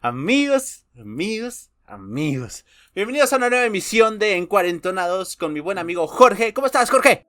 [0.00, 2.64] Amigos, amigos, amigos.
[2.94, 6.54] Bienvenidos a una nueva emisión de Encuarentonados con mi buen amigo Jorge.
[6.54, 7.26] ¿Cómo estás, Jorge?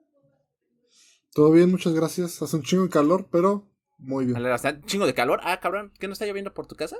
[1.34, 2.40] Todo bien, muchas gracias.
[2.40, 4.40] Hace un chingo de calor, pero muy bien.
[4.40, 5.40] Vale, ¿Un chingo de calor?
[5.42, 6.96] Ah, cabrón, ¿qué no está lloviendo por tu casa?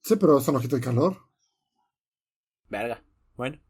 [0.00, 1.18] Sí, pero es un ojito de calor.
[2.70, 3.04] Verga.
[3.36, 3.60] Bueno,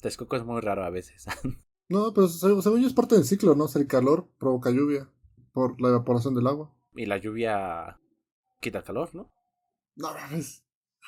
[0.00, 1.26] Texcoco es muy raro a veces.
[1.88, 3.64] no, pero según yo es parte del ciclo, ¿no?
[3.64, 5.10] O sea, el calor provoca lluvia
[5.52, 6.72] por la evaporación del agua.
[6.94, 7.98] Y la lluvia
[8.60, 9.33] quita el calor, ¿no?
[9.96, 10.64] No mames.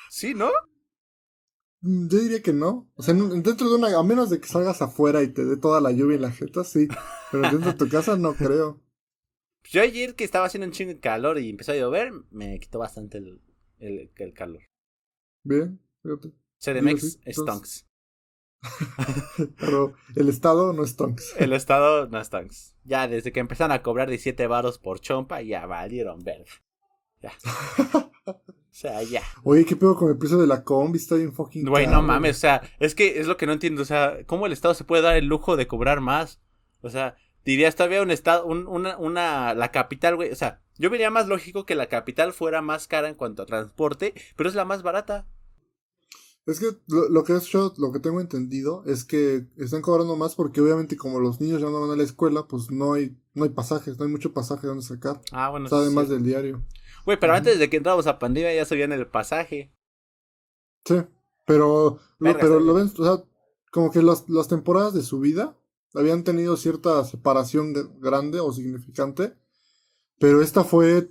[0.09, 0.51] Sí, ¿no?
[1.81, 2.89] Mm, yo diría que no.
[2.95, 3.97] O sea, dentro de una.
[3.97, 6.63] A menos de que salgas afuera y te dé toda la lluvia en la jeta,
[6.63, 6.87] sí.
[7.31, 8.81] Pero dentro de tu casa no creo.
[9.69, 12.79] Yo ayer que estaba haciendo un chingo de calor y empezó a llover, me quitó
[12.79, 13.41] bastante el,
[13.79, 14.63] el, calor.
[15.43, 16.31] Bien, fíjate.
[16.59, 17.85] CDMX stonks.
[19.59, 21.35] Pero el estado no es stonks.
[21.37, 22.75] El estado no es stonks.
[22.85, 26.45] Ya desde que empezaron a cobrar 17 varos por chompa, ya valieron ver.
[27.21, 27.33] Ya.
[28.77, 29.23] o sea, ya.
[29.41, 30.99] Oye, ¿qué pedo con el precio de la combi?
[30.99, 33.81] Está bien fucking Güey, no mames, o sea, es que es lo que no entiendo,
[33.81, 36.39] o sea, ¿cómo el Estado se puede dar el lujo de cobrar más?
[36.81, 41.09] O sea, dirías todavía un Estado, una, una, la capital, güey, o sea, yo vería
[41.09, 44.63] más lógico que la capital fuera más cara en cuanto a transporte, pero es la
[44.63, 45.25] más barata.
[46.45, 50.35] Es que lo, que es yo, lo que tengo entendido es que están cobrando más
[50.35, 53.43] porque obviamente como los niños ya no van a la escuela, pues no hay, no
[53.43, 55.19] hay pasajes, no hay mucho pasaje donde sacar.
[55.31, 55.67] Ah, bueno.
[55.71, 56.63] además del diario.
[57.07, 59.71] Güey, pero antes de que entramos a pandemia ya subían el pasaje.
[60.83, 60.95] Sí,
[61.45, 63.23] pero, pero lo ven, o sea,
[63.71, 65.57] como que las, las temporadas de su vida
[65.93, 69.37] habían tenido cierta separación grande o significante,
[70.19, 71.09] pero esta fue,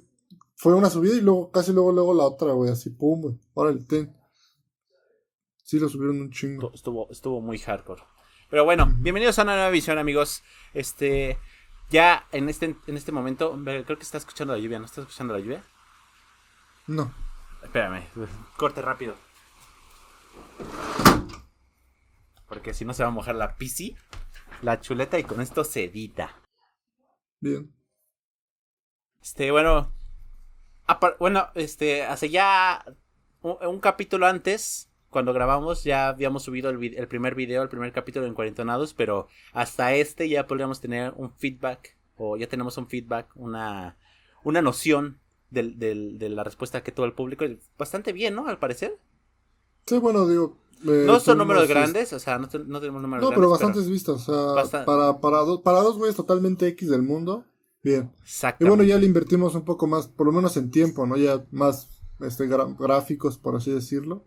[0.54, 3.70] fue una subida y luego, casi luego, luego la otra, güey, así, pum, güey, ahora
[3.70, 4.14] el ten.
[5.64, 6.72] Sí, lo subieron un chingo.
[6.74, 8.02] Estuvo, estuvo muy hardcore.
[8.50, 10.42] Pero bueno, bienvenidos a una nueva visión, amigos.
[10.74, 11.38] Este,
[11.88, 15.32] ya en este, en este momento, creo que está escuchando la lluvia, ¿no está escuchando
[15.32, 15.64] la lluvia?
[16.86, 17.12] No.
[17.62, 18.04] Espérame,
[18.56, 19.16] corte rápido.
[22.48, 23.96] Porque si no se va a mojar la PC,
[24.62, 26.36] la chuleta y con esto se edita.
[27.40, 27.74] Bien.
[29.20, 29.92] Este, bueno.
[31.18, 32.84] Bueno, este, hace ya
[33.42, 38.26] un, capítulo antes, cuando grabamos, ya habíamos subido el, el, primer video, el primer capítulo
[38.26, 43.28] en Cuarentonados, pero hasta este ya podríamos tener un feedback, o ya tenemos un feedback,
[43.34, 43.96] una,
[44.44, 45.18] una noción
[45.50, 47.44] de la respuesta que tuvo el público.
[47.78, 48.46] Bastante bien, ¿no?
[48.46, 48.98] Al parecer.
[49.86, 50.58] Sí, bueno, digo.
[50.84, 53.30] Eh, no son números grandes, o sea, no, tenemos números grandes.
[53.30, 54.28] No, pero bastantes vistas.
[54.28, 57.46] O sea, para, para, para dos güeyes totalmente X del mundo,
[57.82, 58.12] bien.
[58.60, 61.16] Y bueno, ya le invertimos un poco más, por lo menos en tiempo, ¿no?
[61.16, 61.88] Ya más
[62.20, 64.26] este gráficos, por así decirlo.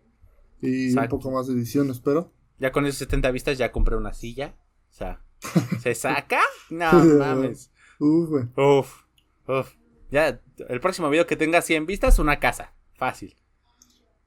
[0.60, 2.32] Y un poco más de edición, espero.
[2.58, 4.56] Ya con esos 70 vistas ya compré una silla.
[4.90, 5.22] O sea,
[5.82, 6.40] ¿se saca?
[6.70, 7.70] No mames.
[7.98, 8.44] Uf, güey.
[8.56, 9.02] Uf,
[9.46, 9.74] uf.
[10.10, 12.72] Ya, el próximo video que tenga 100 vistas, una casa.
[12.94, 13.36] Fácil.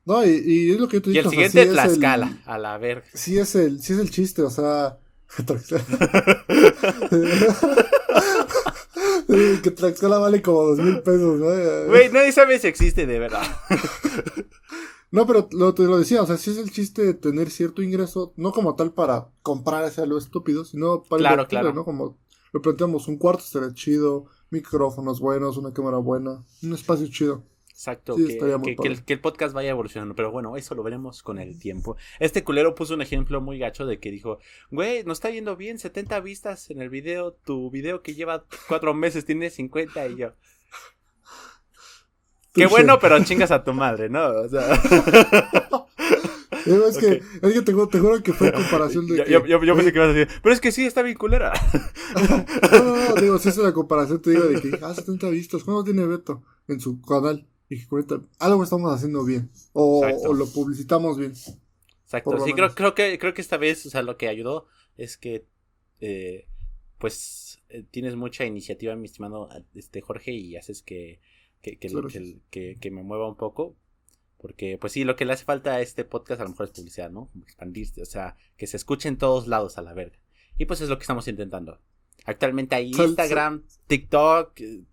[0.05, 1.21] No, y, es lo que yo te digo.
[1.21, 3.05] Y el siguiente, Tlaxcala, a la verga.
[3.13, 4.97] Sí es el, sí es el chiste, o sea.
[9.63, 11.45] que Tlaxcala vale como dos mil pesos, ¿no?
[11.87, 13.43] Güey, nadie sabe si existe de verdad.
[15.11, 17.81] no, pero lo, te lo decía, o sea, sí es el chiste de tener cierto
[17.81, 21.73] ingreso, no como tal para comprar ese algo estúpido, sino para claro, claro.
[21.73, 21.85] ¿no?
[21.85, 22.17] Como
[22.51, 27.43] lo planteamos, un cuarto estaría chido, micrófonos buenos, una cámara buena, un espacio chido.
[27.71, 28.37] Exacto, que,
[29.07, 31.97] el, podcast vaya evolucionando, pero bueno, eso lo veremos con el tiempo.
[32.19, 34.37] Este culero puso un ejemplo muy gacho de que dijo,
[34.69, 38.93] güey, nos está yendo bien, 70 vistas en el video, tu video que lleva cuatro
[38.93, 40.33] meses tiene 50 y yo.
[42.53, 44.27] Qué bueno, pero chingas a tu madre, ¿no?
[44.27, 44.79] O sea...
[46.65, 49.25] Es que, es que te, juro que fue comparación de.
[49.29, 51.51] Yo, yo, pensé que ibas a decir, pero es que sí, está bien culera.
[52.71, 55.63] no, no, no, digo, si es la comparación, te digo de que, ah, 70 vistas,
[55.63, 57.47] ¿cuándo tiene Beto en su canal?
[57.69, 61.33] Y que cuenta, algo estamos haciendo bien, o, o lo publicitamos bien.
[62.03, 65.17] Exacto, sí, creo, creo, que, creo que esta vez, o sea, lo que ayudó es
[65.17, 65.47] que,
[65.99, 66.47] eh,
[66.99, 71.19] pues, eh, tienes mucha iniciativa, mi estimado este Jorge, y haces que,
[71.61, 71.89] que, que,
[72.51, 73.75] que, que me mueva un poco
[74.43, 76.73] porque, pues sí, lo que le hace falta a este podcast a lo mejor es
[76.73, 77.31] publicidad, ¿no?
[77.43, 80.17] Expandirse, o sea, que se escuche en todos lados a la verga.
[80.57, 81.79] Y pues es lo que estamos intentando.
[82.25, 84.83] Actualmente hay Instagram, TikTok, eh,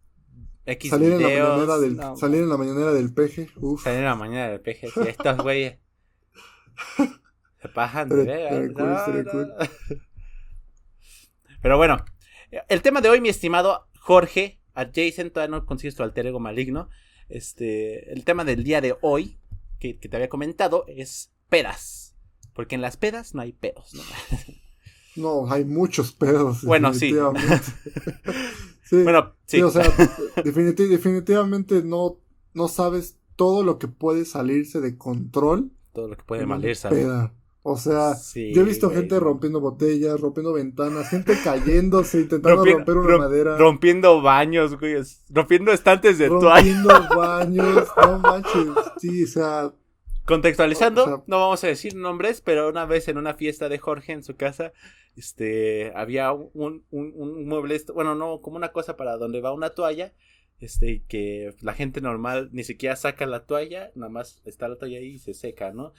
[0.67, 3.51] X salir En la mañanera del, salir en la mañanera del peje.
[3.57, 3.83] Uf.
[3.83, 4.87] Salir en la mañana del peje.
[4.87, 5.79] Y estos güeyes
[7.61, 9.05] se pasan de verga.
[11.61, 11.97] Pero bueno,
[12.69, 16.89] el tema de hoy, mi estimado Jorge, Adjacent, todavía no consigues tu alter ego maligno.
[17.29, 19.40] Este, el tema del día de hoy
[19.81, 22.15] que, te había comentado es pedas.
[22.55, 24.03] Porque en las pedas no hay pedos, ¿no?
[25.17, 26.63] No, hay muchos pedos.
[26.63, 27.13] Bueno, sí.
[28.85, 29.03] sí.
[29.03, 29.61] Bueno, sí.
[29.61, 29.85] o sea,
[30.45, 32.21] definitivamente no,
[32.55, 35.73] no sabes todo lo que puede salirse de control.
[35.93, 36.89] Todo lo que puede malirse.
[37.63, 43.19] O sea, yo he visto gente rompiendo botellas, rompiendo ventanas, gente cayéndose, intentando romper una
[43.19, 43.59] madera.
[43.59, 44.97] Rompiendo baños, güey.
[45.29, 48.67] Rompiendo estantes de rompiendo Rompiendo baños, no manches.
[48.99, 49.73] Sí, o sea.
[50.25, 54.23] Contextualizando, no vamos a decir nombres, pero una vez en una fiesta de Jorge en
[54.23, 54.73] su casa,
[55.17, 59.71] este, había un, un, un mueble, bueno, no, como una cosa para donde va una
[59.71, 60.13] toalla,
[60.61, 64.99] este, que la gente normal ni siquiera saca la toalla, nada más está la toalla
[64.99, 65.95] ahí y se seca, ¿no?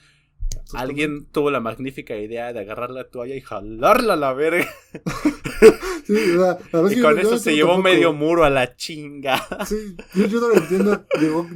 [0.74, 4.68] Alguien tuvo la magnífica idea de agarrar la toalla y jalarla a la verga.
[6.08, 9.42] y con eso se llevó medio muro a la chinga.
[9.66, 11.04] Sí, yo, no lo entiendo.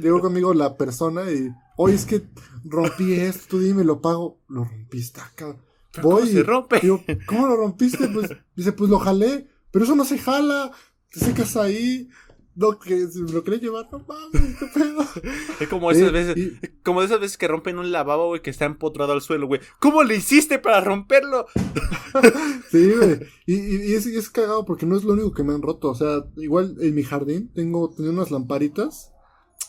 [0.01, 2.21] Llegó, conmigo la persona y, oye, es que
[2.63, 4.39] rompí esto, tú dime, lo pago.
[4.47, 5.55] Lo rompiste acá.
[6.01, 6.81] Voy ¿Cómo se rompe?
[7.25, 8.07] ¿cómo lo rompiste?
[8.07, 10.71] Pues, dice, pues lo jalé, pero eso no se jala.
[11.11, 12.09] Te secas ahí.
[12.57, 15.05] No, que lo quería llevar, no mames, qué pedo.
[15.59, 19.13] Es como esas veces, como esas veces que rompen un lavabo, güey, que está empotrado
[19.13, 19.61] al suelo, güey.
[19.79, 21.45] ¿Cómo le hiciste para romperlo?
[22.71, 23.19] sí, güey.
[23.45, 25.91] Y, es, es, cagado porque no es lo único que me han roto.
[25.91, 29.13] O sea, igual en mi jardín tengo, tenía unas lamparitas.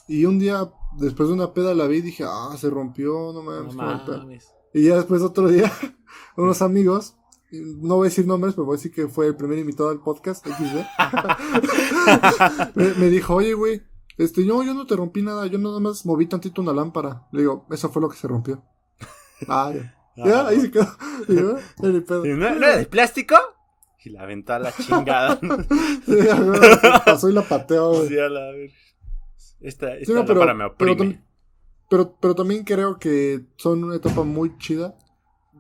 [0.09, 3.43] Y un día, después de una peda, la vi y dije, ah, se rompió, no
[3.43, 3.75] mames.
[3.75, 4.49] No mames.
[4.73, 5.71] Y ya después otro día,
[6.37, 7.18] unos amigos
[7.51, 10.01] no voy a decir nombres, pero voy a decir que fue el primer invitado del
[10.01, 10.47] podcast,
[12.75, 13.83] me, dijo, oye, güey,
[14.19, 17.27] este, yo, yo no te rompí nada, yo nada más moví tantito una lámpara.
[17.33, 18.63] Le digo, eso fue lo que se rompió.
[19.49, 19.73] Ah,
[20.17, 20.49] ya.
[20.49, 20.89] ahí se quedó.
[21.29, 23.37] ¿no, era de plástico?
[24.05, 25.39] Y la aventó a la chingada.
[27.05, 28.09] pasó y la pateó, güey.
[28.09, 28.51] Sí, a la
[29.61, 31.23] Esta, esta pero, me oprime.
[31.89, 34.99] pero, pero también creo que son una etapa muy chida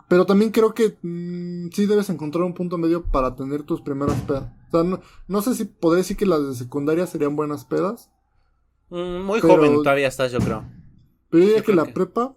[0.08, 4.20] pero también creo que mm, sí debes encontrar un punto medio para tener tus primeras
[4.22, 4.50] pedas.
[4.72, 8.10] O sea, no, sé si podría decir que las de secundaria serían buenas pedas.
[8.88, 10.64] Mm, muy joven todavía estás, yo creo.
[11.28, 12.34] Pero yo diría que, la prepa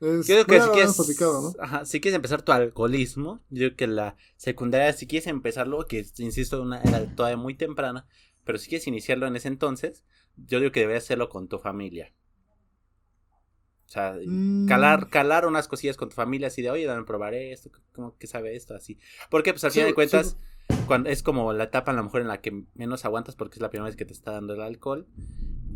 [0.00, 0.26] es...
[0.26, 4.16] Yo creo que si quieres, ajá, si quieres empezar tu alcoholismo, yo creo que la
[4.36, 8.06] secundaria, si quieres empezarlo, que insisto, una era todavía muy temprana,
[8.44, 10.02] pero si quieres iniciarlo en ese entonces,
[10.36, 12.14] yo digo que deberías hacerlo con tu familia.
[13.86, 14.66] O sea, mm.
[14.66, 18.26] calar, calar unas cosillas con tu familia así de, oye, dame probaré esto, ¿cómo que
[18.26, 18.74] sabe esto?
[18.74, 18.98] Así.
[19.30, 20.36] Porque, pues, al final de cuentas,
[20.88, 23.60] cuando es como la etapa a lo mejor en la que menos aguantas porque es
[23.60, 25.06] la primera vez que te está dando el alcohol.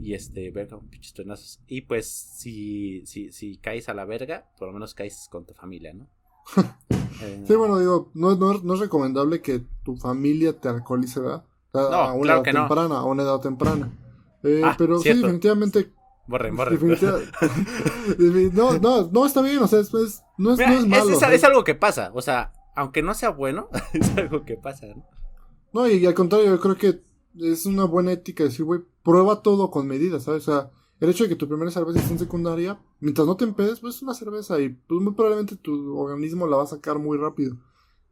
[0.03, 1.61] Y este, ver como pinches trenazos.
[1.67, 5.55] Y pues, si, si, si caes a la verga, por lo menos caes con tu
[5.55, 6.09] familia, ¿no?
[7.23, 11.45] Eh, sí, bueno, digo, no, no, es recomendable que tu familia te alcoholice, ¿verdad?
[11.75, 13.93] A, no, a una edad temprana, a una edad temprana.
[14.43, 15.93] Eh, ah, pero sí, definitivamente
[16.31, 16.79] Borren, borren.
[18.55, 21.11] no, no, no está bien, o sea, es, no, es, no es malo.
[21.11, 25.05] Es, algo que pasa, o sea, aunque no sea bueno, es algo que pasa, ¿no?
[25.73, 27.03] No, y, al contrario, yo creo que
[27.41, 30.47] es una buena ética decir, güey, prueba todo con medida, ¿sabes?
[30.47, 33.45] O sea, el hecho de que tu primera cerveza esté en secundaria, mientras no te
[33.45, 37.01] empedes, pues es una cerveza y pues muy probablemente tu organismo la va a sacar
[37.01, 37.57] muy rápido.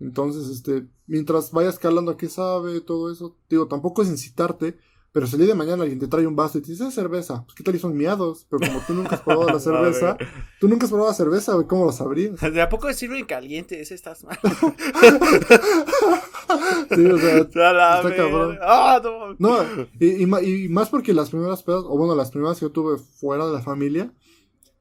[0.00, 4.76] Entonces, este, mientras vayas calando a qué sabe, todo eso, digo, tampoco es incitarte
[5.12, 7.44] pero si el día de mañana alguien te trae un vaso y te dice, cerveza,
[7.44, 8.46] pues qué tal y son miados.
[8.50, 10.16] Pero como tú nunca has probado la cerveza,
[10.60, 12.40] tú nunca has probado la cerveza, güey, ¿cómo lo sabrías?
[12.40, 13.81] ¿De a poco sirve caliente?
[13.81, 14.38] Ese estás mal.
[16.94, 18.58] sí, o sea, está cabrón.
[18.62, 19.00] Ah,
[19.38, 19.58] no.
[19.99, 23.46] y, y, más porque las primeras pedas, o bueno, las primeras que yo tuve fuera
[23.46, 24.12] de la familia,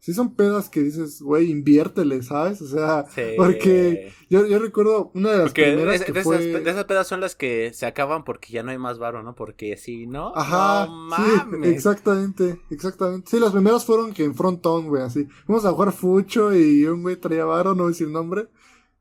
[0.07, 2.61] sí son pedas que dices, güey, inviértele, ¿sabes?
[2.61, 3.03] O sea,
[3.35, 6.37] porque yo, yo, recuerdo una de las primeras que de, fue...
[6.37, 9.21] esas, de esas pedas son las que se acaban porque ya no hay más varo,
[9.21, 9.35] ¿no?
[9.35, 11.61] Porque si no, Ajá, no mames.
[11.61, 13.29] Sí, exactamente, exactamente.
[13.29, 15.27] Sí, las primeras fueron que en frontón, güey, así.
[15.45, 18.47] Fuimos a jugar fucho y un güey traía varo, no voy a decir nombre.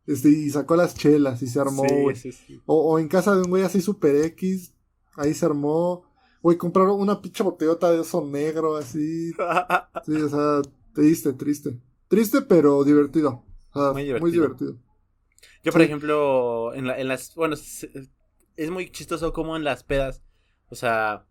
[0.09, 1.85] Este, y sacó las chelas y se armó.
[2.17, 4.75] Sí, sí, o, o en casa de un güey así super X,
[5.15, 6.03] ahí se armó.
[6.43, 9.33] Güey, compraron una pinche botellota de eso negro, así.
[10.05, 10.63] Sí, o sea,
[10.97, 11.79] Triste, triste.
[12.09, 13.45] Triste, pero divertido.
[13.75, 14.79] muy divertido.
[15.63, 17.35] Yo, por ejemplo, en, la, en las.
[17.35, 20.23] Bueno, es, muy chistoso como en las pedas.
[20.71, 21.27] O sea,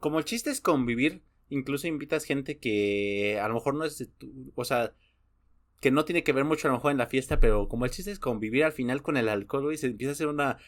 [0.00, 4.06] como el chiste es convivir, incluso invitas gente que a lo mejor no es.
[4.54, 4.92] o sea,
[5.80, 7.90] que no tiene que ver mucho a lo mejor en la fiesta, pero como el
[7.90, 10.58] chiste es convivir al final con el alcohol, y se empieza a hacer una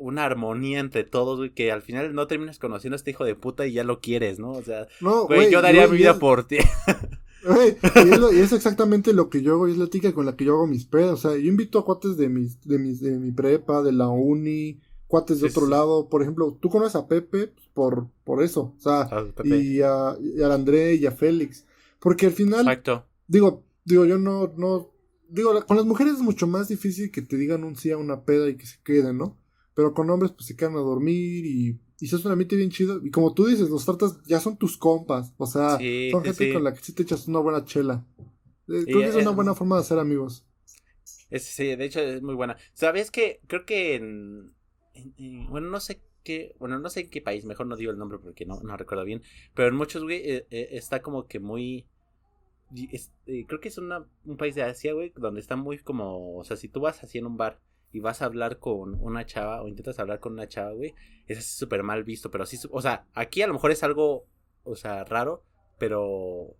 [0.00, 3.36] una armonía entre todos, güey, que al final no terminas conociendo a este hijo de
[3.36, 4.50] puta y ya lo quieres, ¿no?
[4.50, 6.58] O sea, güey, yo daría mi vida por ti.
[7.44, 10.54] y, es exactamente lo que yo hago, y es la tica con la que yo
[10.54, 11.12] hago mis pedas.
[11.12, 14.08] O sea, yo invito a cuates de mis, de mis, de mi prepa, de la
[14.08, 16.08] uni, cuates de otro lado.
[16.08, 18.74] Por ejemplo, tú conoces a Pepe por, por eso.
[18.76, 19.08] O sea,
[19.44, 21.66] y a, y a André y a Félix.
[21.98, 22.60] Porque al final.
[22.60, 23.06] Exacto.
[23.26, 24.90] Digo, digo, yo no, no.
[25.28, 28.24] Digo, con las mujeres es mucho más difícil que te digan un sí a una
[28.24, 29.38] peda y que se queden, ¿no?
[29.74, 32.70] Pero con hombres, pues se quedan a dormir y y se hace un ambiente bien
[32.70, 33.00] chido.
[33.04, 35.32] Y como tú dices, los tratas ya son tus compas.
[35.38, 35.78] O sea,
[36.10, 38.04] son gente con la que sí te echas una buena chela.
[38.68, 40.46] Eh, creo que es una buena forma de hacer amigos.
[41.04, 42.56] sí, de hecho es muy buena.
[42.72, 44.54] ¿Sabes que Creo que en,
[45.48, 46.56] Bueno, no sé qué...
[46.58, 49.04] Bueno, no sé en qué país, mejor no digo el nombre porque no, no recuerdo
[49.04, 49.22] bien.
[49.54, 51.86] Pero en muchos, güey, eh, eh, está como que muy...
[53.24, 56.36] creo que es una, un país de Asia, güey, donde está muy como...
[56.36, 57.60] O sea, si tú vas así en un bar
[57.94, 60.96] y vas a hablar con una chava o intentas hablar con una chava, güey,
[61.28, 64.26] es así súper mal visto, pero sí, o sea, aquí a lo mejor es algo,
[64.64, 65.44] o sea, raro,
[65.78, 66.56] pero,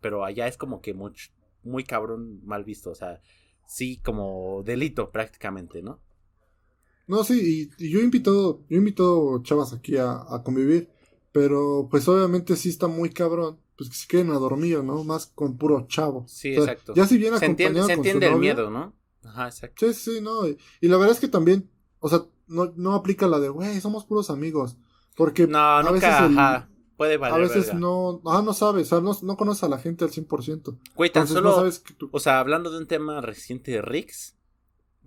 [0.00, 1.30] pero allá es como que mucho,
[1.62, 3.22] muy cabrón mal visto, o sea,
[3.64, 6.00] sí, como delito prácticamente, ¿no?
[7.06, 10.88] No, sí, y, yo he invitado, yo he invitado chavas aquí a, convivir,
[11.30, 15.04] pero pues obviamente sí está muy cabrón, pues que se queden a dormir, ¿no?
[15.04, 16.24] Más con puro chavo.
[16.26, 16.92] Sí, exacto.
[16.96, 19.00] Ya si bien se entiende, se entiende el miedo, ¿no?
[19.24, 19.86] Ajá, exacto.
[19.86, 23.38] Sí, sí, no, y, la verdad es que también, o sea, no, no aplica la
[23.38, 24.76] de, güey, somos puros amigos,
[25.16, 26.68] porque no, a veces ajá.
[26.96, 29.78] Puede valer, A veces no, ah, no sabes, o sea, no, no, conoces a la
[29.78, 30.78] gente al 100%.
[30.94, 31.68] Güey, tan solo,
[32.10, 34.36] o sea, hablando de un tema reciente de Rix,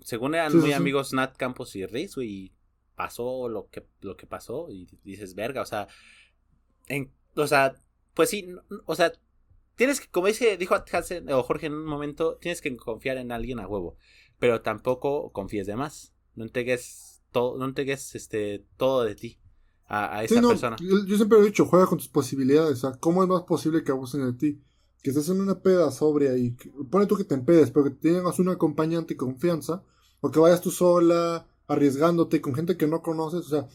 [0.02, 2.54] según eran muy amigos Nat Campos y Rix, güey,
[2.96, 5.88] pasó lo que, lo que pasó y dices, verga, o sea,
[6.88, 7.76] en, o sea,
[8.14, 8.56] pues sí,
[8.86, 9.14] o sea,
[9.76, 13.32] tienes que, como dice, dijo Hansen, o Jorge en un momento, tienes que confiar en
[13.32, 13.98] alguien a huevo,
[14.40, 19.40] pero tampoco confíes de más, no entregues todo, no entregues este, todo de ti
[19.88, 20.76] a, esa persona.
[20.80, 22.84] Yo, siempre he dicho, juega con tus posibilidades.
[22.84, 24.62] O sea, ¿cómo es más posible que abusen de ti?
[25.04, 26.56] Que estés en una peda sobria y
[26.90, 29.84] pone tú que te empedes, pero que tengas un acompañante y confianza,
[30.22, 33.42] o que vayas tú sola, arriesgándote con gente que no conoces.
[33.42, 33.68] O sea,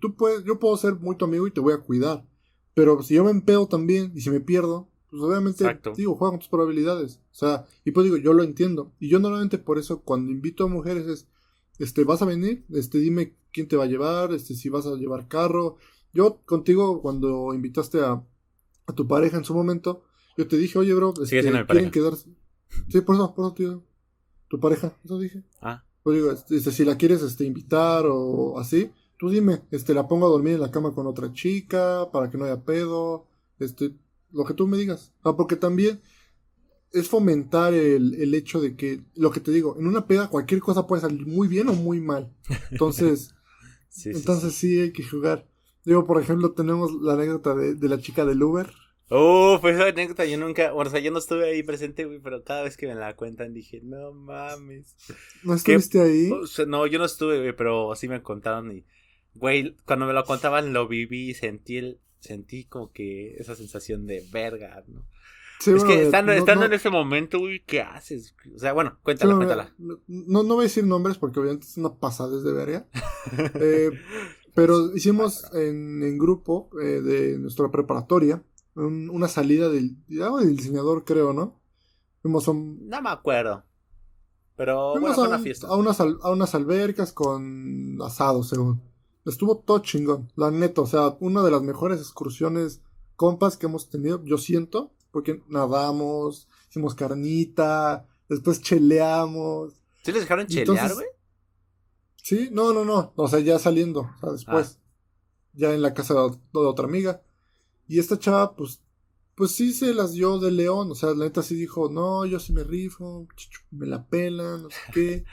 [0.00, 2.26] tú, puedes, yo puedo ser muy tu amigo y te voy a cuidar.
[2.74, 5.64] Pero si yo me empedo también y si me pierdo, pues obviamente,
[5.96, 7.20] digo, juega con tus probabilidades.
[7.32, 8.92] O sea, y pues digo, yo lo entiendo.
[8.98, 11.28] Y yo normalmente por eso cuando invito a mujeres es,
[11.78, 14.96] este, vas a venir, este, dime quién te va a llevar, este, si vas a
[14.96, 15.76] llevar carro.
[16.12, 18.22] Yo contigo, cuando invitaste a,
[18.86, 20.02] a tu pareja en su momento,
[20.36, 22.30] yo te dije, oye, bro, este, quieren quedarse.
[22.88, 23.84] Sí, por eso, por eso, tío.
[24.48, 25.42] Tu pareja, eso dije.
[25.60, 25.84] Ah.
[26.02, 30.26] Pues digo, este, si la quieres este, invitar o así, tú dime, este, la pongo
[30.26, 33.26] a dormir en la cama con otra chica, para que no haya pedo,
[33.58, 33.94] este,
[34.32, 35.12] lo que tú me digas.
[35.22, 36.00] Ah, porque también
[36.92, 40.60] es fomentar el, el, hecho de que, lo que te digo, en una peda cualquier
[40.60, 42.32] cosa puede salir muy bien o muy mal.
[42.70, 43.34] Entonces,
[44.04, 44.80] entonces sí.
[44.80, 45.46] hay que jugar.
[45.84, 48.70] Digo, por ejemplo, tenemos la anécdota de, de la chica del Uber.
[49.10, 52.44] Oh, pues esa anécdota yo nunca, o sea, yo no estuve ahí presente, güey, pero
[52.44, 54.96] cada vez que me la cuentan dije, no mames.
[55.42, 56.30] ¿No estuviste ahí?
[56.66, 58.84] no, yo no estuve, güey, pero sí me contaron y,
[59.34, 64.06] güey, cuando me lo contaban lo viví y sentí el, sentí como que esa sensación
[64.06, 65.04] de verga, ¿no?
[65.58, 68.36] es que estando, en ese momento, güey, ¿qué haces?
[68.54, 69.74] O sea, bueno, cuéntala, cuéntala.
[69.76, 72.86] No, no voy a decir nombres porque obviamente es una pasada de verga.
[73.54, 73.90] eh,
[74.54, 78.42] pero hicimos en, en grupo eh, de nuestra preparatoria
[78.86, 81.60] una salida del, del diseñador, creo, ¿no?
[82.22, 83.64] Fuimos a No me acuerdo.
[84.56, 85.68] Pero bueno, fue una fiesta.
[85.68, 88.82] A unas, a unas albercas con asado, según.
[89.28, 90.80] Estuvo todo chingón, la neta.
[90.80, 92.80] O sea, una de las mejores excursiones
[93.16, 99.72] compas que hemos tenido, yo siento porque nadamos, hicimos carnita, después cheleamos.
[100.04, 101.06] ¿Sí les dejaron chelear, güey?
[102.22, 103.12] Sí, no, no, no.
[103.16, 104.78] O sea, ya saliendo, o sea, después.
[104.78, 104.84] Ah.
[105.54, 107.22] Ya en la casa de, otra amiga.
[107.88, 108.80] Y esta chava, pues,
[109.34, 110.92] pues sí se las dio de león.
[110.92, 113.26] O sea, la neta sí dijo, no, yo sí me rifo,
[113.70, 115.24] me la pelan, no sé qué.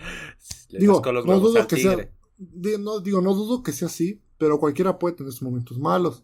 [0.80, 2.10] digo, no dudo que sea.
[2.38, 6.24] No, digo, no dudo que sea así, pero cualquiera puede tener sus momentos malos.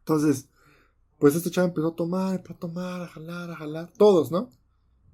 [0.00, 0.48] Entonces,
[1.18, 4.50] pues este chavo empezó a tomar, a tomar, a jalar, a jalar, todos, ¿no?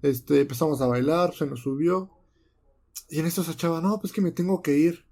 [0.03, 2.11] Este, empezamos a bailar, se nos subió.
[3.09, 5.07] Y en esto esa chava, no, pues que me tengo que ir.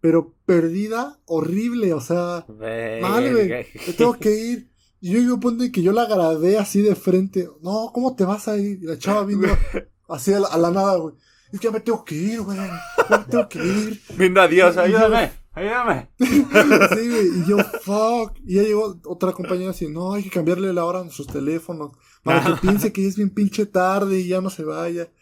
[0.00, 4.70] Pero perdida, horrible, o sea, mal, güey, me tengo que ir.
[5.00, 7.48] Y yo, yo ponte que yo la agradé así de frente.
[7.62, 8.82] No, ¿cómo te vas a ir?
[8.82, 9.48] Y la chava vino
[10.08, 11.14] así a la, nada, güey.
[11.54, 12.58] Es que ya me tengo que ir, güey.
[12.58, 14.02] Ya me tengo que ir.
[14.18, 15.30] Viendo adiós, ayúdame.
[15.52, 16.10] Ayúdame.
[16.18, 18.36] sí, y yo, fuck.
[18.44, 21.92] Y ya llegó otra compañera así, no, hay que cambiarle la hora a nuestros teléfonos.
[22.24, 25.12] Para que piense que ya es bien pinche tarde y ya no se vaya.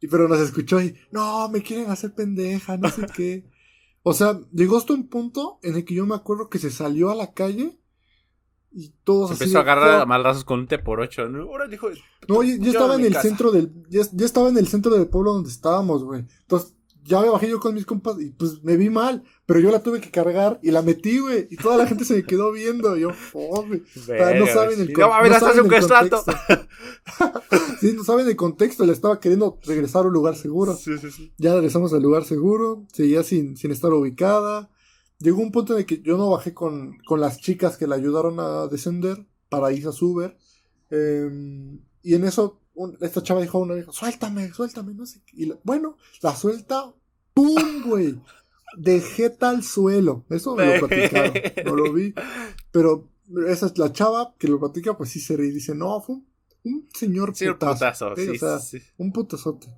[0.00, 3.50] Y pero nos escuchó y, no, me quieren hacer pendeja, no sé qué.
[4.04, 7.10] O sea, llegó hasta un punto en el que yo me acuerdo que se salió
[7.10, 7.76] a la calle
[8.74, 11.42] y todos se empezó a agarrar a malrazos con un T por ocho, ¿no?
[11.42, 11.88] Ahora dijo.
[12.28, 13.72] No, yo, estaba en el centro del.
[13.88, 16.24] Ya, ya, estaba en el centro del pueblo donde estábamos, güey.
[16.42, 16.74] Entonces,
[17.04, 19.82] ya me bajé yo con mis compas y pues me vi mal, pero yo la
[19.82, 22.96] tuve que cargar y la metí, güey, y toda la gente se me quedó viendo,
[22.96, 23.82] y yo, oh, güey,
[24.38, 26.24] no saben el, no, no saben el contexto.
[27.80, 30.76] sí, no saben el contexto, le estaba queriendo regresar a un lugar seguro.
[30.76, 31.32] Sí, sí, sí.
[31.38, 34.70] Ya regresamos al lugar seguro, seguía sin, sin estar ubicada,
[35.22, 37.94] llegó un punto en el que yo no bajé con, con las chicas que le
[37.94, 40.36] ayudaron a descender para ir a su Uber.
[40.90, 42.60] Em, y en eso,
[43.00, 45.20] esta chava dijo a una vieja, suéltame, suéltame, no sé.
[45.32, 46.92] Y bueno, la suelta,
[47.34, 48.20] ¡pum, güey!
[48.76, 50.24] Dejé tal suelo.
[50.30, 52.14] Eso me lo platicaron, no lo vi.
[52.70, 53.08] Pero
[53.46, 56.16] esa es la chava que lo platica, pues sí se ríe y dice, no, fue
[56.64, 58.16] un, señor putazo.
[58.16, 58.58] sí, o sea,
[58.98, 59.68] un putazote.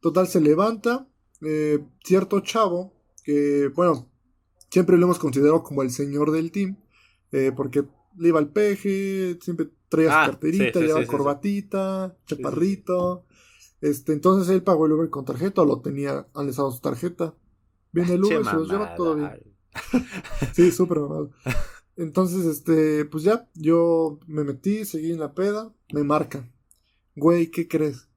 [0.00, 1.06] Total, se levanta.
[1.44, 2.92] Eh, cierto chavo,
[3.24, 4.11] que, bueno,
[4.72, 6.78] siempre lo hemos considerado como el señor del team,
[7.30, 7.84] eh, porque
[8.16, 13.26] le iba al peje, siempre traía su ah, carterita, llevaba corbatita, chaparrito.
[13.82, 17.34] Este, entonces él pagó el Uber con tarjeta o lo tenía analizado su tarjeta.
[17.92, 19.30] Viene el Uber, se los lleva todo bien.
[20.54, 21.32] sí, súper mamado.
[21.96, 26.50] Entonces, este, pues ya, yo me metí, seguí en la peda, me marcan.
[27.14, 28.08] Güey, ¿qué crees?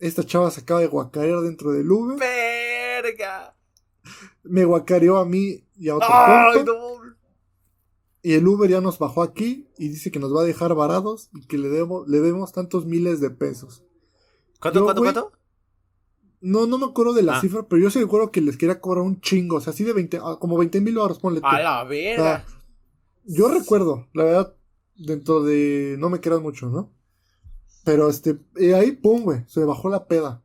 [0.00, 2.18] Esta chava se acaba de guacarear dentro del Uber.
[2.18, 3.54] ¡Verga!
[4.48, 6.64] Me guacareó a mí y a otro ¡Ay,
[8.22, 11.30] Y el Uber ya nos bajó aquí y dice que nos va a dejar varados
[11.34, 13.84] y que le, debo, le debemos tantos miles de pesos.
[14.60, 15.32] ¿Cuánto, cuánto, cuánto?
[16.40, 17.40] No, no me acuerdo de la ah.
[17.40, 19.92] cifra, pero yo sí recuerdo que les quería cobrar un chingo, o sea, así de
[19.92, 21.40] 20, ah, como 20 mil dólares, ponle.
[21.42, 22.44] A la verga.
[23.24, 24.54] yo recuerdo, la verdad,
[24.96, 26.92] dentro de, no me quedas mucho, ¿no?
[27.84, 30.42] Pero este, y ahí, pum, güey, se bajó la peda.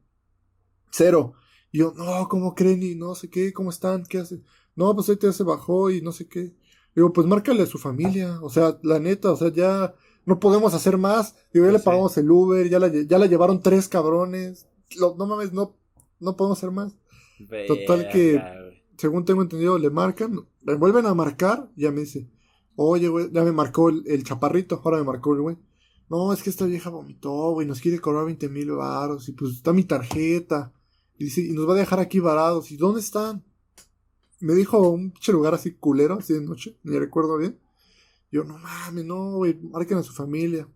[0.91, 1.33] Cero.
[1.73, 2.81] Y yo, no, ¿cómo creen?
[2.83, 4.05] Y no sé qué, ¿cómo están?
[4.05, 4.45] ¿Qué hacen?
[4.73, 6.55] No, pues ahorita ya se bajó y no sé qué.
[6.95, 8.39] Digo, pues márcale a su familia.
[8.41, 9.93] O sea, la neta, o sea, ya
[10.25, 11.35] no podemos hacer más.
[11.53, 14.69] Digo, ya le pagamos el Uber, ya la, ya la llevaron tres cabrones.
[14.97, 15.75] no mames, no
[16.23, 16.95] no podemos hacer más.
[17.67, 18.41] Total que,
[18.97, 22.29] según tengo entendido, le marcan, le vuelven a marcar, y ya me dice,
[22.75, 25.57] oye, güey, ya me marcó el, chaparrito, ahora me marcó el güey.
[26.09, 29.53] No, es que esta vieja vomitó, güey, nos quiere cobrar 20 mil baros, y pues
[29.53, 30.73] está mi tarjeta.
[31.17, 33.43] Y dice, y nos va a dejar aquí varados, ¿y dónde están?
[34.39, 37.59] Me dijo un lugar así culero, así de noche, ni recuerdo bien.
[38.31, 40.67] Yo, no mames, no, güey, marquen a su familia.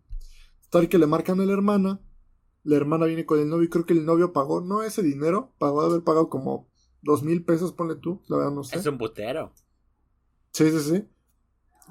[0.69, 1.99] Tal que le marcan a la hermana,
[2.63, 5.53] la hermana viene con el novio y creo que el novio pagó, no ese dinero,
[5.57, 6.67] pagó de haber pagado como
[7.01, 8.77] dos mil pesos, ponle tú, la verdad no sé.
[8.77, 9.53] Es un putero.
[10.51, 11.07] Sí, sí, sí.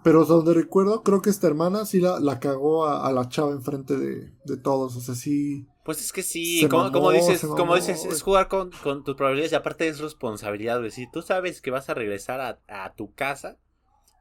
[0.03, 3.97] Pero donde recuerdo, creo que esta hermana sí la, la cagó a, la chava enfrente
[3.97, 5.67] de, de todos, o sea, sí.
[5.85, 9.57] Pues es que sí, como, dices, como dices, es jugar con, con, tus probabilidades y
[9.57, 10.91] aparte es responsabilidad, güey.
[10.91, 13.59] Si tú sabes que vas a regresar a, a tu casa,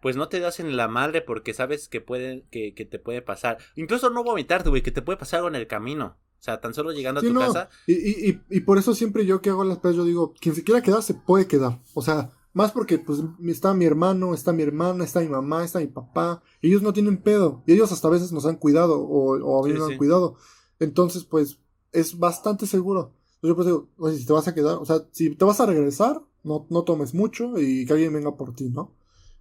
[0.06, 3.24] pues no te das en la madre porque sabes que puede, que, que te puede
[3.24, 3.58] pasar.
[3.76, 6.18] Incluso no vomitarte, güey, que te puede pasar algo en el camino.
[6.40, 7.70] O sea, tan solo llegando a tu casa.
[7.88, 7.94] Y,
[8.30, 10.84] y, y, por eso siempre yo que hago las pedas, yo digo, quien se quiera
[10.84, 11.80] quedar se puede quedar.
[11.96, 15.80] O sea, más porque pues está mi hermano, está mi hermana, está mi mamá, está
[15.80, 16.42] mi papá.
[16.62, 17.64] Ellos no tienen pedo.
[17.68, 20.38] Y ellos hasta a veces nos han cuidado o, o a mí han cuidado.
[20.80, 21.60] Entonces, pues,
[21.92, 23.14] es bastante seguro.
[23.42, 25.66] Yo pues digo, oye, si te vas a quedar, o sea, si te vas a
[25.66, 28.96] regresar, no, no tomes mucho y que alguien venga por ti, ¿no?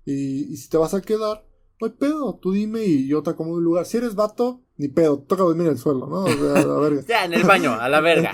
[0.04, 1.46] Y, y si te vas a quedar,
[1.80, 3.86] no hay pedo, tú dime y yo te acomodo un lugar.
[3.86, 6.24] Si eres vato, ni pedo, toca dormir en el suelo, ¿no?
[6.24, 7.02] O sea, a la verga.
[7.08, 8.32] ya, en el baño, a la verga.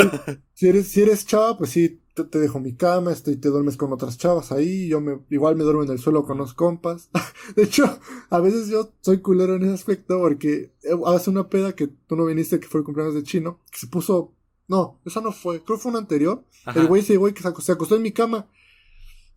[0.54, 3.76] si, eres, si eres chava, pues sí, te, dejo mi cama, este, y te duermes
[3.76, 7.10] con otras chavas ahí, yo me, igual me duermo en el suelo con los compas.
[7.56, 7.98] de hecho,
[8.30, 12.16] a veces yo soy culero en ese aspecto porque eh, hace una peda que tú
[12.16, 14.34] no viniste, que fue el cumpleaños de Chino, que se puso,
[14.68, 16.44] no, esa no fue, creo que fue una anterior.
[16.74, 18.48] El güey se güey que se acostó en mi cama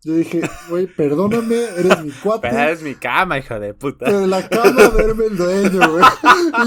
[0.06, 2.46] yo dije, güey, perdóname, eres mi cuate.
[2.48, 4.06] Pero eres mi cama, hijo de puta.
[4.06, 6.04] Pero la cama verme el dueño, güey.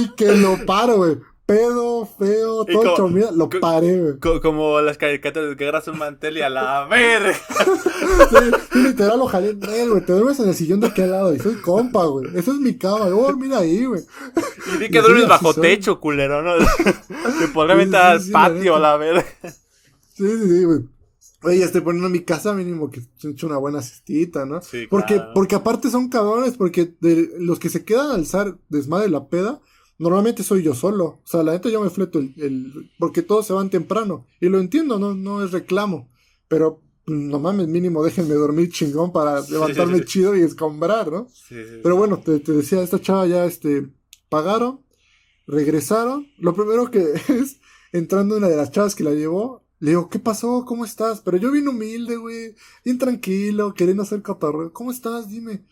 [0.02, 1.18] Y que lo paro, güey.
[1.46, 4.42] Pedo, feo, todo mira, lo paré, güey.
[4.42, 7.34] como las caricaturas que agarras un mantel y a la verga.
[8.30, 10.06] sí, literal lo jalé en él, güey.
[10.06, 12.28] Te duermes en el sillón de aquí al lado y soy compa, güey.
[12.36, 13.06] Esa es mi cama.
[13.06, 14.02] Oh, mira ahí, güey.
[14.76, 16.54] Y vi que duermes bajo techo, culero, ¿no?
[17.40, 19.26] Te probablemente al patio, a la verga.
[20.14, 20.99] Sí, sí, sí, güey.
[21.44, 24.62] Oye, estoy poniendo mi casa mínimo que se hecho una buena cestita, ¿no?
[24.62, 29.10] Sí, porque, porque aparte son cabrones, porque de los que se quedan al alzar desmadre
[29.10, 29.62] la peda,
[29.98, 31.06] normalmente soy yo solo.
[31.06, 34.26] O sea, la neta yo me fleto el, porque todos se van temprano.
[34.42, 36.10] Y lo entiendo, no, no es reclamo.
[36.50, 41.28] Pero no mames, mínimo déjenme dormir chingón para levantarme chido y escombrar, ¿no?
[41.50, 43.88] Pero bueno, te, te, decía, esta chava ya este
[44.30, 44.82] pagaron,
[45.48, 46.28] regresaron.
[46.38, 47.60] Lo primero que es,
[47.92, 50.66] entrando una de las chavas que la llevó, le digo, ¿qué pasó?
[50.66, 51.22] ¿Cómo estás?
[51.22, 52.56] Pero yo vine humilde, güey.
[52.84, 54.74] Bien tranquilo, queriendo hacer cotorreo.
[54.74, 55.30] ¿Cómo estás?
[55.30, 55.64] Dime.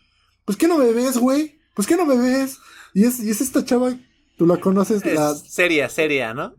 [0.44, 1.58] Pues que no me ves, güey.
[1.74, 2.58] Pues que no me ves.
[2.94, 3.98] Y es, y es esta chava,
[4.36, 5.04] tú la conoces.
[5.04, 5.34] Es la...
[5.34, 6.54] Seria, seria, ¿no?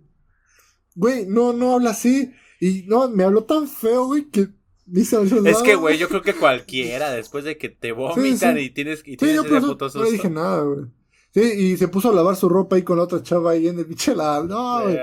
[0.95, 2.31] Güey, no, no habla así.
[2.59, 4.49] Y no, me habló tan feo, güey, que
[4.85, 9.01] dice Es que, güey, yo creo que cualquiera, después de que te vomitan y tienes,
[9.05, 10.85] y tienes sí, yo No le dije nada, güey.
[11.31, 13.77] Sí, y se puso a lavar su ropa ahí con la otra chava ahí en
[13.77, 14.47] el bichelal.
[14.47, 14.97] No, güey.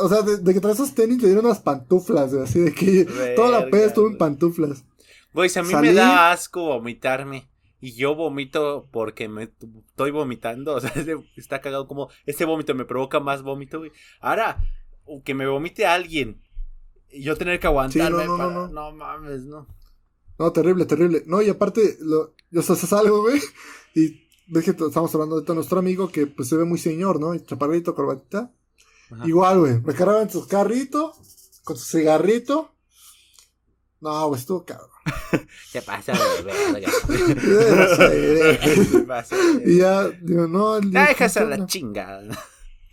[0.00, 3.60] o sea, de, que trae esos tenis le dieron unas pantuflas, así de que toda
[3.60, 4.84] la peda estuvo en pantuflas.
[5.32, 7.48] Güey, si a mí me da asco vomitarme
[7.80, 10.92] y yo vomito porque me estoy vomitando, o sea,
[11.36, 13.92] está cagado como ese vómito me provoca más vómito, güey.
[14.20, 14.62] Ahora,
[15.24, 16.42] que me vomite alguien
[17.10, 19.66] y yo tener que aguantarme no, no, no, no, mames, no.
[20.38, 21.22] No, terrible, terrible.
[21.26, 23.40] No, y aparte, lo, yo salgo, güey,
[23.94, 27.36] y ves que estamos hablando de nuestro amigo que pues se ve muy señor, ¿no?
[27.38, 28.50] Chaparrito, corbatita.
[29.24, 31.14] Igual, güey, me cargaba en su carrito,
[31.62, 32.72] con su cigarrito.
[34.00, 34.90] No, güey, estuvo cabrón.
[35.72, 36.12] ¿Qué pasa
[36.44, 36.90] verga?
[39.64, 40.80] y ya, digo, no.
[40.80, 42.36] La chingada.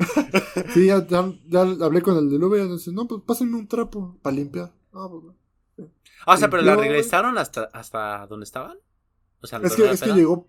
[0.73, 4.17] sí, ya, ya, hablé con el del Uber y dice, no, pues pásenme un trapo
[4.21, 4.71] para limpiar.
[4.93, 5.23] Ah, pues,
[6.25, 8.77] o sea, pero la regresaron hasta, hasta donde estaban.
[9.41, 10.47] O sea, es que, es que llegó.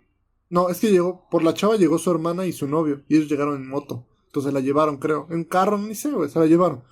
[0.53, 1.27] No, es que llegó.
[1.31, 3.05] Por la chava llegó su hermana y su novio.
[3.09, 4.05] Y ellos llegaron en moto.
[4.27, 5.27] Entonces la llevaron, creo.
[5.31, 6.29] En carro, ni sé, güey.
[6.29, 6.83] Se la llevaron.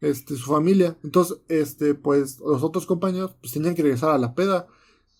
[0.00, 0.96] Este, su familia.
[1.04, 4.68] Entonces, este, pues, los otros compañeros, pues tenían que regresar a la peda.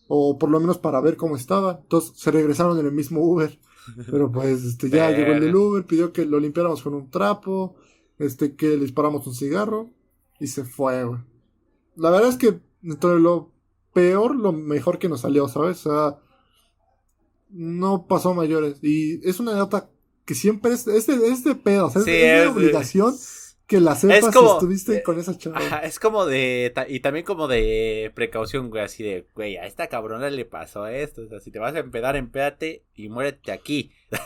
[0.08, 1.80] O por lo menos para ver cómo estaba.
[1.82, 3.60] Entonces se regresaron en el mismo Uber.
[4.10, 7.76] Pero pues, este, ya llegó el del Uber, pidió que lo limpiáramos con un trapo.
[8.18, 9.90] Este, que le disparamos un cigarro.
[10.40, 11.20] Y se fue, güey.
[11.96, 13.52] La verdad es que dentro de lo
[13.92, 15.86] peor, lo mejor que nos salió, ¿sabes?
[15.86, 16.23] O sea,
[17.54, 18.78] no pasó mayores.
[18.82, 19.88] Y es una nota
[20.24, 23.14] que siempre es, es, de, es de pedo, o sea, es, una obligación
[23.66, 25.60] que la sepas si estuviste con esa chava.
[25.84, 30.30] es como de, y también como de precaución, güey, así de, güey, a esta cabrona
[30.30, 33.92] le pasó esto, o sea, si te vas a empedar, empédate y muérete aquí.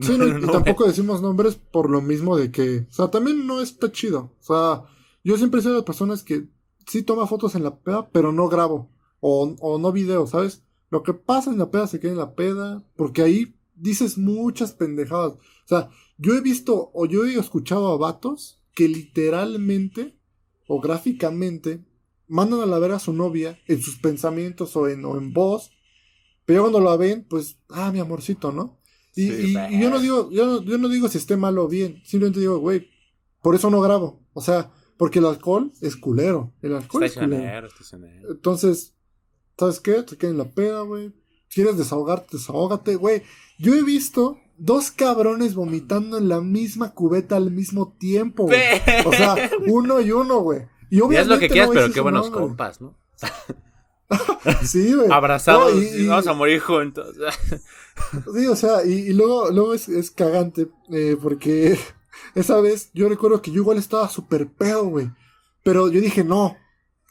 [0.00, 3.90] Sí, y tampoco decimos nombres por lo mismo de que, o sea, también no está
[3.90, 4.82] chido, o sea,
[5.24, 6.44] yo siempre soy de las personas que
[6.86, 8.90] sí toma fotos en la peda, pero no grabo.
[9.20, 10.62] O, o no video, ¿sabes?
[10.90, 12.84] Lo que pasa en la peda se queda en la peda.
[12.96, 15.32] Porque ahí dices muchas pendejadas.
[15.34, 20.16] O sea, yo he visto o yo he escuchado a vatos que literalmente
[20.66, 21.84] o gráficamente
[22.26, 25.70] mandan a la ver a su novia en sus pensamientos o en, o en voz.
[26.44, 28.78] Pero cuando la ven, pues, ah, mi amorcito, ¿no?
[29.14, 32.00] Y, yo no digo, yo no, yo no digo si esté mal o bien.
[32.04, 32.88] Simplemente digo, güey,
[33.42, 34.22] por eso no grabo.
[34.32, 36.54] O sea, porque el alcohol es culero.
[36.62, 37.68] El alcohol es culero.
[38.30, 38.96] Entonces,
[39.58, 40.02] ¿sabes qué?
[40.02, 41.12] Te quedas en la peda, güey.
[41.50, 42.36] ¿Quieres desahogarte?
[42.36, 43.22] Desahógate, güey.
[43.58, 48.58] Yo he visto dos cabrones vomitando en la misma cubeta al mismo tiempo, güey.
[49.06, 50.66] O sea, uno y uno, güey.
[50.90, 51.22] Y obviamente.
[51.22, 52.96] es lo que quieras, pero qué buenos compas, ¿no?
[54.64, 55.10] sí, güey.
[55.10, 57.16] Abrazados y, vamos a morir juntos.
[58.34, 61.78] sí, o sea, y, luego, luego es, es cagante, eh, porque
[62.34, 65.10] esa vez yo recuerdo que yo igual estaba súper pedo, güey.
[65.62, 66.56] Pero yo dije, no,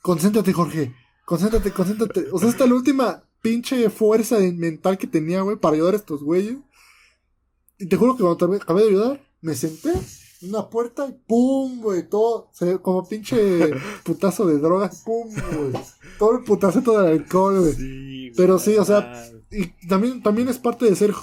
[0.01, 0.95] concéntrate, Jorge.
[1.27, 2.27] Concéntrate, concéntrate.
[2.31, 6.23] O sea, esta la última pinche fuerza mental que tenía, güey, para ayudar a estos
[6.23, 6.55] güeyes.
[7.77, 11.81] Y te juro que cuando acabé de ayudar, me senté en una puerta y pum,
[11.81, 12.49] güey, todo,
[12.81, 13.37] como pinche
[14.05, 15.83] putazo de drogas, pum, güey.
[16.17, 18.31] Todo el putazo del alcohol, güey.
[18.37, 21.13] Pero sí, o sea, y también, también es parte de ser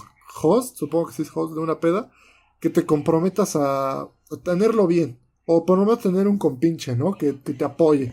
[0.42, 2.10] host, supongo que sí es host de una peda
[2.60, 4.10] que te comprometas a,
[4.42, 5.18] tenerlo bien.
[5.46, 7.14] O por lo menos tener un compinche, ¿no?
[7.14, 8.12] Que, te apoye.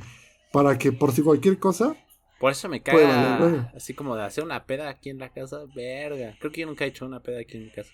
[0.51, 1.95] Para que por si cualquier cosa.
[2.39, 3.71] Por eso me caga.
[3.75, 5.59] así como de hacer una peda aquí en la casa.
[5.75, 6.35] Verga.
[6.39, 7.91] Creo que yo nunca he hecho una peda aquí en mi casa.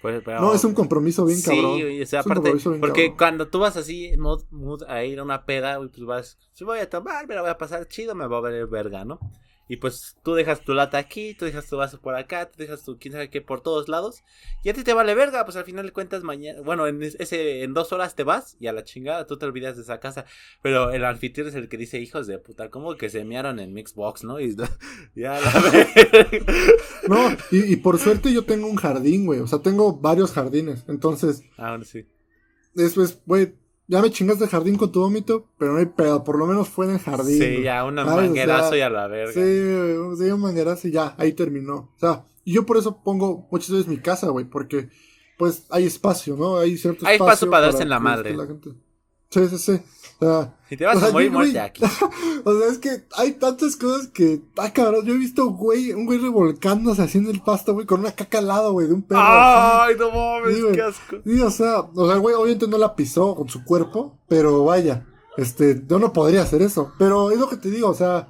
[0.00, 1.76] Pues, no, es un compromiso bien cabrón.
[1.76, 5.44] Sí, o sea, aparte, porque cuando tú vas así, mood, mood, a ir a una
[5.44, 8.38] peda, pues vas, si voy a tomar, me la voy a pasar chido, me va
[8.38, 9.20] a ver verga, ¿no?
[9.70, 12.82] Y pues tú dejas tu lata aquí, tú dejas tu vaso por acá, tú dejas
[12.82, 14.24] tu quién sabe qué por todos lados.
[14.64, 17.62] Y a ti te vale verga, pues al final de cuentas mañana, bueno, en ese
[17.62, 20.24] en dos horas te vas y a la chingada tú te olvidas de esa casa.
[20.60, 23.72] Pero el anfitrión es el que dice, hijos de puta, como que se mearon en
[23.72, 24.40] Mixbox, ¿no?
[24.40, 24.56] Y
[25.14, 25.52] ya la
[27.08, 29.38] No, y, y, por suerte yo tengo un jardín, güey.
[29.38, 30.84] O sea, tengo varios jardines.
[30.88, 31.44] Entonces.
[31.56, 32.08] Ah, sí.
[32.74, 33.54] Después, güey,
[33.90, 36.68] ya me chingaste de jardín con tu vómito, pero no hay pedo, por lo menos
[36.68, 37.42] fue en el jardín.
[37.42, 39.32] Sí, ya, un manguerazo y a la verga.
[39.32, 39.40] Sí,
[40.16, 41.74] sí, un manguerazo y ya, ahí terminó.
[41.74, 44.90] O sea, y yo por eso pongo muchas veces mi casa, güey, porque
[45.36, 46.58] pues hay espacio, ¿no?
[46.58, 47.50] Hay cierto hay espacio.
[47.50, 48.36] para darse en la madre.
[49.30, 49.80] Sí, sí, sí.
[50.20, 51.82] O sea, si te vas a morir, muerte aquí.
[52.44, 54.42] o sea, es que hay tantas cosas que.
[54.56, 58.12] Ah, cabrón, yo he visto, güey, un güey revolcándose haciendo el pasto, güey, con una
[58.12, 59.20] caca al lado, güey, de un perro.
[59.22, 61.16] Ay, no mames, qué asco.
[61.24, 65.06] Sí, o sea, o sea, güey, obviamente no la pisó con su cuerpo, pero vaya,
[65.36, 66.92] este, yo no podría hacer eso.
[66.98, 68.28] Pero es lo que te digo, o sea,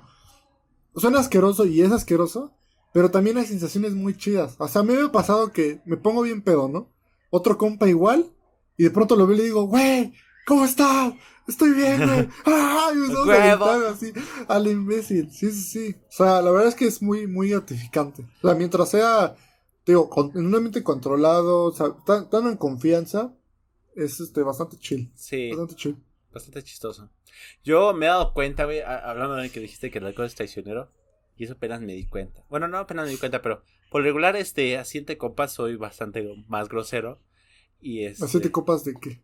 [0.95, 2.53] suena asqueroso y es asqueroso,
[2.93, 4.55] pero también hay sensaciones muy chidas.
[4.59, 6.89] O sea, a mí me ha pasado que me pongo bien pedo, ¿no?
[7.31, 8.31] Otro compa igual,
[8.77, 10.13] y de pronto lo veo y le digo, güey,
[10.51, 11.15] ¿cómo estás?
[11.47, 12.29] Estoy bien, güey.
[12.45, 12.97] ¡Ay!
[13.25, 14.13] Me así
[14.49, 15.31] al imbécil.
[15.31, 15.97] Sí, sí, sí.
[16.09, 18.25] O sea, la verdad es que es muy, muy gratificante.
[18.43, 19.37] O sea, mientras sea,
[19.87, 23.33] digo, en un ambiente controlado, o sea, tan, en confianza,
[23.95, 25.13] es este, bastante chill.
[25.15, 25.51] Sí.
[25.51, 25.97] Bastante chill.
[26.33, 27.11] Bastante chistoso.
[27.63, 30.91] Yo me he dado cuenta, güey, hablando de que dijiste que el alcohol es traicionero.
[31.37, 32.45] Y eso apenas me di cuenta.
[32.51, 36.45] Bueno, no apenas me di cuenta, pero por regular, este, a siete copas soy bastante
[36.49, 37.21] más grosero.
[37.81, 39.23] Y este, ¿A siete copas de qué?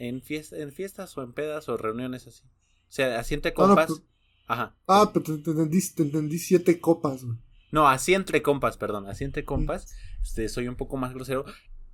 [0.00, 2.42] En, fiesta, en fiestas o en pedas o reuniones así.
[2.44, 3.86] O sea, a siete copas.
[3.88, 4.02] Pues,
[4.46, 4.74] ajá.
[4.86, 7.36] Ah, pero te, entendí, te entendí siete copas, güey.
[7.70, 11.44] No, así entre compas, perdón, así entre compas, este, soy un poco más grosero.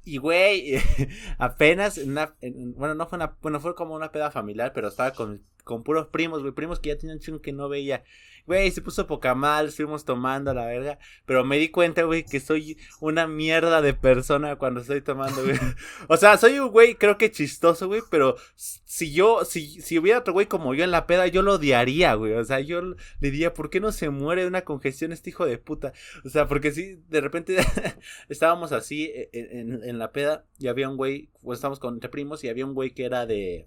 [0.05, 0.77] Y güey,
[1.38, 2.35] apenas, una,
[2.77, 6.07] bueno, no fue una, bueno, fue como una peda familiar, pero estaba con, con puros
[6.07, 8.05] primos, güey, primos que ya tenían chingo que no veía.
[8.46, 11.00] Güey, se puso poca mal, fuimos tomando la verga.
[11.24, 15.59] Pero me di cuenta, güey, que soy una mierda de persona cuando estoy tomando, güey.
[16.09, 18.02] o sea, soy un güey, creo que chistoso, güey.
[18.09, 21.55] Pero si yo, si, si hubiera otro güey como yo en la peda, yo lo
[21.55, 22.35] odiaría, güey.
[22.35, 25.46] O sea, yo le diría, ¿por qué no se muere de una congestión este hijo
[25.46, 25.92] de puta?
[26.24, 27.57] O sea, porque si de repente
[28.29, 31.94] estábamos así e, e, en, en, la peda y había un güey, pues estábamos con
[31.94, 33.66] entre primos y había un güey que era de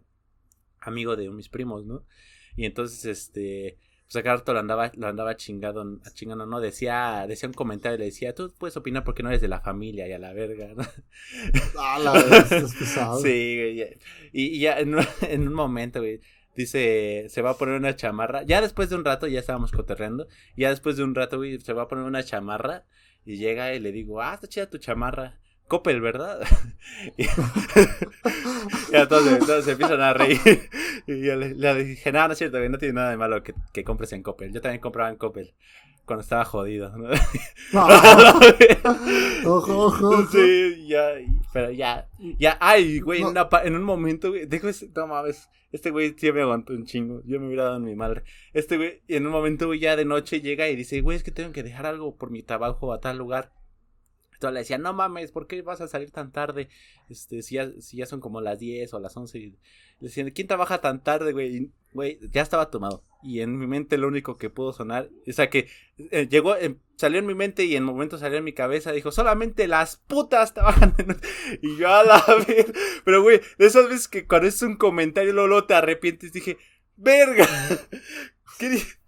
[0.82, 2.04] amigo de mis primos, ¿no?
[2.56, 3.78] Y entonces, este,
[4.12, 6.60] pues acá rato lo andaba, lo andaba chingado, chingando, ¿no?
[6.60, 10.08] Decía, decía un comentario, le decía, tú puedes opinar porque no eres de la familia
[10.08, 10.84] y a la verga, ¿no?
[11.78, 13.20] Ah, la es pesado.
[13.20, 13.84] Sí,
[14.34, 16.22] Y, ya en, en, un momento, güey,
[16.56, 18.42] dice, se va a poner una chamarra.
[18.44, 21.74] Ya después de un rato, ya estábamos coterreando, ya después de un rato, güey, se
[21.74, 22.86] va a poner una chamarra
[23.26, 25.40] y llega y le digo, ah, está chida tu chamarra.
[25.70, 26.42] Coppel, ¿verdad?
[27.18, 27.26] y,
[28.92, 30.40] entonces, se empiezan a reír.
[31.08, 33.84] Y yo le, dije, no, no es cierto, no tiene nada de malo que, que,
[33.84, 34.52] compres en Coppel.
[34.52, 35.54] Yo también compraba en Coppel
[36.06, 36.92] cuando estaba jodido.
[36.98, 37.10] ¿no?
[39.46, 41.12] ojo, ojo, Sí, ya,
[41.54, 45.92] pero ya, ya, ay, güey, en, en, un momento, güey, dejo ese, no mames, este
[45.92, 48.24] güey sí me aguantó un chingo, yo me hubiera dado en mi madre.
[48.54, 51.32] Este güey, en un momento, güey, ya de noche llega y dice, güey, es que
[51.32, 53.52] tengo que dejar algo por mi trabajo a tal lugar.
[54.40, 56.70] Entonces le decía, no mames, ¿por qué vas a salir tan tarde?
[57.10, 59.38] Este, si ya, si ya son como las 10 o las 11.
[59.38, 59.58] le
[60.00, 61.70] decían, ¿quién trabaja tan tarde, güey?
[61.92, 63.04] güey, ya estaba tomado.
[63.22, 66.78] Y en mi mente lo único que pudo sonar, o sea que eh, llegó, eh,
[66.96, 70.54] salió en mi mente y en momento salió en mi cabeza, dijo, solamente las putas
[70.54, 70.96] trabajan.
[71.62, 72.72] y yo a la vez,
[73.04, 76.58] pero güey, de esas veces que cuando es un comentario luego te arrepientes, dije,
[76.96, 77.46] verga.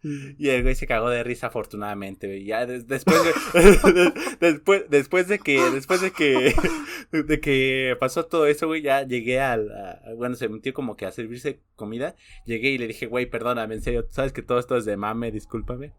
[0.03, 2.45] Y el güey se cagó de risa afortunadamente, güey.
[2.45, 6.55] Ya después de, después, después de que, después de que,
[7.11, 9.69] de que pasó todo eso, güey, ya llegué al,
[10.17, 12.15] bueno, se metió como que a servirse comida.
[12.45, 15.31] Llegué y le dije, güey, perdóname, en serio, sabes que todo esto es de mame,
[15.31, 15.93] discúlpame.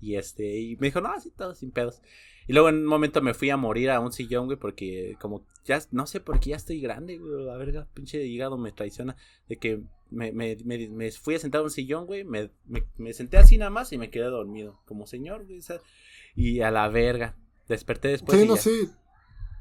[0.00, 2.00] Y este, y me dijo, no, así todo sin pedos.
[2.50, 5.46] Y luego en un momento me fui a morir a un sillón, güey, porque como
[5.64, 9.14] ya, no sé por qué ya estoy grande, güey, la verga, pinche hígado me traiciona.
[9.48, 12.50] De que me, me, me, fui a sentar a un sillón, güey, me,
[12.98, 15.60] me, senté así nada más y me quedé dormido, como señor, güey,
[16.34, 17.36] y a la verga.
[17.68, 18.36] Desperté después.
[18.36, 18.90] Sí, no, sí.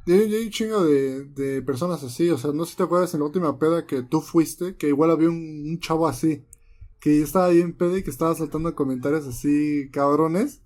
[0.08, 3.14] Y hay, un chingo de, de, personas así, o sea, no sé si te acuerdas
[3.14, 6.44] en la última peda que tú fuiste, que igual había un, chavo así,
[7.00, 10.64] que estaba ahí en peda y que estaba saltando comentarios así cabrones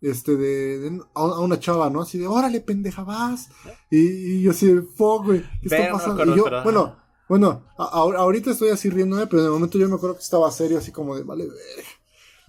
[0.00, 2.02] este, de, a, una chava, ¿no?
[2.02, 3.48] Así de, órale, pendeja, vas.
[3.90, 6.24] Y, y yo así de, fuck, güey, ¿qué está pasando?
[6.34, 6.96] y yo, bueno,
[7.28, 10.78] bueno, ahorita estoy así riéndome, pero en el momento yo me acuerdo que estaba serio,
[10.78, 11.48] así como de, vale,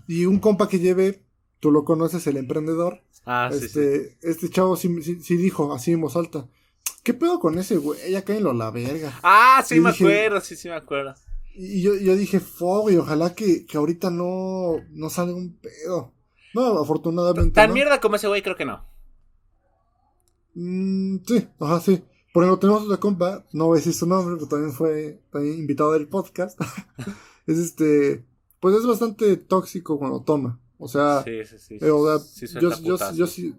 [0.07, 1.23] Y un compa que lleve,
[1.59, 3.03] tú lo conoces, el emprendedor.
[3.25, 4.17] Ah, este, sí, sí.
[4.27, 6.47] Este chavo sí, sí, dijo, así en voz alta,
[7.03, 8.11] ¿qué pedo con ese güey?
[8.11, 9.19] Ya cáenlo la verga.
[9.21, 11.13] Ah, sí me acuerdo, sí, sí me acuerdo.
[11.53, 16.13] Y yo, yo dije, fuck, y ojalá que, que ahorita no, no salga un pedo.
[16.53, 17.55] No, afortunadamente.
[17.55, 18.85] Tan mierda como ese güey, creo que no.
[20.53, 22.03] Mm, sí, ajá, sí.
[22.33, 25.59] Por ejemplo, tenemos otra compa, no voy a decir su nombre, pero también fue también
[25.59, 26.59] invitado del podcast.
[27.47, 28.25] es este,
[28.59, 30.59] pues es bastante tóxico cuando toma.
[30.77, 33.55] O sea, sí, sí, sí, yo, yo, yo, yo, sí,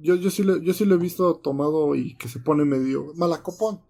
[0.00, 3.12] yo, yo, sí lo, yo sí lo he visto tomado y que se pone medio
[3.14, 3.80] malacopón.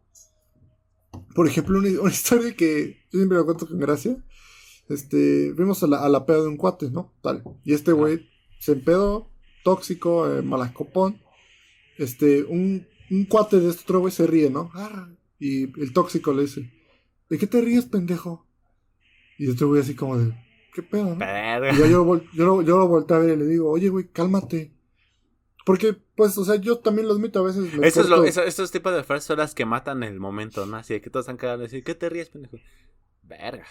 [1.34, 4.16] Por ejemplo, una, una historia que yo siempre lo cuento con gracia.
[4.88, 7.12] Este, vimos a la, a la peda de un cuate, ¿no?
[7.22, 7.44] Tal.
[7.64, 8.31] Y este güey
[8.62, 9.28] se empedó,
[9.64, 11.20] tóxico, eh, malacopón.
[11.98, 14.70] Este, un, un cuate de este otro güey se ríe, ¿no?
[14.72, 15.08] Ah,
[15.40, 16.70] y el tóxico le dice,
[17.28, 18.46] ¿de qué te ríes, pendejo?
[19.36, 20.32] Y este güey así como de,
[20.72, 21.16] ¿qué pedo?
[21.16, 21.24] No?
[21.72, 24.72] Y yo, yo, yo, yo, lo volteé a ver y le digo, oye, güey, cálmate.
[25.66, 27.68] Porque, pues, o sea, yo también los admito a veces.
[27.82, 30.76] Eso es lo, esos tipos de frases son las que matan el momento, ¿no?
[30.76, 32.58] Así de que todos están quedando y decir, ¿qué te ríes, pendejo?
[33.24, 33.66] Verga.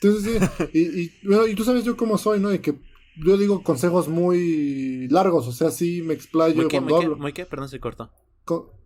[0.00, 2.50] Entonces, sí, y, y, bueno, y tú sabes yo cómo soy, ¿no?
[2.50, 2.78] De que
[3.16, 7.16] yo digo consejos muy largos, o sea, sí me explayo ¿Muy cuando hablo.
[7.16, 7.46] ¿Muy qué?
[7.46, 8.10] Perdón, se cortó.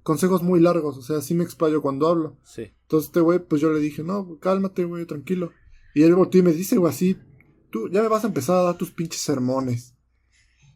[0.03, 2.37] consejos muy largos, o sea, sí me explayo cuando hablo.
[2.45, 2.73] Sí.
[2.83, 5.53] Entonces este güey, pues yo le dije, no, cálmate, güey, tranquilo.
[5.95, 7.17] Y él volteó y me dice, güey, así,
[7.71, 9.95] tú ya me vas a empezar a dar tus pinches sermones.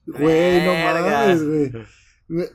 [0.07, 1.73] Güey, no mames, güey.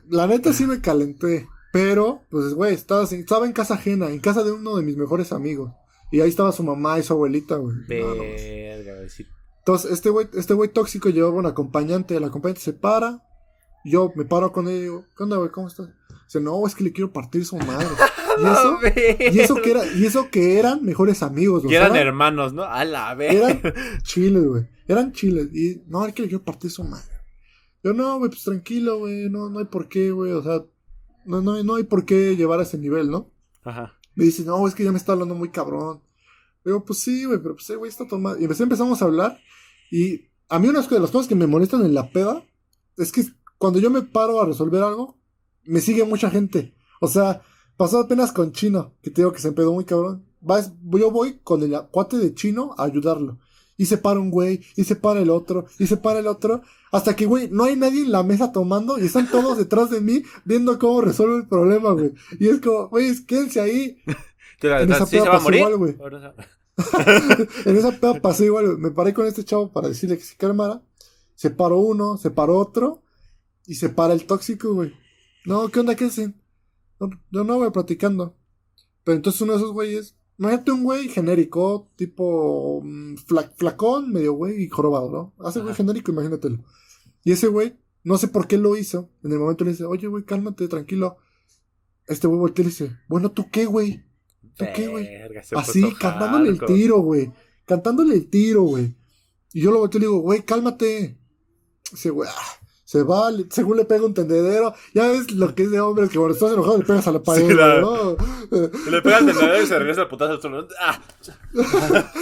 [0.08, 1.46] La neta sí me calenté.
[1.72, 5.32] Pero, pues, güey, estaba, estaba en casa ajena, en casa de uno de mis mejores
[5.32, 5.72] amigos.
[6.10, 7.76] Y ahí estaba su mamá y su abuelita, güey.
[7.86, 9.06] Verga,
[9.68, 13.22] Entonces, este güey, este güey tóxico llevaba un acompañante, el acompañante se para,
[13.84, 15.50] yo me paro con él y digo, ¿qué onda, güey?
[15.50, 15.90] ¿Cómo estás?
[16.24, 17.86] Dice, no, es que le quiero partir su madre.
[18.38, 18.78] Y eso,
[19.32, 21.74] y eso que era, y eso que eran mejores amigos, güey.
[21.74, 22.62] Y eran, hermanos, ¿no?
[22.62, 23.34] A la vez.
[23.34, 23.60] Eran
[24.04, 24.68] chiles, güey.
[24.86, 25.48] Eran chiles.
[25.52, 27.10] Y no, es que le quiero partir su madre.
[27.82, 29.28] Yo, no, güey, pues tranquilo, güey.
[29.28, 30.30] No, no hay por qué, güey.
[30.30, 30.62] O sea,
[31.24, 33.32] no, no, no hay por qué llevar a ese nivel, ¿no?
[33.64, 33.98] Ajá.
[34.14, 36.00] Me dice, no, es que ya me está hablando muy cabrón.
[36.64, 38.40] Digo, pues sí, güey, pero pues, güey, está tomando.
[38.40, 39.38] Y empezamos a hablar.
[39.90, 42.44] Y a mí una de las cosas que me molestan en la peda
[42.96, 43.24] es que
[43.58, 45.18] cuando yo me paro a resolver algo,
[45.64, 46.74] me sigue mucha gente.
[47.00, 47.42] O sea,
[47.76, 50.26] pasó apenas con Chino, que te digo que se empedó muy cabrón.
[50.40, 53.38] yo voy con el cuate de Chino a ayudarlo.
[53.76, 56.62] Y se para un güey, y se para el otro, y se para el otro.
[56.90, 60.00] Hasta que, güey, no hay nadie en la mesa tomando y están todos detrás de
[60.00, 62.12] mí viendo cómo resuelvo el problema, güey.
[62.40, 63.98] Y es como, güey, quédense ahí.
[64.62, 65.96] en esa peda pasó igual, güey.
[67.64, 70.82] en esa peda pasé igual, Me paré con este chavo para decirle que se calmara.
[71.34, 73.02] Se paró uno, se paró otro.
[73.66, 74.92] Y se para el tóxico, güey.
[75.44, 75.94] No, ¿qué onda?
[75.94, 76.40] ¿Qué hacen?
[76.98, 78.36] No, yo no, voy platicando.
[79.04, 83.16] Pero entonces uno de esos güeyes, imagínate un güey genérico, tipo mm,
[83.56, 85.46] flacón, medio güey y jorobado, ¿no?
[85.46, 86.58] Hace güey genérico, imagínatelo.
[87.24, 89.10] Y ese güey, no sé por qué lo hizo.
[89.22, 91.18] En el momento le dice, oye, güey, cálmate, tranquilo.
[92.06, 94.07] Este güey voltea y le dice, bueno, ¿tú qué, güey?
[94.58, 95.08] ¿Tú qué, güey?
[95.56, 97.30] Así, cantándole el tiro, güey.
[97.64, 98.94] Cantándole el tiro, güey.
[99.52, 101.16] Y yo lo volteo y le digo, güey, cálmate.
[101.92, 104.74] Ese güey, ah, se va, según le pega un tendedero.
[104.94, 107.22] Ya ves lo que es de hombres que cuando estás enojado le pegas a la
[107.22, 107.46] pared,
[107.80, 108.16] ¿no?
[108.50, 110.68] Le pega al tendedero y se regresa el putazo al suelo.
[110.80, 111.00] ¡Ah!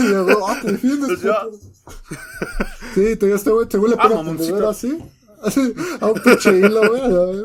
[0.00, 1.20] y luego, ah, te defiendes.
[2.94, 4.98] sí, te este güey, según le pega al tendedero así.
[5.42, 7.44] Así, a un pinche hilo, güey.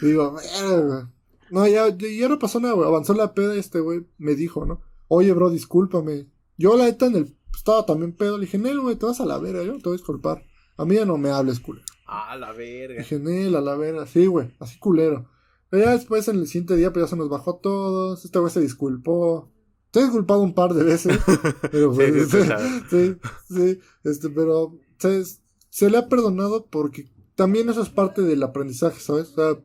[0.00, 1.10] Digo, mierda,
[1.50, 2.88] No, ya, ya no pasó nada, güey.
[2.88, 4.80] Avanzó la peda y este güey me dijo, ¿no?
[5.08, 6.26] Oye, bro, discúlpame.
[6.56, 7.36] Yo, la neta, en el.
[7.54, 8.38] Estaba también pedo.
[8.38, 10.44] Le dije, Nel, güey, te vas a la vera, yo te voy a disculpar.
[10.76, 11.86] A mí ya no me hables, culero.
[12.06, 13.02] Ah, la verga.
[13.02, 14.06] Dije, a la verga.
[14.06, 15.28] Sí, güey, así culero.
[15.70, 18.24] Pero ya después, en el siguiente día, pues ya se nos bajó a todos.
[18.24, 19.50] Este güey se disculpó.
[19.90, 21.18] Te he disculpado un par de veces.
[21.70, 22.38] pero pues, sí,
[22.90, 23.16] sí,
[23.48, 25.24] sí, este, pero se,
[25.70, 29.30] se le ha perdonado porque también eso es parte del aprendizaje, ¿sabes?
[29.30, 29.62] O sea,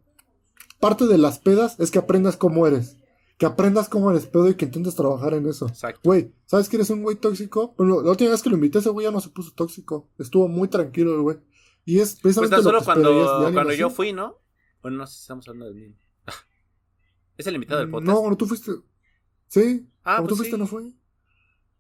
[0.84, 2.98] parte de las pedas es que aprendas cómo eres.
[3.38, 5.70] Que aprendas cómo eres pedo y que intentes trabajar en eso.
[5.70, 6.02] Exacto.
[6.04, 7.74] Güey, ¿sabes que eres un güey tóxico?
[7.78, 10.12] Bueno, la última vez que lo invité, ese güey ya no se puso tóxico.
[10.20, 11.38] Estuvo muy tranquilo el güey.
[11.86, 12.58] Y es precisamente.
[12.58, 14.42] Pues solo cuando, cuando yo fui, ¿no?
[14.82, 15.96] Bueno, no sé si estamos hablando de mí.
[17.38, 18.14] es el invitado del podcast.
[18.14, 18.72] No, cuando tú fuiste.
[19.48, 19.88] Sí.
[20.04, 20.92] Ah, cuando tú pues fuiste, ¿no fue?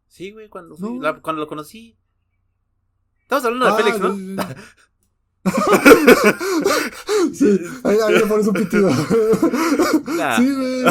[0.07, 0.97] Sí, güey, cuando fui.
[1.21, 1.99] cuando lo conocí.
[3.23, 4.15] Estamos hablando de ah, Félix, ¿no?
[7.33, 8.89] sí, ahí, ahí le pones un pitido.
[10.37, 10.85] Sí, güey.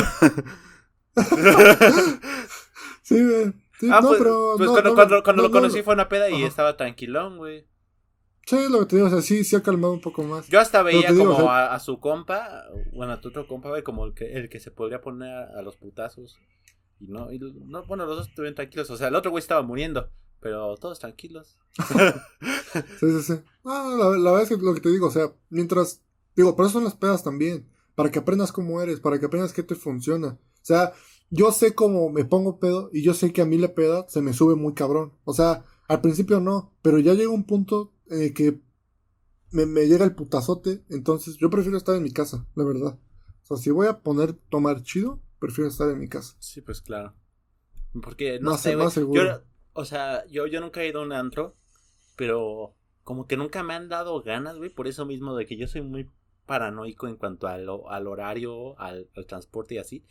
[3.03, 3.53] sí, güey.
[3.91, 4.55] ah, no, pues, pero.
[4.57, 7.67] Pues cuando, cuando, cuando lo conocí fue una peda y estaba tranquilón, güey.
[8.47, 10.49] Sí, lo que te digo, o sea, sí, sí ha calmado un poco más.
[10.49, 14.15] Yo hasta veía como a, su compa, bueno, a tu otro compa, güey, como el
[14.15, 16.39] que, el que se podría poner a, los putazos.
[16.99, 18.91] Y no, y no, bueno, los dos estuvieron tranquilos.
[18.91, 20.11] O sea, el otro güey estaba muriendo,
[20.43, 21.57] pero todos tranquilos.
[22.99, 23.35] sí, sí, sí.
[23.65, 26.03] No, la, la, verdad es que lo que te digo, o sea, mientras.
[26.35, 27.69] Digo, pero eso son las pedas también.
[27.95, 30.29] Para que aprendas cómo eres, para que aprendas qué te funciona.
[30.29, 30.93] O sea,
[31.31, 34.21] yo sé cómo me pongo pedo y yo sé que a mí la peda se
[34.21, 35.13] me sube muy cabrón.
[35.25, 38.61] O sea, al principio no, pero ya llega un punto en que
[39.51, 40.83] me, me, llega el putazote.
[40.91, 42.99] Entonces, yo prefiero estar en mi casa, la verdad.
[43.43, 46.35] O sea, si voy a poner tomar chido, prefiero estar en mi casa.
[46.41, 47.15] Sí, pues claro.
[48.01, 49.45] Porque no, sé, más seguro.
[49.75, 51.57] O sea, yo, yo nunca he ido a un antro,
[52.17, 55.67] pero como que nunca me han dado ganas, güey, por eso mismo de que yo
[55.67, 56.11] soy muy
[56.47, 60.05] paranoico en cuanto al, al horario, al, transporte y así.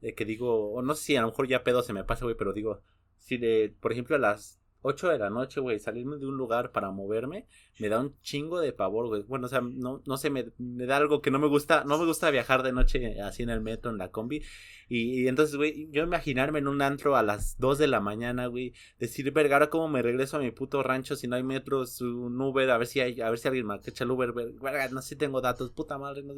[0.00, 2.24] De que digo, o no sé si a lo mejor ya pedo se me pasa,
[2.24, 2.82] güey, pero digo,
[3.18, 6.70] si de, por ejemplo, a las 8 de la noche, güey, salirme de un lugar
[6.70, 7.46] para moverme,
[7.78, 9.22] me da un chingo de pavor, güey.
[9.22, 11.98] Bueno, o sea, no, no sé, me, me, da algo que no me gusta, no
[11.98, 14.42] me gusta viajar de noche así en el metro, en la combi.
[14.88, 18.46] Y, y entonces, güey, yo imaginarme en un antro a las 2 de la mañana,
[18.46, 22.00] güey, decir, verga, ahora cómo me regreso a mi puto rancho si no hay metros,
[22.00, 24.88] un Uber, a ver si hay, a ver si alguien me echa el Uber, verga,
[24.88, 26.34] no sé si tengo datos, puta madre, no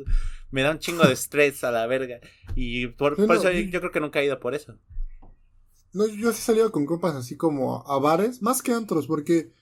[0.50, 2.20] me da un chingo de estrés a la verga.
[2.54, 4.76] Y por, eso yo creo que nunca he ido por eso.
[5.92, 9.52] No, yo sí he salido con compas así como a bares, más que antros, porque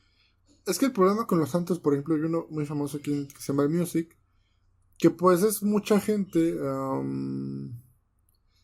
[0.66, 3.40] es que el problema con los antros, por ejemplo, hay uno muy famoso aquí que
[3.40, 4.16] se llama el Music,
[4.98, 7.72] que pues es mucha gente, um,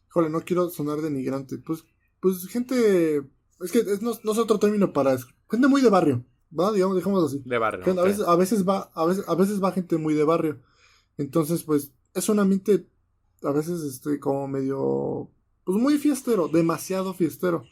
[0.08, 1.84] híjole, no quiero sonar denigrante, pues,
[2.20, 3.18] pues gente,
[3.60, 6.24] es que no, es otro término para eso, gente muy de barrio,
[6.58, 6.72] ¿va?
[6.72, 7.42] Digamos, dejamos así.
[7.46, 7.84] De barrio.
[7.98, 10.60] A, veces, a veces va, a veces, a veces va gente muy de barrio,
[11.16, 12.86] entonces pues es un ambiente
[13.44, 15.30] a veces estoy como medio
[15.64, 17.66] pues muy fiestero, demasiado fiestero.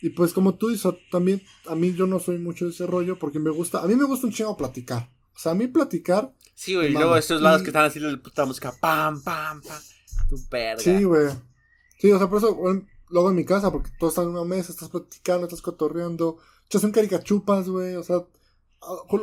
[0.00, 3.18] y pues como tú dices, también a mí yo no soy mucho de ese rollo
[3.18, 5.10] porque me gusta, a mí me gusta un chingo platicar.
[5.34, 6.34] O sea, a mí platicar.
[6.54, 9.82] Sí, güey, y luego estos lados que están haciendo la puta música, pam, pam, pam.
[10.28, 10.82] Tu verga.
[10.82, 11.28] Sí, güey.
[11.98, 12.58] Sí, o sea, por eso,
[13.08, 16.84] luego en mi casa, porque todos están en una mesa, estás platicando, estás cotorreando, echas
[16.84, 18.24] un caricachupas, güey, o sea,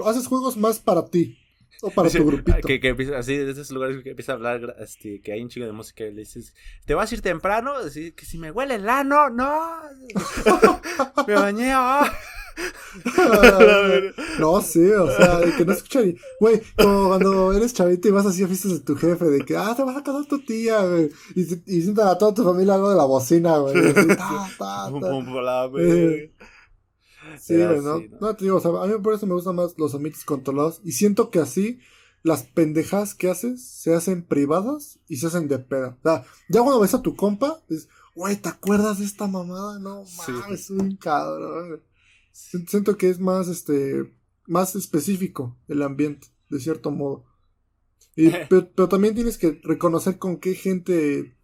[0.05, 1.38] haces juegos más para ti.
[1.82, 2.67] O para tu grupito.
[2.67, 5.49] Que, que empieza, así, de esos lugares que empieza a hablar, este, que hay un
[5.49, 6.53] chingo de música y le dices,
[6.86, 7.73] ¿te vas a ir temprano?
[7.73, 9.82] Así, que si me huele el ano, no.
[11.28, 12.05] me bañé, oh.
[14.39, 16.15] no, sí, o sea, que no escucharía.
[16.39, 19.57] Güey, como cuando eres chavito y vas así a fiestas de tu jefe, de que,
[19.57, 21.09] ah, te vas a casar tu tía, güey.
[21.36, 23.93] Y, y sientan a toda tu familia algo de la bocina, güey.
[23.93, 24.91] Ta, ta, ta.
[27.46, 28.02] Sí, ¿no?
[28.20, 30.82] No, te digo, o sea, a mí por eso me gustan más los ambientes controlados.
[30.84, 31.80] Y siento que así
[32.24, 35.96] las pendejas que haces se hacen privadas y se hacen de peda.
[36.00, 39.78] O sea, ya cuando ves a tu compa, dices, güey, ¿te acuerdas de esta mamada?
[39.78, 41.84] No mames, es un cabrón.
[42.32, 44.12] Siento que es más, este,
[44.48, 47.26] más específico el ambiente, de cierto modo.
[48.16, 51.38] Y, pero, pero, también tienes que reconocer con qué gente,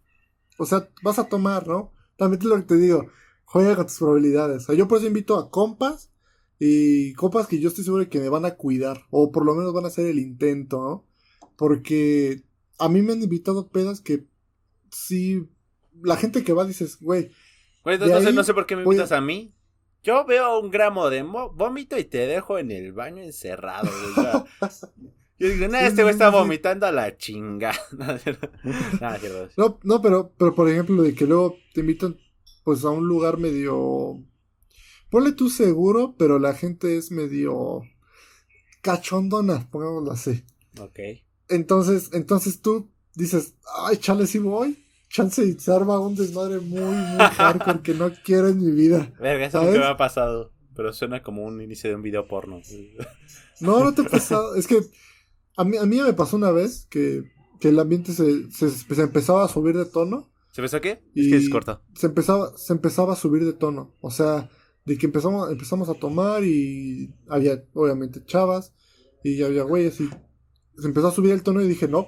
[0.58, 1.92] o sea, vas a tomar, ¿no?
[2.16, 3.08] También es lo que te digo
[3.52, 4.62] juega con tus probabilidades.
[4.62, 6.10] O sea, yo por eso invito a compas
[6.58, 9.54] y compas que yo estoy seguro de que me van a cuidar o por lo
[9.54, 11.04] menos van a hacer el intento, ¿no?
[11.56, 12.44] Porque
[12.78, 14.24] a mí me han invitado pedas que
[14.90, 15.46] sí,
[16.02, 17.30] la gente que va dices, güey.
[17.84, 19.20] Güey, no sé por qué me invitas a...
[19.20, 19.52] mí.
[20.02, 24.70] Yo veo un gramo de vómito y te dejo en el baño encerrado, güey.
[25.38, 27.72] Yo digo, no, este güey está vomitando a la chinga.
[29.58, 32.16] no, no, pero, pero por ejemplo, de que luego te invitan
[32.64, 34.22] pues a un lugar medio...
[35.10, 37.82] Ponle tú seguro, pero la gente es medio
[38.82, 40.44] cachondona, pongámoslo así.
[40.80, 40.98] Ok.
[41.48, 43.54] Entonces, entonces tú dices,
[43.84, 44.78] ay, chale, si voy.
[45.08, 49.12] Chance y se arma un desmadre muy, muy hardcore que no quiero en mi vida.
[49.20, 50.52] Verga, eso nunca me ha pasado.
[50.74, 52.62] Pero suena como un inicio de un video porno.
[53.60, 54.54] No, no te ha pasado.
[54.56, 54.80] Es que
[55.56, 59.02] a mí, a mí me pasó una vez que, que el ambiente se, se, se
[59.02, 60.31] empezaba a subir de tono.
[60.52, 61.02] ¿Se empezó qué?
[61.14, 61.82] Es que es corto.
[61.94, 63.96] Se empezaba, se empezaba a subir de tono.
[64.00, 64.50] O sea,
[64.84, 68.74] de que empezamos, empezamos a tomar y había, obviamente, chavas.
[69.24, 70.08] Y había güeyes y
[70.78, 72.06] se empezó a subir el tono y dije, no,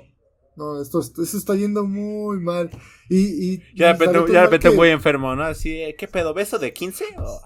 [0.57, 2.71] no, esto, esto está yendo muy mal.
[3.09, 5.45] Y, y ya de repente, ya de repente muy enfermo, ¿no?
[5.45, 6.35] Así, ¿qué pedo?
[6.35, 7.05] ¿Beso de 15?
[7.19, 7.41] Oh,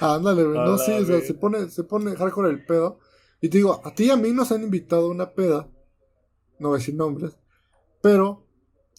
[0.00, 0.58] Ándale, güey.
[0.58, 3.00] No, sí, o sea, se pone, se pone hardcore el pedo.
[3.40, 5.68] Y te digo, a ti y a mí nos han invitado una peda.
[6.58, 7.38] No voy a decir nombres.
[8.02, 8.45] Pero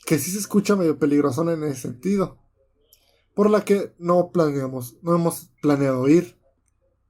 [0.07, 2.37] que sí se escucha medio peligrosona en ese sentido.
[3.35, 6.39] Por la que no planeamos, no hemos planeado ir,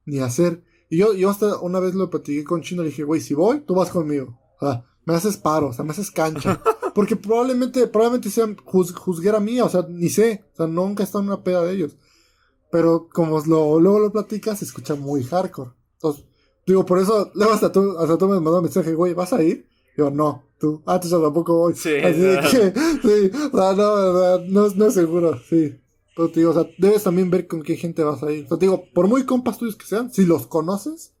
[0.04, 0.64] ni hacer.
[0.90, 3.60] Y yo, yo hasta una vez lo platiqué con Chino, le dije, güey, si voy,
[3.60, 4.36] tú vas conmigo.
[4.60, 6.60] O sea, me haces paro, o sea, me haces cancha.
[6.94, 10.44] Porque probablemente, probablemente sean juzguera mía, o sea, ni sé.
[10.54, 11.96] O sea, nunca he estado en una peda de ellos.
[12.72, 15.70] Pero como lo, luego lo platicas, se escucha muy hardcore.
[15.92, 16.24] Entonces,
[16.66, 19.40] digo, por eso, luego hasta tú, hasta tú me mandó un mensaje, güey, ¿vas a
[19.40, 19.68] ir?
[19.96, 21.74] Yo, no, tú, ah, tú tampoco voy.
[21.74, 25.80] Sí, Así de que, sí, o sea, no, no, no es seguro, sí.
[26.16, 28.44] Pero te digo, o sea, debes también ver con qué gente vas a ir.
[28.46, 31.14] O sea, te digo, por muy compas tuyos que sean, si los conoces,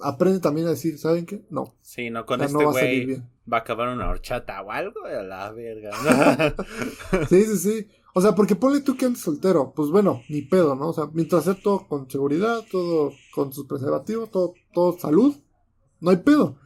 [0.00, 1.44] aprende también a decir, ¿saben qué?
[1.50, 1.74] No.
[1.82, 5.50] Sí, no con este güey va, va a acabar una horchata o algo, a la
[5.50, 5.92] verga.
[7.28, 7.88] sí, sí, sí.
[8.14, 10.88] O sea, porque ponle tú que andes soltero, pues bueno, ni pedo, ¿no?
[10.88, 15.36] O sea, mientras sea todo con seguridad, todo con sus preservativos, todo, todo salud,
[16.00, 16.56] no hay pedo.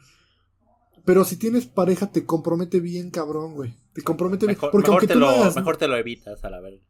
[1.05, 3.75] Pero si tienes pareja, te compromete bien, cabrón, güey.
[3.93, 4.59] Te compromete bien.
[4.59, 6.83] Porque mejor, te lo, mejor te lo evitas, a la verga.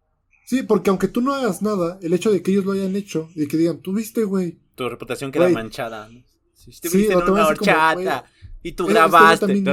[0.47, 3.29] Sí, porque aunque tú no hagas nada, el hecho de que ellos lo hayan hecho
[3.35, 4.59] y que digan, tú viste, güey.
[4.75, 6.09] Tu reputación queda manchada.
[6.55, 8.25] Si estuviste en una horchata
[8.63, 9.47] y tú grabaste.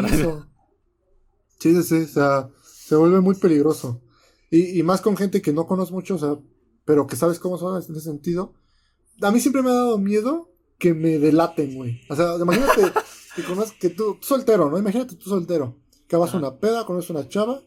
[1.60, 4.02] sí, sí, sí, o sea, se vuelve muy peligroso.
[4.52, 6.38] Y, y más con gente que no conoces mucho, o sea,
[6.86, 8.54] pero que sabes cómo son en ese sentido.
[9.22, 12.02] A mí siempre me ha dado miedo que me delaten, güey.
[12.08, 12.82] O sea, imagínate
[13.38, 14.80] que conoces que tú, soltero, ¿no?
[14.80, 15.78] Imagínate tú soltero,
[16.08, 17.62] que vas a una peda, conoces una chava,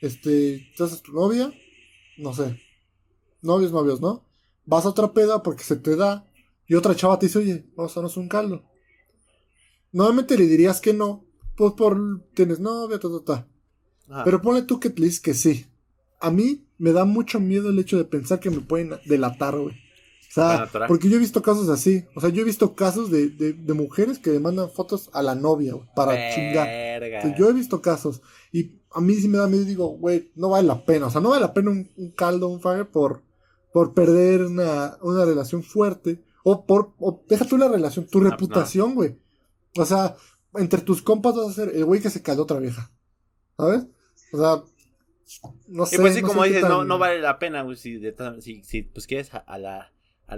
[0.00, 1.54] este, te haces tu novia,
[2.18, 2.60] no sé,
[3.40, 4.26] novios, novios, ¿no?
[4.66, 6.28] Vas a otra peda porque se te da,
[6.66, 8.64] y otra chava te dice, oye, vamos a darnos un caldo.
[9.92, 11.24] Normalmente le dirías que no,
[11.56, 14.24] pues por, tienes novia, ta, ta, ta.
[14.24, 15.66] Pero ponle tú que te dices que sí.
[16.18, 19.76] A mí me da mucho miedo el hecho de pensar que me pueden delatar, güey.
[20.30, 22.04] O sea, porque yo he visto casos así.
[22.14, 25.74] O sea, yo he visto casos de, de, mujeres que demandan fotos a la novia
[25.96, 27.36] para chingar.
[27.36, 28.22] yo he visto casos.
[28.52, 31.06] Y a mí sí me da miedo y digo, güey, no vale la pena.
[31.06, 33.24] O sea, no vale la pena un, caldo, un fire por,
[33.72, 36.22] por perder una, una relación fuerte.
[36.44, 39.18] O por, o deja tú la relación, tu pues reputación, güey.
[39.76, 40.14] O sea,
[40.54, 42.92] entre tus compas vas a ser el güey que se cayó otra vieja.
[43.56, 43.86] ¿Sabes?
[44.32, 44.62] O sea,
[45.66, 45.96] no sé.
[45.96, 48.00] Y pues sí, como dices, no, no vale la pena, güey, si,
[48.40, 49.92] si, si, pues quieres a, la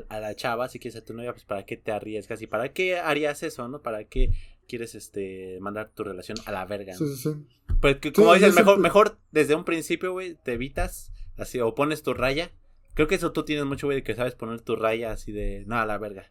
[0.09, 2.72] a, la chava, si quieres a tu novia, pues para qué te arriesgas y para
[2.72, 3.82] qué harías eso, ¿no?
[3.82, 4.32] ¿Para qué
[4.66, 6.95] quieres este mandar tu relación a la verga?
[6.95, 7.47] Sí, sí, sí.
[7.80, 12.14] Pues como dices, mejor, mejor desde un principio, güey, te evitas así o pones tu
[12.14, 12.51] raya.
[12.95, 15.64] Creo que eso tú tienes mucho, güey, de que sabes poner tu raya así de,
[15.66, 16.30] no, a la verga.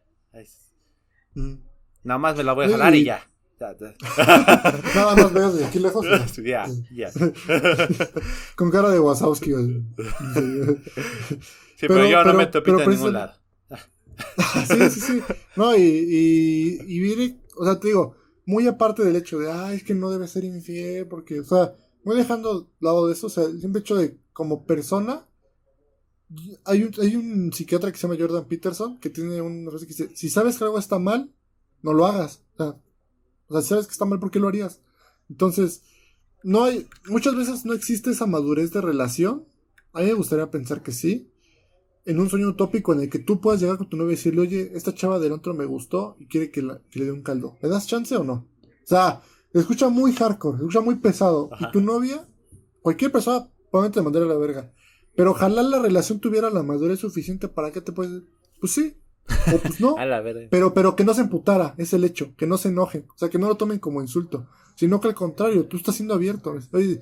[1.33, 1.55] Mm.
[2.03, 3.27] Nada más me la voy a jalar y ya.
[4.95, 6.05] Nada más veo de aquí lejos.
[6.43, 7.11] Ya, ya.
[8.55, 9.51] Con cara de Wazowski.
[11.75, 13.33] sí, pero, yo no me topito en ningún lado.
[14.67, 15.21] sí, sí, sí.
[15.55, 18.15] No, y, y, y o sea, te digo,
[18.45, 21.75] muy aparte del hecho de, ay, es que no debe ser infiel, porque, o sea,
[22.03, 25.27] voy dejando lado de eso, o sea, el hecho de, como persona,
[26.65, 29.93] hay un, hay un psiquiatra que se llama Jordan Peterson que tiene una frase que
[29.93, 31.31] dice, si sabes que algo está mal,
[31.81, 32.41] no lo hagas.
[32.53, 32.75] O sea,
[33.47, 34.79] o sea, si sabes que está mal, ¿por qué lo harías?
[35.29, 35.83] Entonces,
[36.43, 39.45] no hay, muchas veces no existe esa madurez de relación.
[39.93, 41.30] A mí me gustaría pensar que sí
[42.05, 44.41] en un sueño utópico en el que tú puedas llegar con tu novia y decirle,
[44.41, 47.57] oye, esta chava del otro me gustó y quiere que, le dé un caldo.
[47.61, 48.47] ¿Le das chance o no?
[48.83, 49.21] O sea,
[49.53, 51.49] escucha muy hardcore, escucha muy pesado.
[51.59, 52.27] Y tu novia,
[52.81, 54.71] cualquier persona, probablemente te mandaría a la verga.
[55.15, 58.23] Pero ojalá la relación tuviera la madurez suficiente para que te puedes.
[58.59, 58.97] Pues sí.
[59.53, 59.95] O pues no.
[59.97, 60.47] a la verga.
[60.49, 62.33] Pero, pero que no se emputara, es el hecho.
[62.35, 63.05] Que no se enojen.
[63.13, 64.47] O sea, que no lo tomen como insulto.
[64.75, 66.55] Sino que al contrario, tú estás siendo abierto.
[66.71, 67.01] Oye,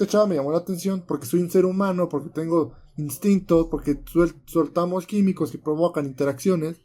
[0.00, 4.02] esta chava me llamó la atención porque soy un ser humano, porque tengo instintos, porque
[4.46, 6.80] soltamos químicos que provocan interacciones.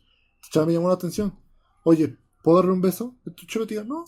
[0.52, 1.34] Ya me llamó la atención.
[1.86, 3.16] Oye, ¿puedo darle un beso?
[3.26, 4.04] Y tu te diga, no.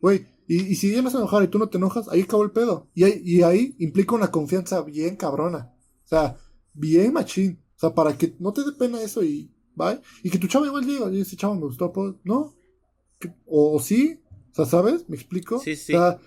[0.00, 2.52] Güey, y, si ella no se enojara y tú no te enojas, ahí acabó el
[2.52, 2.88] pedo.
[2.94, 5.74] Y ahí, y ahí implica una confianza bien cabrona.
[6.04, 6.36] O sea,
[6.72, 7.60] bien machín.
[7.76, 10.00] O sea, para que no te dé pena eso y bye.
[10.22, 12.54] Y que tu chavo igual diga, oye, ese chavo me gustó, ¿no?
[13.46, 14.20] O, sí,
[14.52, 15.08] o sea, ¿sabes?
[15.08, 15.58] ¿Me explico?
[15.58, 15.94] Sí, sí.
[15.94, 16.20] O sea,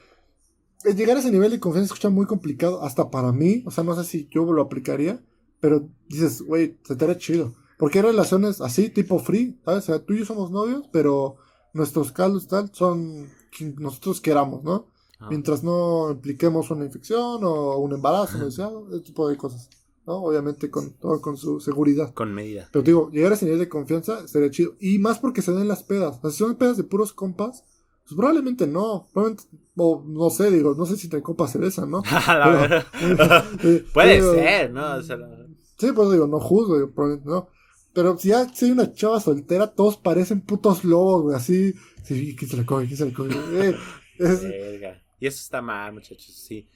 [0.83, 3.63] llegar a ese nivel de confianza escucha muy complicado, hasta para mí.
[3.65, 5.23] O sea, no sé si yo lo aplicaría,
[5.59, 7.53] pero dices, güey, se te hará chido.
[7.77, 9.83] Porque hay relaciones así, tipo free, ¿sabes?
[9.83, 11.37] O sea, tú y yo somos novios, pero
[11.73, 14.87] nuestros caldos tal son quien nosotros queramos, ¿no?
[15.19, 15.27] Ah.
[15.29, 18.63] Mientras no impliquemos una infección o un embarazo, no ese
[19.03, 19.69] tipo de cosas.
[20.05, 20.15] ¿no?
[20.15, 22.13] Obviamente con todo con su seguridad.
[22.13, 22.67] Con medida.
[22.71, 24.75] Pero digo, llegar a ese nivel de confianza sería chido.
[24.79, 26.17] Y más porque se den las pedas.
[26.17, 27.63] O sea, si son pedas de puros compas,
[28.03, 29.07] pues probablemente no.
[29.13, 32.03] Probablemente, o no sé, digo, no sé si te copa cereza, ¿no?
[33.63, 35.01] Eh, Puede ser, ¿no?
[35.01, 37.49] sí, pues digo, no juzgo, digo, probablemente no.
[37.93, 41.73] Pero si, ya, hay una chava soltera, todos parecen putos lobos, güey, así.
[42.03, 42.87] Sí, ¿quién se la coge?
[42.87, 43.75] ¿Quién se la coge?
[44.19, 46.67] Eh, y eso está mal, muchachos, sí.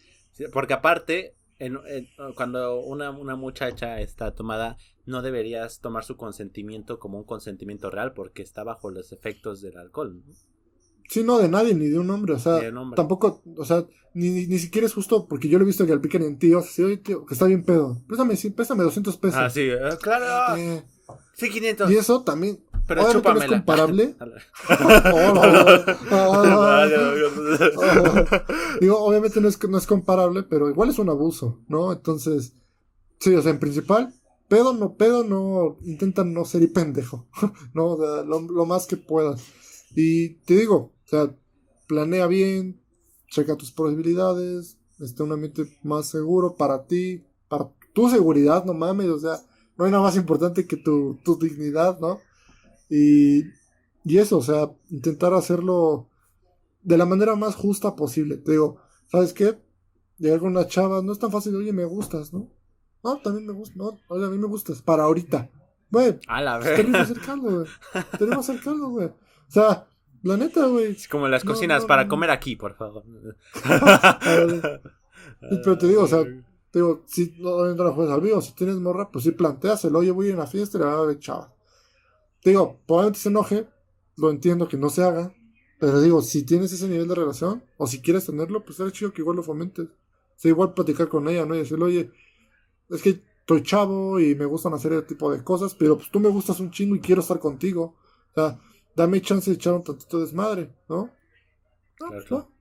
[0.51, 1.77] Porque aparte, en,
[2.35, 8.13] cuando una, una muchacha está tomada, no deberías tomar su consentimiento como un consentimiento real
[8.13, 10.23] porque está bajo los efectos del alcohol.
[10.25, 10.33] ¿no?
[11.07, 12.59] Sí, no, de nadie, ni de un hombre, o sea,
[12.95, 16.01] tampoco, o sea, ni, ni, siquiera es justo porque yo lo he visto que al
[16.01, 19.39] piquen en tío, así, oye, tío, que está bien pedo, préstame, sí, préstame 200 pesos.
[19.39, 20.57] Ah, sí, eh, claro.
[20.57, 20.83] Eh,
[21.33, 21.89] sí, 500.
[21.91, 24.15] Y eso también, pero no es comparable.
[28.81, 31.93] Digo, obviamente no es, no es comparable, pero igual es un abuso, ¿no?
[31.93, 32.53] Entonces,
[33.19, 34.13] sí, o sea, en principal,
[34.49, 37.27] pedo no, pedo no, intenta no ser y pendejo,
[37.73, 37.95] ¿no?
[37.97, 39.41] lo, lo más que puedas.
[39.95, 41.33] Y te digo, o sea,
[41.87, 42.81] planea bien,
[43.29, 49.07] checa tus posibilidades, esté un ambiente más seguro para ti, para tu seguridad, no mames,
[49.07, 49.39] o sea,
[49.77, 52.19] no hay nada más importante que tu, tu dignidad, ¿no?
[52.89, 53.43] Y,
[54.03, 56.09] y eso, o sea, intentar hacerlo
[56.83, 58.37] de la manera más justa posible.
[58.37, 59.57] Te digo, ¿sabes qué?
[60.17, 62.49] Llegar con una chava no es tan fácil, oye, me gustas, ¿no?
[63.01, 65.49] No, también me gusta, no, oye, a mí me gustas, para ahorita.
[65.89, 66.75] Güey, a la vez.
[66.75, 67.67] Tenemos acercarlo, güey.
[68.19, 69.07] Tenemos acercarlo, güey.
[69.07, 69.15] O
[69.51, 69.87] sea,
[70.27, 70.91] la neta, güey.
[70.91, 73.03] Es como las cocinas para comer aquí, por favor.
[75.39, 76.43] Pero te digo, o sea, te
[76.79, 80.27] digo, si no, la juegas al vivo, si tienes morra, pues sí planteaselo, oye, voy
[80.27, 81.53] a ir a una fiesta y le va a ver chava.
[82.41, 83.67] Te digo, probablemente se enoje,
[84.15, 85.33] lo entiendo que no se haga,
[85.79, 89.13] pero digo, si tienes ese nivel de relación, o si quieres tenerlo, pues será chido
[89.13, 89.87] que igual lo fomentes.
[89.87, 91.55] O sea, igual platicar con ella, ¿no?
[91.55, 92.11] Y decirle, oye,
[92.89, 96.19] es que estoy chavo y me gustan hacer ese tipo de cosas, pero pues tú
[96.19, 97.95] me gustas un chingo y quiero estar contigo.
[98.31, 98.59] O sea,
[98.97, 101.11] dame chance de echar un tantito de desmadre, ¿no?
[101.97, 102.51] claro.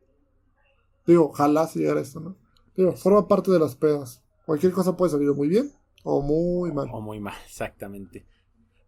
[1.07, 2.37] Digo, ojalá se llegara esto, ¿no?
[2.77, 4.23] Digo, forma parte de las pedas.
[4.45, 5.73] Cualquier cosa puede salir muy bien
[6.03, 6.89] o muy mal.
[6.93, 8.27] O muy mal, exactamente.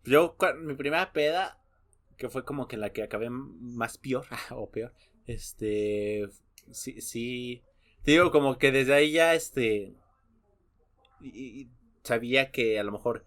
[0.05, 1.59] Yo, mi primera peda,
[2.17, 4.93] que fue como que la que acabé más peor, o peor,
[5.27, 6.29] este,
[6.71, 7.63] sí, sí,
[8.05, 9.95] digo, como que desde ahí ya, este,
[11.21, 11.71] y,
[12.03, 13.27] sabía que a lo mejor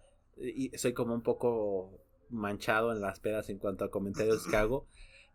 [0.75, 2.00] soy como un poco
[2.31, 4.87] manchado en las pedas en cuanto a comentarios que hago.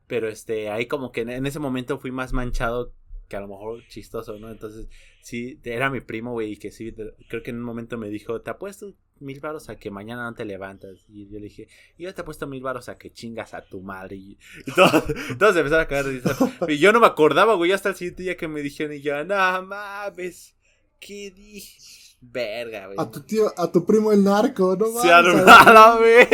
[0.06, 2.92] Pero este, ahí como que en ese momento fui más manchado
[3.28, 4.50] que a lo mejor chistoso, ¿no?
[4.50, 4.88] Entonces,
[5.20, 6.94] sí, era mi primo, güey, y que sí,
[7.28, 10.34] creo que en un momento me dijo, te apuesto mil varos a que mañana no
[10.34, 11.04] te levantas.
[11.08, 13.80] Y yo le dije, y yo te apuesto mil varos a que chingas a tu
[13.80, 14.16] madre.
[14.16, 14.38] Y,
[14.74, 15.04] todos,
[15.38, 16.22] todos, empezaron a caer
[16.68, 19.24] Y yo no me acordaba, güey, hasta el siguiente día que me dijeron, y yo,
[19.24, 20.54] no mames,
[21.00, 22.05] ¿qué dije?
[22.20, 22.98] Verga, güey.
[22.98, 25.02] A tu tío, a tu primo el narco, no mames.
[25.02, 26.26] Se armaba, güey.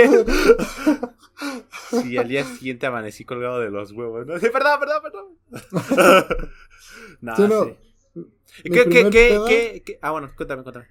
[2.03, 4.27] Sí, al día siguiente amanecí colgado de los huevos.
[4.27, 4.39] ¿no?
[4.39, 6.39] Sí, perdón, perdón, perdón.
[7.21, 7.77] no, sí, no.
[8.65, 10.87] ¿Qué, qué, qué, qué, Ah, bueno, cuéntame, cuéntame.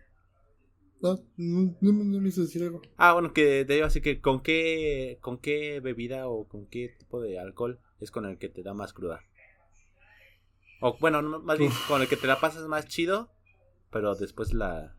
[1.01, 2.81] No, no, no, me hizo decir algo.
[2.97, 6.89] Ah, bueno, que te digo así que con qué, con qué bebida o con qué
[6.89, 9.23] tipo de alcohol es con el que te da más cruda.
[10.79, 13.31] O bueno, más bien con el que te la pasas más chido,
[13.91, 14.95] pero después la...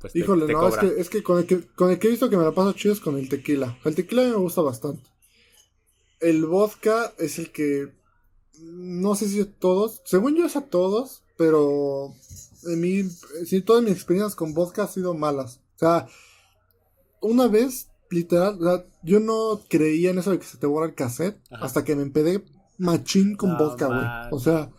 [0.00, 2.30] Pues Híjole, no, es que, es que, con el que con el que he visto
[2.30, 3.78] que me la paso chido es con el tequila.
[3.84, 5.02] El tequila me gusta bastante.
[6.20, 7.92] El vodka es el que...
[8.60, 12.14] No sé si a todos, según yo es a todos, pero
[12.64, 13.04] en mí,
[13.44, 15.60] sí, todas mis experiencias con vodka han sido malas.
[15.76, 16.08] O sea,
[17.20, 18.58] una vez, literal,
[19.02, 22.02] yo no creía en eso de que se te borra el cassette hasta que me
[22.02, 22.44] empedé
[22.78, 24.06] machín con vodka, güey.
[24.32, 24.70] O sea,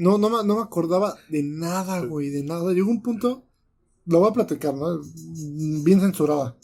[0.00, 2.72] no, no, no me acordaba de nada, güey, de nada.
[2.72, 3.44] Llegó un punto,
[4.06, 5.00] lo voy a platicar, ¿no?
[5.84, 6.56] Bien censurada.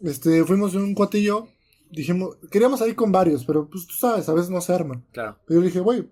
[0.00, 1.48] Este, fuimos en un cuatillo,
[1.90, 5.02] dijimos, queríamos salir con varios, pero pues tú sabes, a veces no se arma.
[5.10, 5.38] Claro.
[5.46, 6.08] Pero yo dije, güey,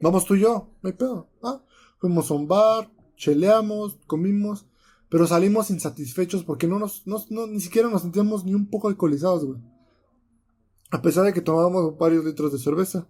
[0.00, 1.28] vamos tú y yo, no hay pedo.
[1.42, 1.60] Ah,
[1.98, 4.66] Fuimos a un bar, cheleamos, comimos,
[5.08, 9.44] pero salimos insatisfechos porque no nos, no, ni siquiera nos sentíamos ni un poco alcoholizados,
[9.44, 9.60] güey.
[10.90, 13.08] A pesar de que tomábamos varios litros de cerveza.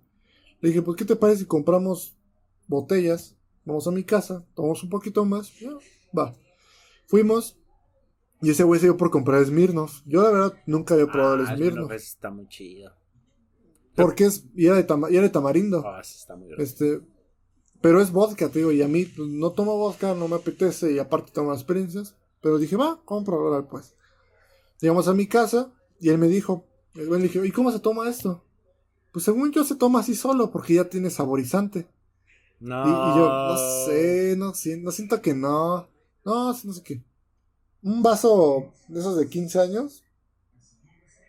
[0.61, 2.17] Le dije, pues, ¿qué te parece si compramos
[2.71, 3.37] botellas?
[3.65, 5.53] Vamos a mi casa, tomamos un poquito más.
[6.17, 6.35] va.
[7.07, 7.59] Fuimos.
[8.41, 10.01] Y ese güey se dio por comprar Smirnoff.
[10.07, 11.93] Yo, la verdad, nunca había probado el ah, Smirnoff.
[11.93, 12.93] está muy chido.
[13.95, 15.85] Porque es, y era de, tamarindo.
[15.87, 17.03] Ah, está muy Este,
[17.83, 20.93] pero es vodka, te digo, y a mí pues, no tomo vodka, no me apetece
[20.93, 22.17] y aparte tomo las experiencias.
[22.41, 23.95] Pero dije, va, compra ahora pues.
[24.81, 27.81] Llegamos a mi casa y él me dijo, el güey le dije, ¿y cómo se
[27.81, 28.43] toma esto?
[29.13, 31.89] Pues según yo se toma así solo porque ya tiene saborizante.
[32.61, 32.85] No.
[32.85, 33.57] Y, yo, no
[33.87, 34.53] sé, no,
[34.83, 35.89] no siento que no.
[36.25, 37.03] No, no sé qué.
[37.83, 40.05] Un vaso de esos de 15 años.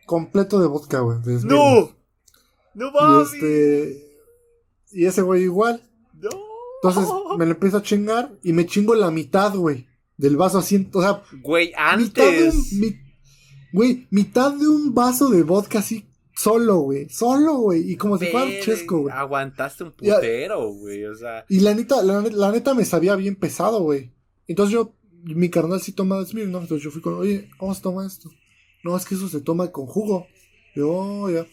[0.05, 1.19] Completo de vodka, güey.
[1.45, 1.95] ¡No!
[2.73, 3.33] ¡No mames!
[3.33, 4.17] Y este.
[4.91, 5.81] Y ese güey igual.
[6.83, 9.87] Entonces me lo empiezo a chingar y me chingo la mitad, güey.
[10.17, 10.89] Del vaso así.
[10.93, 11.23] O sea.
[11.41, 12.73] Güey, antes.
[13.71, 16.10] güey, mitad de un vaso de vodka así
[16.41, 17.09] solo, güey.
[17.09, 17.91] Solo, güey.
[17.91, 19.13] Y como si fuera chesco, güey.
[19.15, 21.05] Aguantaste un putero, güey.
[21.05, 21.45] O sea.
[21.49, 24.11] Y la neta, la, neta me sabía bien pesado, güey.
[24.47, 26.21] Entonces yo, mi carnal sí toma ¿no?
[26.21, 28.29] Entonces yo fui con, oye, ¿cómo se toma esto?
[28.83, 30.27] No, es que eso se toma con jugo.
[30.75, 31.45] Yo, oh, ya.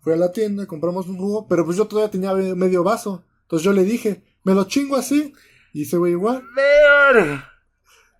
[0.00, 3.24] Fui a la tienda, compramos un jugo, pero pues yo todavía tenía medio vaso.
[3.42, 5.32] Entonces yo le dije, me lo chingo así.
[5.72, 6.42] Y ese güey igual.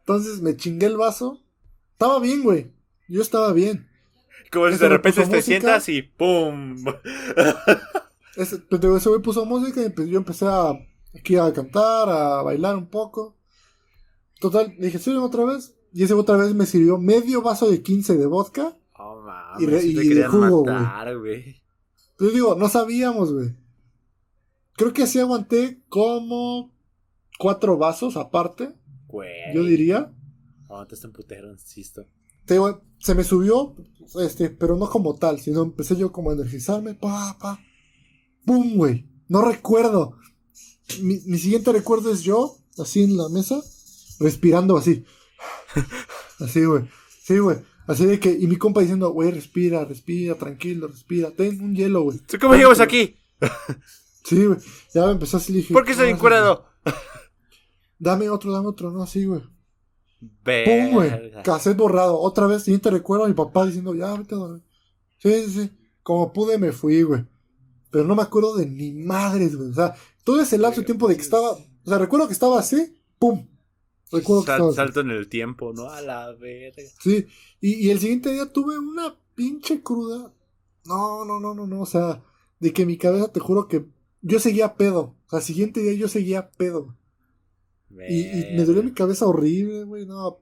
[0.01, 1.43] Entonces me chingué el vaso.
[1.93, 2.73] Estaba bien, güey.
[3.09, 3.89] Yo estaba bien.
[4.53, 6.85] Como si de repente te sientas y ¡pum!
[8.37, 10.73] ese, ese güey puso música y yo empecé a,
[11.15, 13.37] aquí a cantar, a bailar un poco.
[14.41, 15.75] Total, dije, ¿sí otra vez?
[15.95, 18.77] Y ese otra vez me sirvió medio vaso de 15 de vodka.
[18.99, 21.63] Oh, mames, y, de jugo, güey.
[22.19, 23.55] Yo digo, no sabíamos, güey.
[24.75, 26.73] Creo que así aguanté como
[27.39, 28.75] cuatro vasos aparte.
[29.07, 29.55] Güey.
[29.55, 30.13] Yo diría.
[30.69, 32.07] Aguantaste un putero, insisto.
[32.53, 33.75] Te digo, se me subió,
[34.21, 37.59] este, pero no como tal, sino empecé yo como a energizarme, pa, pa.
[38.45, 39.09] ¡Bum, güey!
[39.27, 40.19] No recuerdo.
[41.01, 43.59] Mi, mi siguiente recuerdo es yo, así en la mesa,
[44.21, 45.03] respirando así.
[46.41, 46.85] así, güey.
[47.25, 47.57] Sí, güey.
[47.87, 51.31] Así de que, y mi compa diciendo, güey, respira, respira, tranquilo, respira.
[51.31, 52.21] Ten un hielo, güey.
[52.39, 53.17] ¿Cómo llegamos aquí?
[54.25, 54.59] Sí, güey.
[54.95, 55.73] Ya me empezó así, dije.
[55.73, 56.67] ¿Por qué estoy encuerado?
[57.99, 59.41] Dame otro, dame otro, no, así, güey.
[60.45, 61.33] Pum, güey.
[61.43, 62.19] Cassette borrado.
[62.19, 64.63] Otra vez, te recuerdo a mi papá diciendo, ya, vete a dormir.
[65.19, 65.71] Sí, sí, sí.
[66.03, 67.25] Como pude, me fui, güey.
[67.91, 69.71] Pero no me acuerdo de ni madres, güey.
[69.71, 69.95] O sea,
[70.25, 71.53] todo ese lapso de tiempo de que estaba.
[71.53, 73.47] O sea, recuerdo que estaba así, pum.
[74.11, 75.89] Recuerdo que estaba Salto en el tiempo, ¿no?
[75.89, 76.83] A la verga.
[77.01, 77.27] Sí.
[77.61, 80.33] Y, y el siguiente día tuve una pinche cruda.
[80.85, 81.81] No, no, no, no, no.
[81.81, 82.23] O sea,
[82.61, 83.87] de que mi cabeza, te juro que
[84.21, 85.17] yo seguía pedo.
[85.27, 86.97] O sea, al siguiente día yo seguía pedo.
[88.09, 90.07] Y, me dolió mi cabeza horrible, güey.
[90.07, 90.41] No.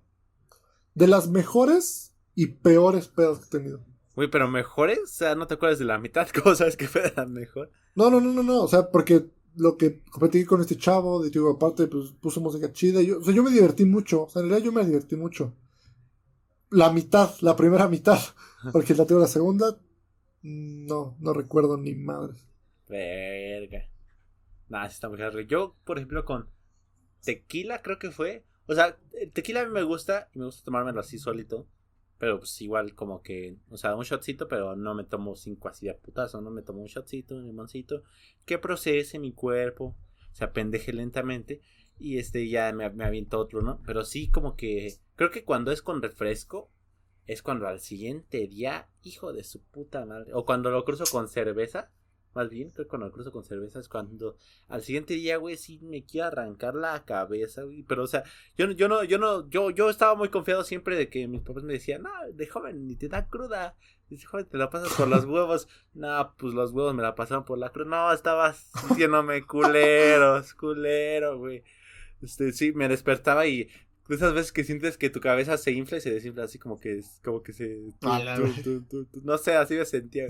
[0.94, 3.84] De las mejores y peores pedos que he tenido.
[4.16, 7.12] Güey, pero mejores, o sea, no te acuerdas de la mitad, ¿cómo sabes que fue
[7.16, 7.70] la mejor?
[7.94, 9.26] No, no, no, no, no, o sea, porque
[9.57, 13.03] lo que competí con este chavo, de digo, aparte, pues puso música chida.
[13.03, 15.55] yo, o sea, yo me divertí mucho, o sea, en realidad yo me divertí mucho.
[16.70, 18.18] La mitad, la primera mitad,
[18.72, 19.76] porque la tengo la segunda,
[20.42, 22.44] no, no recuerdo ni madres.
[22.88, 23.88] Verga.
[24.68, 25.40] Nah, está muy raro.
[25.40, 26.48] Yo, por ejemplo, con
[27.23, 28.45] tequila creo que fue.
[28.66, 28.99] O sea,
[29.33, 31.66] tequila a mí me gusta y me gusta tomármelo así solito.
[32.18, 35.87] Pero pues igual como que, o sea, un shotcito, pero no me tomo cinco así
[35.87, 38.03] de putazo, no me tomo un shotcito, un limoncito,
[38.45, 39.97] que procese mi cuerpo,
[40.33, 41.62] se apendeje lentamente
[41.99, 43.81] y este ya me, me aviento otro, ¿no?
[43.87, 46.71] Pero sí como que, creo que cuando es con refresco,
[47.27, 51.29] es cuando al siguiente día, hijo de su puta madre, o cuando lo cruzo con
[51.29, 51.91] cerveza,
[52.35, 54.37] más bien, creo que cuando cruzo con cerveza es cuando
[54.68, 57.83] al siguiente día, güey, sí me quiero arrancar la cabeza, güey.
[57.83, 58.22] Pero, o sea,
[58.57, 61.64] yo, yo no, yo no, yo, yo estaba muy confiado siempre de que mis papás
[61.64, 63.74] me decían, no, de joven, ni te da cruda.
[64.09, 65.68] Dice, joven, te la pasas por los huevos.
[65.95, 67.89] no, pues los huevos me la pasaron por la cruda.
[67.89, 71.64] No, estaba sintiéndome culeros, culero, güey.
[72.22, 73.68] Este, sí, me despertaba y
[74.09, 77.01] esas veces que sientes que tu cabeza se infla y se desinfla así como que
[77.22, 77.78] como que se
[79.22, 80.26] no sé así me sentía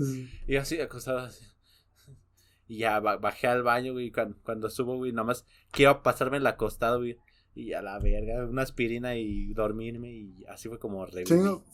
[0.47, 1.43] y así acostado así
[2.71, 4.11] y ya bajé al baño, güey.
[4.11, 7.17] Cuando, cuando subo, güey, nomás quiero pasarme el acostado, güey.
[7.53, 10.09] Y a la verga, una aspirina y dormirme.
[10.09, 11.25] Y así fue como re.
[11.25, 11.65] Sí, no.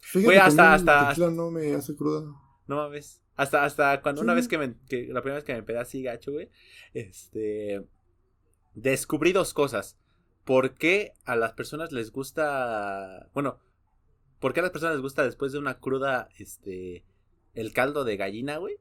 [0.00, 0.74] Fíjate hasta,
[1.08, 1.30] hasta.
[1.30, 2.30] no me hace cruda.
[2.66, 3.22] No mames.
[3.36, 4.74] Hasta, hasta cuando una vez que me.
[4.86, 6.50] Que, la primera vez que me pedí así gacho, güey.
[6.92, 7.86] Este.
[8.74, 9.96] Descubrí dos cosas.
[10.44, 13.30] ¿Por qué a las personas les gusta.
[13.32, 13.60] Bueno.
[14.40, 16.28] ¿Por qué a las personas les gusta después de una cruda.
[16.36, 17.06] Este.
[17.54, 18.76] El caldo de gallina, güey?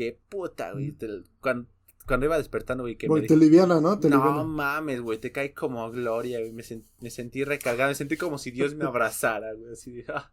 [0.00, 0.96] Qué puta, güey.
[1.42, 1.68] cuando,
[2.06, 4.00] cuando, iba despertando, güey, que me te liviana, ¿no?
[4.00, 6.52] Te no mames, güey, te cae como gloria, güey.
[6.52, 6.62] Me,
[7.00, 9.74] me, sentí recargado, me sentí como si Dios me abrazara, güey.
[9.74, 10.32] Así de, ah,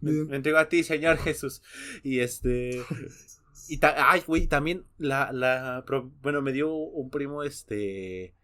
[0.00, 1.62] me, me, entrego a ti, Señor Jesús.
[2.04, 2.80] Y este.
[3.68, 5.84] Y ay, güey, también la, la.
[6.22, 8.36] Bueno, me dio un primo, este.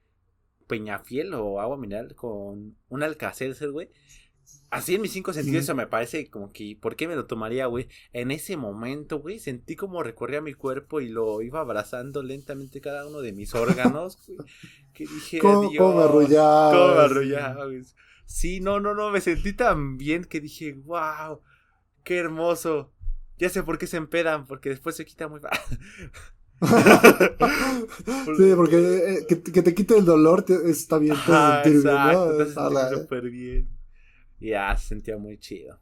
[0.67, 3.91] Peñafiel o agua mineral con un alcacelser, güey.
[4.71, 7.67] Así en mis cinco sentidos, eso me parece como que, ¿por qué me lo tomaría,
[7.67, 7.87] güey?
[8.13, 13.07] En ese momento, güey, sentí como recorría mi cuerpo y lo iba abrazando lentamente cada
[13.07, 14.39] uno de mis órganos, güey.
[14.93, 16.71] Que dije, ¿Cómo, ¿cómo me arrullaba?
[16.71, 17.83] ¿Cómo arrullaba, güey?
[18.27, 21.41] Sí, no, no, no, me sentí tan bien que dije, wow,
[22.03, 22.93] qué hermoso.
[23.39, 25.41] Ya sé por qué se empedan, porque después se quita muy
[28.37, 31.15] sí, porque eh, que, te quite el dolor está bien.
[31.15, 32.91] Exacto, ¿no?
[32.91, 33.74] súper bien.
[34.45, 35.81] Ya, se sentía muy chido.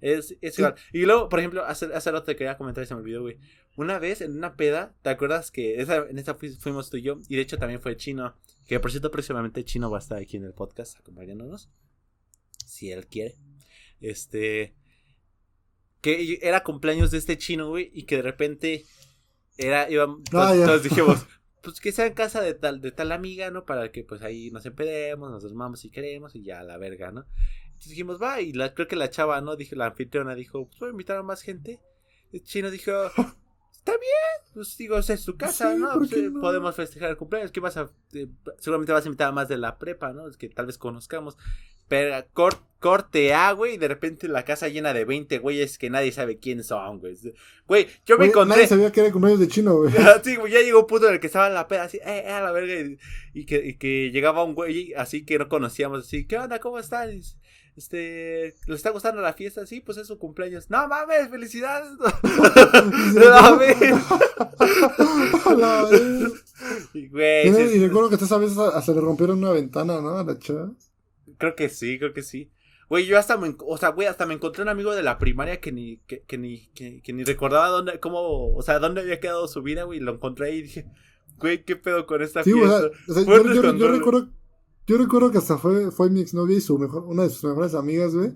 [0.00, 0.74] Es, es igual.
[0.92, 3.38] Y luego, por ejemplo, hace, hace rato te quería comentar y se me olvidó, güey.
[3.76, 7.18] Una vez en una peda, ¿te acuerdas que esa, en esa fuimos tú y yo?
[7.28, 8.34] Y de hecho también fue Chino.
[8.66, 11.68] Que por cierto, próximamente Chino va a estar aquí en el podcast acompañándonos.
[12.66, 13.36] Si él quiere.
[14.00, 14.74] Este.
[16.00, 17.90] Que era cumpleaños de este chino, güey.
[17.92, 18.86] Y que de repente.
[19.58, 19.90] Era.
[19.90, 21.26] Iba, ah, todos dijimos.
[21.62, 23.66] Pues que sea en casa de tal, de tal amiga, ¿no?
[23.66, 27.26] Para que pues ahí nos empedemos, nos dormamos si queremos y ya la verga, ¿no?
[27.88, 29.56] Dijimos, va, y la, creo que la chava, ¿no?
[29.56, 31.80] Dije, la anfitriona dijo, pues voy a invitar a más gente.
[32.32, 32.92] El chino dijo,
[33.72, 36.40] está bien, pues digo, es su casa, pues, eh, ¿no?
[36.40, 38.28] Podemos festejar el cumpleaños, que vas a, eh,
[38.58, 40.28] seguramente vas a invitar a más de la prepa, ¿no?
[40.28, 41.36] Es que tal vez conozcamos.
[41.90, 42.24] Pero
[42.78, 46.38] corte A, güey, y de repente la casa llena de 20 güeyes que nadie sabe
[46.38, 47.16] quién son, güey.
[47.66, 48.56] Güey, yo me encontré.
[48.56, 49.92] Nadie sabía que era cumpleaños de chino, güey.
[50.24, 52.22] sí, güey, ya llegó un punto en el que estaba en la peda, así, eh,
[52.26, 52.96] eh, a la verga.
[53.34, 56.60] Y, que, y que llegaba un güey así que no conocíamos, así, ¿qué onda?
[56.60, 57.20] ¿Cómo están?
[57.76, 59.66] Este, ¿le está gustando la fiesta?
[59.66, 60.70] Sí, pues es su cumpleaños.
[60.70, 61.90] No mames, felicidades.
[66.94, 68.52] y, güey, y recuerdo que esta vez
[68.84, 70.18] se le rompieron una ventana, ¿no?
[70.18, 70.72] A la chava.
[71.38, 72.50] Creo que sí, creo que sí.
[72.88, 75.60] Güey, yo hasta me, o sea, güey, hasta me encontré un amigo de la primaria
[75.60, 79.46] que ni, que, que ni, que, ni recordaba dónde, cómo, o sea, dónde había quedado
[79.46, 80.86] su vida, güey, lo encontré ahí y dije,
[81.38, 82.90] güey, ¿qué pedo con esta fiesta?
[83.08, 84.30] O sea, yo, yo, recuerdo,
[84.90, 87.74] yo recuerdo que hasta fue, fue mi exnovia y su mejor, una de sus mejores
[87.74, 88.32] amigas, güey.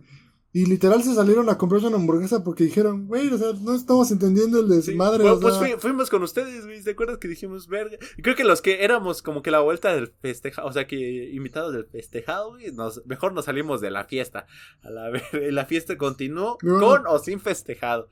[0.53, 4.13] Y literal se salieron a comprar una hamburguesa porque dijeron, güey, o sea, no estamos
[4.13, 5.25] entendiendo el desmadre.
[5.25, 5.37] Sí.
[5.41, 7.99] pues fuimos con ustedes, güey, ¿te acuerdas que dijimos, verga?
[8.17, 11.33] Y creo que los que éramos como que la vuelta del festejado, o sea, que
[11.33, 14.47] invitados del festejado, güey, nos, mejor nos salimos de la fiesta.
[14.83, 18.11] A la, la fiesta continuó con o sin festejado.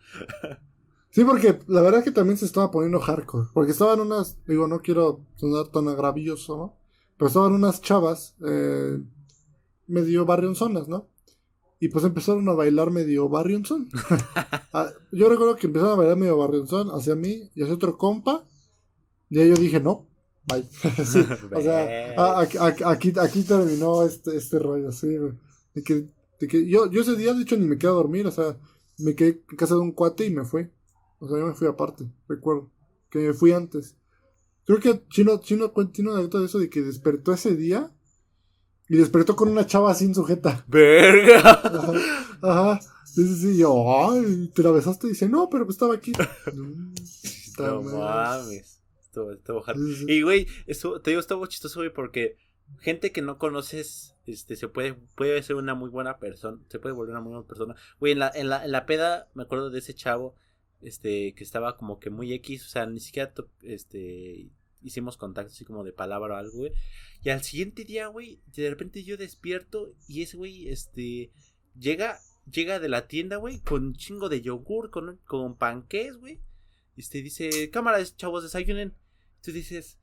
[1.11, 3.51] Sí, porque la verdad es que también se estaba poniendo hardcore.
[3.55, 6.82] Porque estaban unas, digo, no quiero sonar tan agravioso, ¿no?
[7.22, 9.00] Pero estaban unas chavas eh,
[9.86, 11.08] medio barrionzonas, ¿no?
[11.78, 13.88] Y pues empezaron a bailar medio barrionzón.
[14.74, 18.44] Ah, yo recuerdo que empezaron a bailar medio barrionzón hacia mí y hacia otro compa.
[19.30, 20.08] Y ahí yo dije, no,
[20.48, 20.66] bye.
[21.54, 22.40] o sea,
[22.86, 25.16] aquí, aquí terminó este, este rollo, sí,
[25.74, 26.08] De que,
[26.40, 28.58] de que yo, yo ese día, de hecho, ni me quedé a dormir, o sea,
[28.98, 30.68] me quedé en casa de un cuate y me fui.
[31.20, 32.68] O sea, yo me fui aparte, recuerdo.
[33.10, 33.94] Que me fui antes.
[34.64, 37.90] Creo que Chino, Chino cuenta una de eso de que despertó ese día
[38.88, 40.64] y despertó con una chava sin sujeta.
[40.68, 41.40] ¡Verga!
[42.42, 42.80] Ajá.
[43.06, 43.58] Sí, sí, sí.
[43.58, 45.06] Yo, ay, ¿te la besaste?
[45.06, 46.12] Y dice, no, pero pues estaba aquí.
[47.58, 48.80] no, mames.
[49.02, 49.64] estuvo, estuvo
[50.08, 52.36] Y, güey, te digo, estuvo chistoso, güey, porque
[52.80, 56.94] gente que no conoces, este, se puede, puede ser una muy buena persona, se puede
[56.94, 57.74] volver una muy buena persona.
[58.00, 60.34] Güey, en la, en la, en la peda, me acuerdo de ese chavo,
[60.83, 64.51] este, que estaba como que muy X, o sea, ni siquiera, este,
[64.83, 66.72] hicimos contacto así como de palabra o algo, güey.
[67.22, 71.30] Y al siguiente día, güey, de repente yo despierto y ese güey, este,
[71.78, 72.18] llega,
[72.51, 76.41] llega de la tienda, güey, con un chingo de yogur, con, con panqués, güey.
[76.97, 78.95] Este, dice, cámara, chavos, desayunen.
[79.41, 79.99] Tú dices,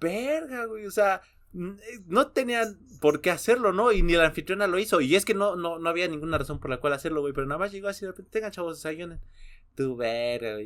[0.00, 3.92] verga, güey, o sea, eh, no tenían por qué hacerlo, ¿no?
[3.92, 5.00] Y ni la anfitriona lo hizo.
[5.00, 7.32] Y es que no, no, no había ninguna razón por la cual hacerlo, güey.
[7.32, 9.20] Pero nada más llegó así de repente, tengan chavos, desayunen.
[9.74, 10.56] Tú, verga.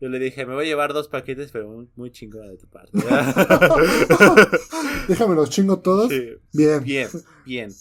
[0.00, 2.68] Yo, le dije, me voy a llevar dos paquetes, pero muy, muy chingona de tu
[2.68, 2.92] parte.
[5.08, 6.08] Déjame los chingo todos.
[6.08, 6.82] Bien.
[6.84, 7.08] Bien,
[7.44, 7.72] bien.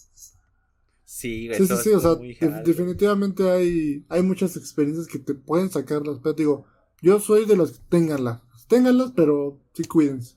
[1.04, 1.60] Sí, güey.
[1.60, 1.90] Sí, sí, sí.
[1.92, 6.20] O sea, definitivamente hay, hay muchas experiencias que te pueden sacarlas.
[6.24, 6.66] Pero digo,
[7.02, 8.42] yo soy de los que tenganlas.
[8.68, 10.36] Ténganlas, pero sí cuídense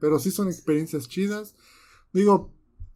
[0.00, 1.54] pero sí son experiencias chidas.
[2.12, 2.52] Digo,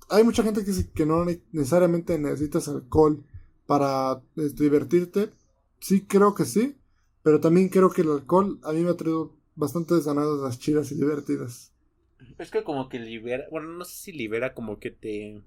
[0.09, 3.24] hay mucha gente que, que no necesariamente necesitas alcohol
[3.66, 5.30] para este, divertirte.
[5.80, 6.76] Sí, creo que sí.
[7.22, 10.94] Pero también creo que el alcohol a mí me ha traído bastantes las chidas y
[10.94, 11.72] divertidas.
[12.38, 15.42] Es que como que libera, bueno, no sé si libera como que te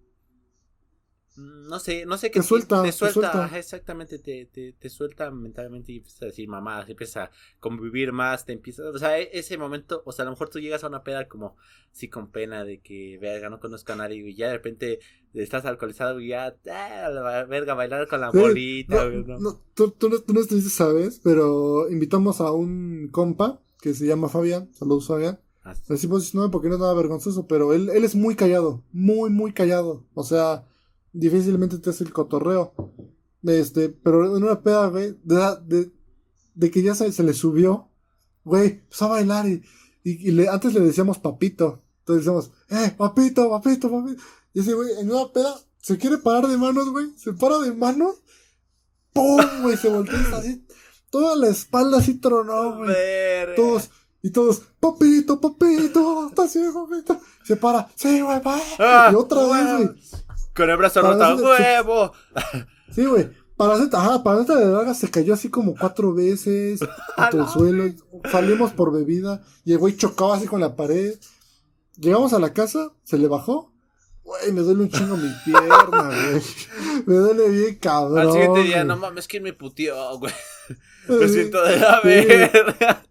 [1.35, 2.39] no sé, no sé qué.
[2.41, 2.83] Te suelta.
[2.83, 7.31] Te suelta, exactamente, te, te, te, suelta mentalmente y empiezas a decir mamá, empieza a
[7.59, 10.59] convivir más, te empieza, o sea, e, ese momento, o sea, a lo mejor tú
[10.59, 11.55] llegas a una peda como,
[11.91, 14.99] sí, con pena de que, verga, no conozco a nadie y ya de repente
[15.33, 19.09] estás alcoholizado y ya, ah, verga, bailar con la bolita.
[19.39, 24.29] No, tú, tú, no, tú no sabes, pero invitamos a un compa que se llama
[24.29, 25.39] Fabián, saludos Fabián.
[25.63, 29.31] Ah, Decimos no porque no es nada vergonzoso, pero él, él es muy callado, muy,
[29.31, 30.65] muy callado, o sea
[31.13, 32.73] difícilmente te hace el cotorreo.
[33.43, 35.91] Este, pero en una peda, güey, de,
[36.55, 37.89] de, que ya se, se, le subió,
[38.43, 39.63] güey, empezó a bailar y,
[40.03, 41.83] y, le, antes le decíamos papito.
[41.99, 44.21] Entonces decíamos, eh, papito, papito, papito.
[44.53, 47.73] Y ese güey, en una peda, se quiere parar de manos, güey, se para de
[47.73, 48.15] manos,
[49.11, 49.41] ¡pum!
[49.61, 50.65] güey, se voltea así,
[51.09, 52.95] toda la espalda así tronó, güey.
[53.55, 53.89] Todos,
[54.21, 57.19] y todos, papito, papito, está así, papito.
[57.43, 58.57] Se para, sí, güey, va.
[58.79, 59.89] Ah, y otra vez, güey.
[60.55, 62.13] Con el brazo roto, huevo.
[62.91, 63.29] Sí, güey.
[63.55, 66.79] Para ajá, para de droga se cayó así como cuatro veces
[67.15, 67.83] contra el suelo.
[68.31, 71.15] Salimos por bebida y el güey chocaba así con la pared.
[71.97, 73.71] Llegamos a la casa, se le bajó.
[74.23, 76.41] Güey, me duele un chingo mi pierna, güey.
[77.05, 78.19] Me duele bien cabrón.
[78.19, 80.33] Al siguiente día, no mames, ¿quién me puteó, güey?
[81.07, 83.03] Me siento de la verga.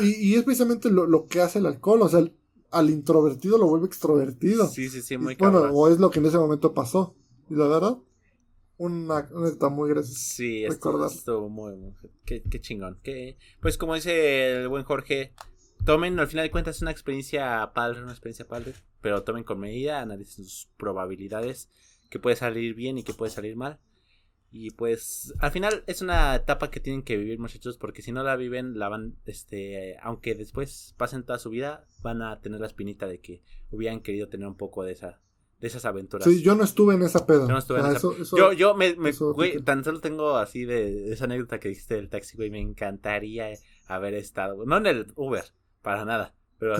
[0.00, 2.02] Y, y, es precisamente lo, lo, que hace el alcohol.
[2.02, 2.24] O sea,
[2.70, 4.66] al introvertido lo vuelve extrovertido.
[4.66, 7.14] Sí, sí, sí, muy Bueno, o es lo que en ese momento pasó.
[7.48, 7.98] Y la verdad,
[8.78, 10.18] una está muy graciosa.
[10.18, 11.92] Sí, esto, muy, muy
[12.24, 12.98] qué, qué, chingón.
[13.02, 15.34] Que, pues como dice el buen Jorge,
[15.84, 19.60] tomen, al final de cuentas es una experiencia padre, una experiencia padre, pero tomen con
[19.60, 21.68] medida, analicen sus probabilidades,
[22.08, 23.78] que puede salir bien y que puede salir mal.
[24.52, 28.24] Y pues al final es una etapa que tienen que vivir muchachos porque si no
[28.24, 32.66] la viven, la van, este, aunque después pasen toda su vida, van a tener la
[32.66, 35.20] espinita de que hubieran querido tener un poco de esa
[35.60, 36.26] de esas aventuras.
[36.26, 37.46] Sí, yo no estuve en esa pedo.
[37.46, 41.12] Yo no estuve en esa Yo, yo me, me güey, tan solo tengo así de,
[41.12, 43.52] esa anécdota que dijiste del taxi, güey, me encantaría
[43.86, 45.44] haber estado, no en el Uber,
[45.82, 46.76] para nada, pero,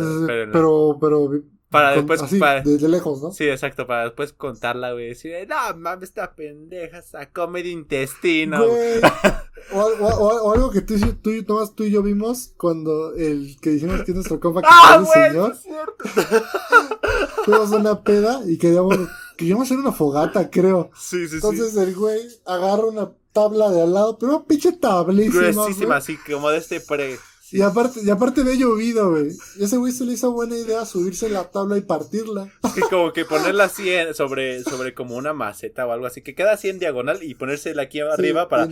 [0.51, 2.21] pero, pero para después.
[2.21, 3.33] Así, de, lejos, ¿no?
[3.33, 3.87] Sí, exacto.
[3.87, 5.11] Para después contarla, güey.
[5.11, 8.61] Decir, no mames, esta pendeja sacó medio intestino.
[9.73, 14.15] o, algo que tú, tú, tú, y yo vimos cuando el que dijimos que es
[14.17, 15.53] nuestro compa que ¡Ah, el señor.
[15.53, 16.05] Es cierto.
[17.45, 18.97] Fuimos una peda y queríamos,
[19.37, 20.91] queríamos hacer una fogata, creo.
[20.99, 25.53] Sí, sí, Entonces el güey agarra una tabla de al lado, pero una pinche tablísima.
[25.53, 27.17] Gruesísima, así como de este pre.
[27.53, 29.33] Y aparte, y aparte de llovido, güey.
[29.59, 32.49] Ese güey se le hizo buena idea subirse en la tabla y partirla.
[32.75, 36.53] Que como que ponerla así sobre, sobre como una maceta o algo así, que queda
[36.53, 38.69] así en diagonal y ponérsela aquí arriba para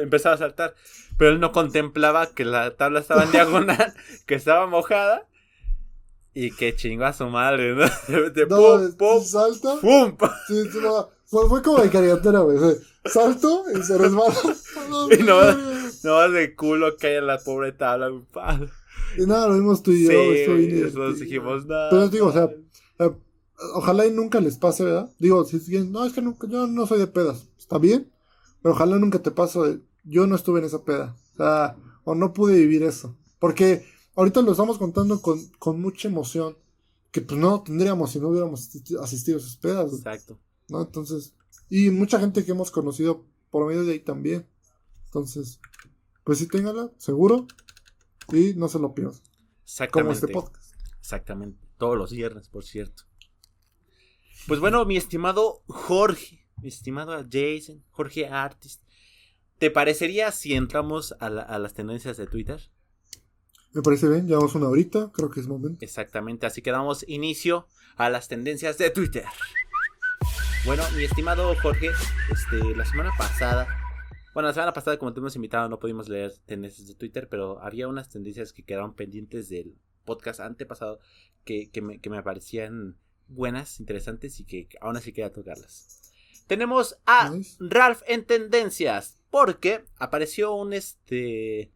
[0.00, 0.74] empezar a saltar.
[1.18, 3.94] Pero él no contemplaba que la tabla estaba en diagonal,
[4.26, 5.26] que estaba mojada.
[6.34, 7.84] Y que chingó a su madre, ¿no?
[8.30, 9.76] De pum, pum, salta.
[9.80, 10.14] ¡Pum!
[10.46, 10.68] Sí,
[11.24, 12.58] fue, fue como de caricatura, güey.
[13.06, 14.34] Salto y se resbala.
[15.18, 15.40] y no,
[16.04, 18.68] no de culo cae en la pobre tabla, mi padre.
[19.18, 20.10] Y nada, lo vimos tú y yo.
[20.10, 21.90] Sí, nos dijimos nada.
[21.90, 22.50] Pero digo, o sea,
[23.74, 25.10] ojalá y nunca les pase, ¿verdad?
[25.18, 27.48] Digo, si no, es que nunca, yo no soy de pedas.
[27.58, 28.10] Está bien,
[28.62, 29.80] pero ojalá nunca te pase.
[30.04, 31.16] Yo no estuve en esa peda.
[31.34, 33.16] O sea, o no pude vivir eso.
[33.38, 33.84] Porque
[34.14, 36.56] ahorita lo estamos contando con, con mucha emoción.
[37.10, 38.68] Que pues no tendríamos si no hubiéramos
[39.00, 39.92] asistido a esas pedas.
[39.92, 40.38] Exacto.
[40.68, 40.82] ¿No?
[40.82, 41.34] Entonces,
[41.70, 44.46] y mucha gente que hemos conocido por medio de ahí también.
[45.06, 45.60] Entonces,
[46.26, 47.46] pues sí, téngala, seguro.
[48.32, 49.20] Y no se lo pierdan.
[49.92, 50.74] Como este podcast.
[50.98, 51.64] Exactamente.
[51.78, 53.04] Todos los viernes, por cierto.
[54.48, 58.82] Pues bueno, mi estimado Jorge, mi estimado Jason, Jorge Artist,
[59.58, 62.60] ¿te parecería si entramos a, a las tendencias de Twitter?
[63.72, 65.84] Me parece bien, llevamos una horita, creo que es momento.
[65.84, 69.26] Exactamente, así que damos inicio a las tendencias de Twitter.
[70.64, 71.90] Bueno, mi estimado Jorge,
[72.32, 73.68] este, la semana pasada,
[74.36, 77.58] bueno, la semana pasada como te hemos invitado no pudimos leer tendencias de Twitter, pero
[77.62, 81.00] había unas tendencias que quedaron pendientes del podcast antepasado
[81.46, 86.12] que, que, me, que me parecían buenas, interesantes y que aún así quería tocarlas.
[86.46, 91.72] Tenemos a Ralph en tendencias porque apareció un este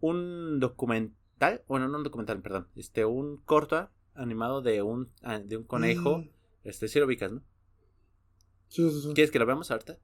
[0.00, 5.08] un documental, bueno, no un documental, perdón, este un corto animado de un
[5.44, 6.30] de un conejo, mm.
[6.64, 7.44] este si lo ubicas, ¿no?
[9.14, 10.00] ¿Quieres que lo veamos ahorita?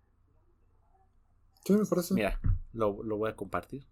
[1.64, 2.14] Sí, me parece.
[2.14, 2.40] Mira,
[2.72, 3.86] lo, lo voy a compartir.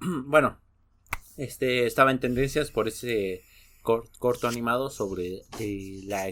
[0.26, 0.58] bueno,
[1.36, 3.44] este estaba en tendencias por ese
[3.82, 6.30] corto animado sobre eh, la,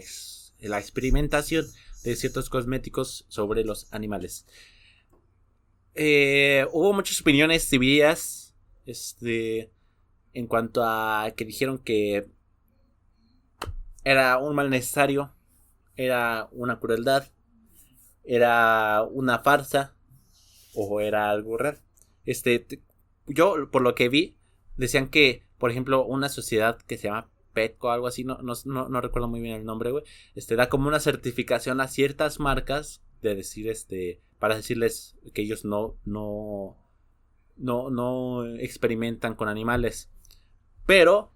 [0.61, 1.65] la experimentación
[2.03, 4.45] de ciertos cosméticos sobre los animales.
[5.95, 8.46] Eh, hubo muchas opiniones divididas.
[8.87, 9.71] Este.
[10.33, 12.29] En cuanto a que dijeron que
[14.03, 15.33] era un mal necesario.
[15.95, 17.27] Era una crueldad.
[18.23, 19.95] Era una farsa.
[20.73, 21.79] O era algo real.
[22.25, 22.65] Este.
[23.27, 24.37] Yo, por lo que vi,
[24.77, 28.55] decían que, por ejemplo, una sociedad que se llama Petco, algo así, no, no,
[28.87, 30.03] no, recuerdo muy bien el nombre, güey.
[30.35, 35.65] Este da como una certificación a ciertas marcas de decir, este, para decirles que ellos
[35.65, 36.77] no, no,
[37.57, 40.09] no, no experimentan con animales.
[40.85, 41.31] Pero,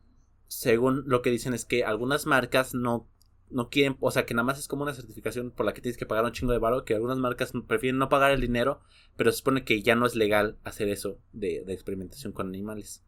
[0.47, 3.07] según lo que dicen es que algunas marcas no,
[3.49, 5.97] no quieren, o sea, que nada más es como una certificación por la que tienes
[5.97, 8.81] que pagar un chingo de barro, que algunas marcas prefieren no pagar el dinero,
[9.17, 13.03] pero se supone que ya no es legal hacer eso de, de experimentación con animales.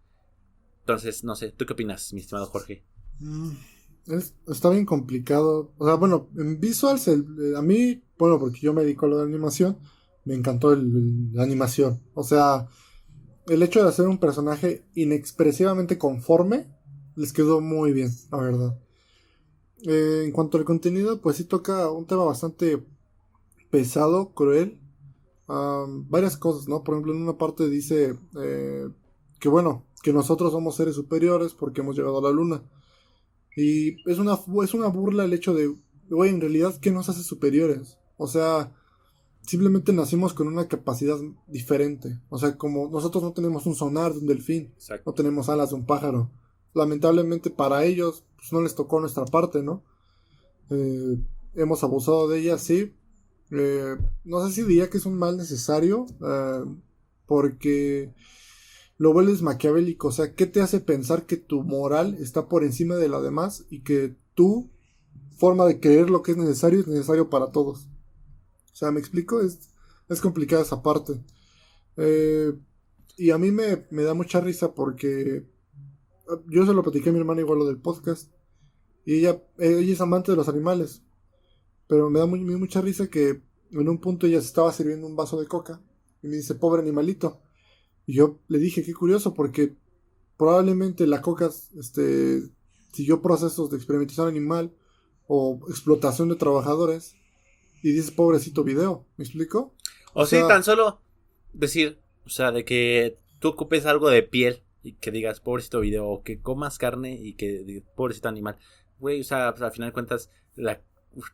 [0.81, 2.83] Entonces, no sé, ¿tú qué opinas, mi estimado Jorge?
[3.19, 3.51] Mm,
[4.47, 5.73] está bien complicado.
[5.77, 9.23] O sea, bueno, en visuals, a mí bueno, porque yo me dedico a lo de
[9.23, 9.77] animación,
[10.25, 12.01] me encantó la animación.
[12.13, 12.67] O sea,
[13.47, 16.67] el hecho de hacer un personaje inexpresivamente conforme
[17.15, 18.79] les quedó muy bien, la verdad.
[19.85, 22.83] Eh, en cuanto al contenido, pues sí toca un tema bastante
[23.69, 24.79] pesado, cruel.
[25.47, 26.83] varias cosas, ¿no?
[26.83, 28.89] Por ejemplo, en una parte dice eh,
[29.39, 32.63] que bueno, que nosotros somos seres superiores porque hemos llegado a la luna.
[33.55, 35.75] Y es una, es una burla el hecho de,
[36.09, 37.97] güey, en realidad, ¿qué nos hace superiores?
[38.17, 38.71] O sea,
[39.45, 41.17] simplemente nacimos con una capacidad
[41.47, 42.19] diferente.
[42.29, 44.73] O sea, como nosotros no tenemos un sonar de un delfín,
[45.05, 46.31] no tenemos alas de un pájaro.
[46.73, 49.83] Lamentablemente para ellos pues, no les tocó nuestra parte, ¿no?
[50.69, 51.19] Eh,
[51.55, 52.93] hemos abusado de ellas, sí.
[53.51, 56.65] Eh, no sé si diría que es un mal necesario, eh,
[57.27, 58.13] porque
[58.97, 60.07] lo vuelves maquiavélico.
[60.07, 63.65] O sea, ¿qué te hace pensar que tu moral está por encima de la demás
[63.69, 64.71] y que tu
[65.37, 67.89] forma de creer lo que es necesario es necesario para todos?
[68.73, 69.39] O sea, ¿me explico?
[69.39, 69.69] Es,
[70.09, 71.13] es complicada esa parte.
[71.97, 72.53] Eh,
[73.17, 75.45] y a mí me, da mucha risa porque
[76.47, 78.31] yo se lo platiqué a mi hermana igual lo del podcast.
[79.05, 81.03] Y ella, ella es amante de los animales.
[81.87, 85.39] Pero me da mucha risa que en un punto ella se estaba sirviendo un vaso
[85.39, 85.81] de coca.
[86.23, 87.41] Y me dice, pobre animalito.
[88.07, 89.75] Y yo le dije, qué curioso, porque
[90.37, 92.43] probablemente la coca este,
[92.91, 94.73] siguió procesos de experimentación animal
[95.27, 97.15] o explotación de trabajadores
[97.83, 99.75] y dices pobrecito video, ¿me explico?
[100.13, 101.01] O, sea, tan solo
[101.51, 106.07] decir, o sea, de que tú ocupes algo de piel y que digas pobrecito video
[106.07, 108.57] o que comas carne y que pobrecito animal.
[108.99, 110.81] Güey, o sea, al final de cuentas, la,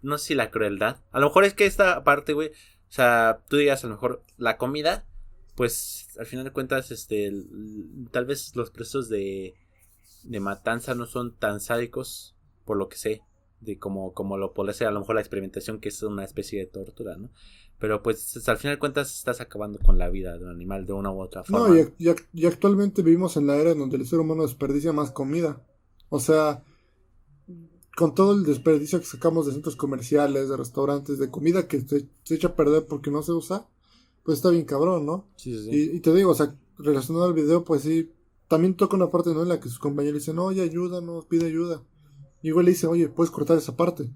[0.01, 0.97] no sé si la crueldad.
[1.11, 4.23] A lo mejor es que esta parte, güey, o sea, tú digas a lo mejor
[4.37, 5.05] la comida,
[5.53, 7.31] pues al final de cuentas, este,
[8.09, 9.53] tal vez los presos de,
[10.23, 12.35] de matanza no son tan sádicos,
[12.65, 13.21] por lo que sé
[13.61, 16.59] de como, como lo puede ser a lo mejor la experimentación que es una especie
[16.59, 17.29] de tortura, ¿no?
[17.79, 20.93] Pero pues al final de cuentas estás acabando con la vida de un animal de
[20.93, 21.69] una u otra forma.
[21.69, 25.65] No, y, actualmente vivimos en la era en donde el ser humano desperdicia más comida.
[26.09, 26.63] O sea,
[27.95, 32.09] con todo el desperdicio que sacamos de centros comerciales, de restaurantes, de comida que se,
[32.29, 33.67] echa a perder porque no se usa,
[34.23, 35.29] pues está bien cabrón, ¿no?
[35.37, 38.11] Sí, sí, Y, y, te digo, o sea, relacionado al video, pues sí,
[38.49, 39.43] también toca una parte, ¿no?
[39.43, 41.83] En la que sus compañeros dicen, oye, ayúdanos, pide ayuda.
[42.41, 44.11] Y igual le dice, oye, puedes cortar esa parte.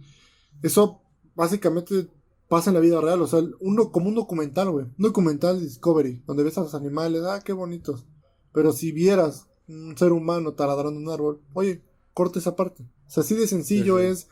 [0.61, 1.01] Eso
[1.36, 2.09] básicamente
[2.47, 4.86] pasa en la vida real, o sea, uno, como un documental, güey.
[4.86, 8.05] Un documental de Discovery, donde ves a los animales, ah, qué bonitos.
[8.53, 12.84] Pero si vieras un ser humano taladrando un árbol, oye, corta esa parte.
[13.07, 14.28] O sea, así de sencillo es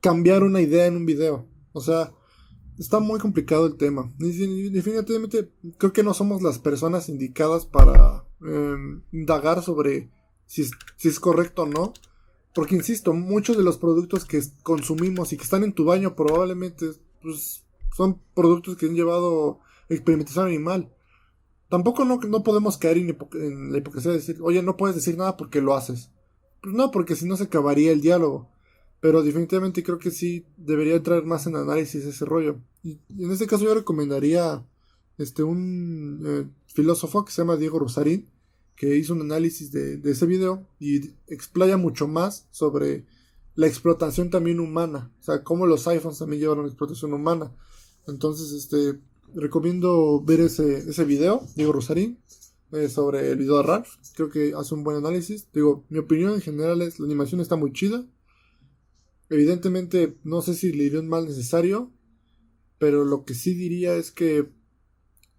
[0.00, 1.46] cambiar una idea en un video.
[1.72, 2.12] O sea,
[2.78, 4.12] está muy complicado el tema.
[4.18, 10.10] Definitivamente creo que no somos las personas indicadas para em, indagar sobre
[10.46, 10.64] si
[10.96, 11.92] si es correcto o no.
[12.56, 16.86] Porque insisto, muchos de los productos que consumimos y que están en tu baño probablemente
[17.20, 20.90] pues, son productos que han llevado experimentación animal.
[21.68, 25.36] Tampoco no, no podemos caer en, la hipocresía de decir, oye, no puedes decir nada
[25.36, 26.08] porque lo haces.
[26.62, 28.48] Pues no, porque si no se acabaría el diálogo.
[29.00, 32.62] Pero definitivamente creo que sí debería entrar más en análisis ese rollo.
[32.82, 34.64] Y, en este caso yo recomendaría
[35.18, 38.30] este un eh, filósofo que se llama Diego Rosarín
[38.76, 43.06] que hizo un análisis de, ese video y explaya mucho más sobre
[43.54, 45.10] la explotación también humana.
[45.20, 47.52] O sea, cómo los iPhones también llevaron explotación humana.
[48.06, 49.00] Entonces, este,
[49.34, 52.18] recomiendo ver ese, ese video, Diego Rosarín,
[52.72, 53.88] eh, sobre el video de Ralph.
[54.14, 55.48] Creo que hace un buen análisis.
[55.52, 58.04] Digo, mi opinión en general es, la animación está muy chida.
[59.30, 61.92] Evidentemente, no sé si le iría un mal necesario,
[62.78, 64.50] pero lo que sí diría es que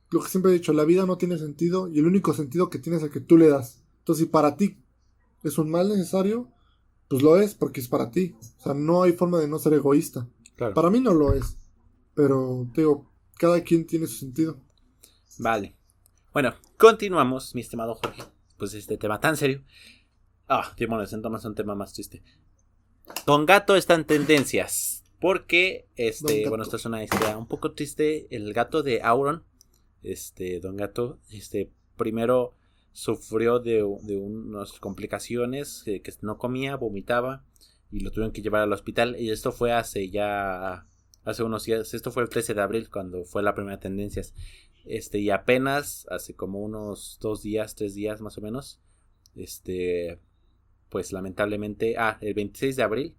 [0.10, 2.80] lo que siempre he dicho, la vida no tiene sentido y el único sentido que
[2.80, 3.84] tiene es el que tú le das.
[4.00, 4.78] Entonces, si para ti
[5.44, 6.52] es un mal necesario,
[7.08, 8.36] pues lo es porque es para ti.
[8.60, 10.28] O sea, no hay forma de no ser egoísta.
[10.58, 11.58] Para mí no lo es.
[12.16, 14.60] Pero, digo, cada quien tiene su sentido.
[15.40, 15.76] Vale.
[16.34, 18.24] Bueno, continuamos, mi estimado Jorge.
[18.58, 19.64] Pues este tema tan serio.
[20.48, 22.24] Ah, demonios, entonces un tema más triste.
[23.26, 25.04] Don Gato está en tendencias.
[25.20, 28.28] Porque, este, bueno, esto es una historia un poco triste.
[28.30, 29.44] El gato de Auron
[30.04, 32.54] este, Don Gato, este, primero
[32.92, 37.44] sufrió de, unas complicaciones, que no comía, vomitaba
[37.92, 39.16] y lo tuvieron que llevar al hospital.
[39.20, 40.88] Y esto fue hace ya,
[41.24, 44.24] hace unos días, esto fue el 13 de abril cuando fue la primera tendencia.
[44.86, 48.80] Este, y apenas hace como unos dos días, tres días más o menos,
[49.36, 50.20] este,
[50.90, 53.16] pues lamentablemente, ah, el 26 de abril,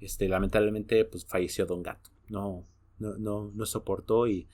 [0.00, 2.10] este, lamentablemente, pues falleció Don Gato.
[2.28, 2.66] No,
[2.98, 4.48] no, no, no soportó y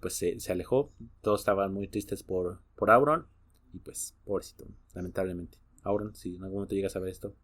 [0.00, 0.92] pues se, alejó.
[1.22, 3.26] Todos estaban muy tristes por, por Auron.
[3.72, 5.58] Y pues, pobrecito, lamentablemente.
[5.82, 7.34] Auron, si en algún momento llegas a ver esto,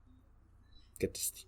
[0.99, 1.43] qué triste.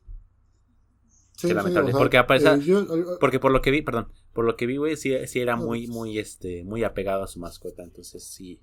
[1.40, 1.92] qué lamentable.
[1.92, 5.56] porque eh, porque por lo que vi, perdón, por lo que vi, güey, sí, era
[5.56, 7.82] muy, muy, este, muy apegado a su mascota.
[7.82, 8.60] Entonces sí,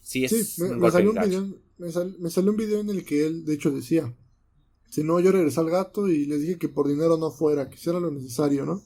[0.00, 0.58] sí es.
[0.58, 4.12] me, salió un video, me, salió un video en el que él, de hecho, decía:
[4.90, 7.76] Si no, yo regresé al gato y les dije que por dinero no fuera, que
[7.76, 8.82] hiciera lo necesario, ¿no?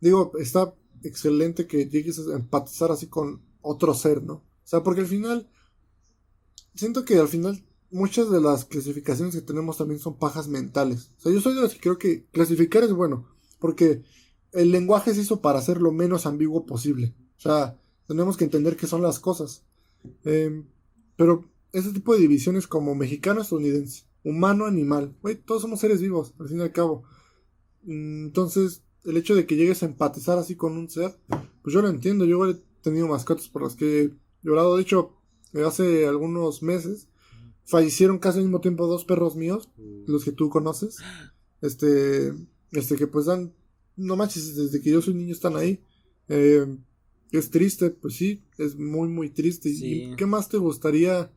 [0.00, 4.34] Digo, está excelente que llegues a empatizar así con otro ser, ¿no?
[4.34, 5.50] O sea, porque al final,
[6.74, 11.10] siento que al final muchas de las clasificaciones que tenemos también son pajas mentales.
[11.18, 13.28] O sea, yo soy de los que creo que clasificar es bueno,
[13.58, 14.02] porque
[14.52, 17.14] el lenguaje se hizo para hacer lo menos ambiguo posible.
[17.36, 19.64] O sea, tenemos que entender qué son las cosas.
[20.24, 20.66] Em,
[21.16, 26.62] pero ese tipo de divisiones como mexicano-estadounidense, humano-animal, todos somos seres vivos, al fin y
[26.62, 27.04] al cabo.
[27.82, 31.16] Mm, entonces, el hecho de que llegues a empatizar así con un ser,
[31.62, 32.24] pues yo lo entiendo.
[32.24, 34.10] Yo he tenido mascotas por las que he
[34.42, 34.76] llorado.
[34.76, 35.16] De hecho,
[35.66, 37.08] hace algunos meses
[37.64, 40.10] fallecieron casi al mismo tiempo dos perros míos, mm.
[40.10, 40.98] los que tú conoces.
[41.62, 42.32] Este,
[42.72, 43.52] este que pues dan,
[43.96, 45.82] no manches, desde que yo soy niño están ahí.
[46.28, 46.66] Eh,
[47.32, 49.68] es triste, pues sí, es muy, muy triste.
[49.70, 51.30] ¿Y qué más te gustaría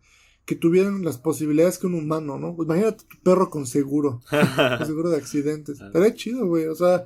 [0.45, 2.55] que tuvieran las posibilidades que un humano, no?
[2.55, 4.21] Pues imagínate tu perro con seguro,
[4.77, 5.81] con seguro de accidentes.
[5.81, 5.87] Ah.
[5.87, 7.05] Estaría chido, güey, o sea,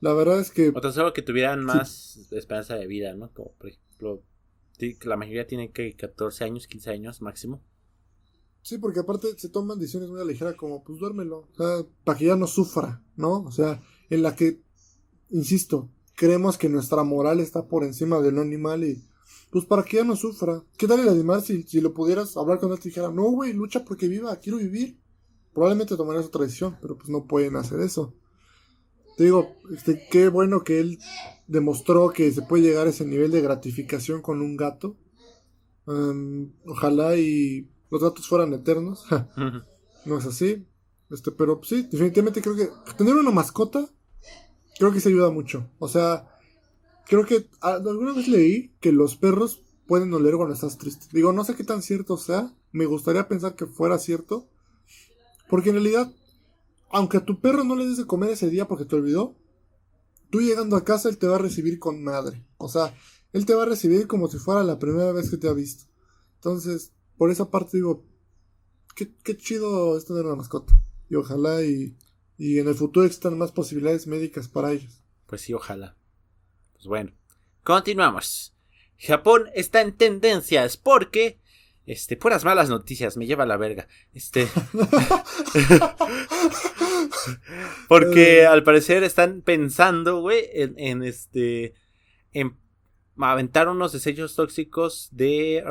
[0.00, 0.68] la verdad es que.
[0.68, 3.32] O tan solo que tuvieran más esperanza de vida, ¿no?
[3.32, 4.22] Como por ejemplo,
[5.04, 7.62] la mayoría tiene que 14 años, 15 años máximo.
[8.62, 12.26] Sí, porque aparte se toman decisiones muy ligeras como, pues duérmelo, o sea, para que
[12.26, 13.42] ya no sufra, ¿no?
[13.42, 14.60] O sea, en la que,
[15.30, 19.02] insisto, creemos que nuestra moral está por encima del animal y,
[19.50, 20.62] pues para que ya no sufra.
[20.76, 23.52] ¿Qué tal el animal si, si lo pudieras hablar con él y dijera, no, güey,
[23.52, 24.98] lucha porque viva, quiero vivir?
[25.54, 28.14] Probablemente tomarías otra decisión, pero pues no pueden hacer eso.
[29.18, 30.98] Te digo, este, qué bueno que él
[31.48, 34.96] demostró que se puede llegar a ese nivel de gratificación con un gato.
[36.64, 39.04] ojalá y los gatos fueran eternos.
[40.06, 40.64] no es así.
[41.10, 43.88] Este, pero sí, definitivamente creo que tener una mascota
[44.78, 45.68] creo que se ayuda mucho.
[45.78, 46.28] O sea,
[47.06, 51.06] creo que alguna vez leí que los perros pueden oler cuando estás triste.
[51.12, 52.54] Digo, no sé qué tan cierto sea.
[52.70, 54.48] Me gustaría pensar que fuera cierto.
[55.48, 56.12] Porque en realidad
[56.90, 59.36] aunque a tu perro no le des de comer ese día porque te olvidó,
[60.30, 62.44] tú llegando a casa él te va a recibir con madre.
[62.56, 62.94] O sea,
[63.32, 65.84] él te va a recibir como si fuera la primera vez que te ha visto.
[66.36, 68.04] Entonces, por esa parte digo,
[68.94, 70.72] qué, qué chido es tener una mascota.
[71.10, 71.96] Y ojalá y,
[72.36, 75.02] y en el futuro existan más posibilidades médicas para ellos.
[75.26, 75.96] Pues sí, ojalá.
[76.74, 77.12] Pues bueno,
[77.64, 78.54] continuamos.
[78.98, 81.40] Japón está en tendencias porque
[81.88, 83.88] Este, puras malas noticias, me lleva a la verga.
[84.12, 84.46] Este.
[87.88, 91.72] Porque al parecer están pensando, güey, en, en este.
[92.32, 92.58] En
[93.18, 95.64] aventar unos desechos tóxicos de.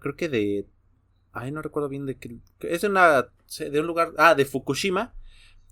[0.00, 0.66] Creo que de.
[1.32, 2.36] Ay, no recuerdo bien de qué.
[2.60, 3.26] Es de una.
[3.58, 4.12] De un lugar.
[4.18, 5.14] Ah, de Fukushima.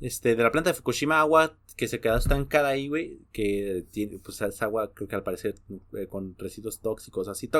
[0.00, 3.20] Este, de la planta de Fukushima, agua que se quedó estancada ahí, güey.
[3.32, 5.56] Que tiene, pues es agua, creo que al parecer,
[5.96, 7.50] eh, con residuos tóxicos, así,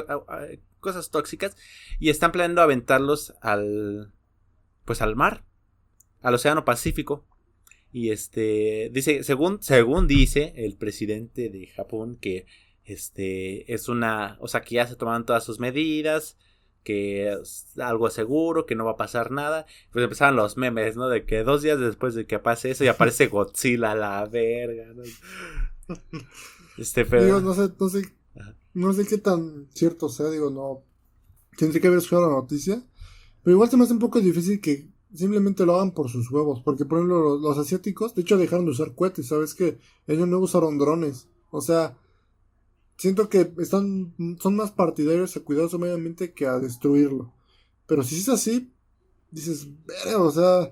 [0.81, 1.57] cosas tóxicas.
[1.99, 4.13] Y están planeando aventarlos al.
[4.85, 5.45] Pues al mar.
[6.21, 7.27] Al Océano Pacífico.
[7.93, 8.91] Y este.
[8.93, 12.47] Dice, según, según dice el presidente de Japón, que
[12.85, 16.39] este, es una, o sea, que ya se tomaron todas sus medidas,
[16.85, 19.67] que es algo seguro, que no va a pasar nada.
[19.93, 21.09] Pues empezaron los memes, ¿no?
[21.09, 25.03] De que dos días después de que pase eso, y aparece Godzilla, la verga, ¿no?
[26.79, 27.25] Este, pero...
[27.25, 28.03] Digo, no sé, no sé,
[28.73, 30.85] no sé qué tan cierto sea, digo, no.
[31.57, 32.81] Tendría que haber escuchado la noticia.
[33.43, 36.61] Pero igual se me hace un poco difícil que simplemente lo hagan por sus huevos.
[36.65, 39.55] Porque, por ejemplo, los, los asiáticos, de hecho, dejaron de usar cohetes, ¿sabes?
[39.57, 41.27] Que ellos no usaron drones.
[41.51, 41.97] O sea,
[42.99, 47.33] siento que están son más partidarios a cuidar su medio ambiente que a destruirlo.
[47.87, 48.71] Pero si es así,
[49.31, 49.69] dices,
[50.19, 50.71] o sea,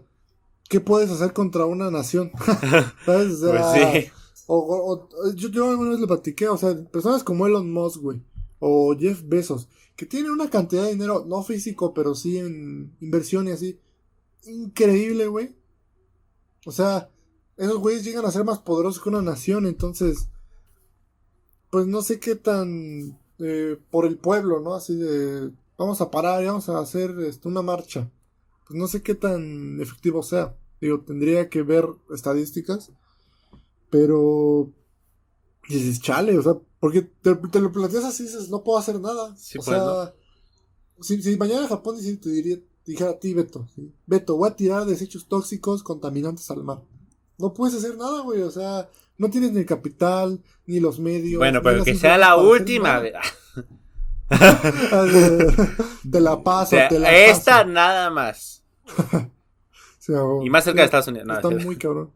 [0.68, 2.30] ¿qué puedes hacer contra una nación?
[3.06, 3.34] ¿Sabes?
[3.34, 4.12] O sea, pues sí.
[4.48, 8.22] O, yo, yo alguna vez le platiqué, o sea, personas como Elon Musk, güey,
[8.60, 13.48] o Jeff Bezos, que tienen una cantidad de dinero, no físico, pero sí en inversión
[13.48, 13.80] y así,
[14.44, 15.56] increíble, güey.
[16.64, 17.10] O sea,
[17.56, 20.28] esos güeyes llegan a ser más poderosos que una nación, entonces
[21.76, 24.72] pues no sé qué tan eh, por el pueblo, ¿no?
[24.72, 28.10] Así de, vamos a parar y vamos a hacer este, una marcha.
[28.66, 30.56] Pues no sé qué tan efectivo sea.
[30.80, 32.92] Digo, tendría que ver estadísticas.
[33.90, 34.72] Pero
[35.68, 39.24] dices, chale, o sea, porque te, lo planteas así, dices, no puedo hacer nada.
[39.24, 40.14] o pues, sea,
[41.02, 43.68] si, si, mañana Japón te diría, dijera a ti, Beto,
[44.06, 46.80] Beto, voy a tirar desechos tóxicos contaminantes al mar.
[47.38, 48.88] No puedes hacer nada, güey, o sea,
[49.18, 51.38] no tienes ni el capital, ni los medios.
[51.38, 53.02] Bueno, pero que sea la última.
[56.10, 58.64] te la paso, te la Esta nada más.
[60.42, 61.28] y más cerca de Estados Unidos.
[61.30, 62.12] está muy cabrón.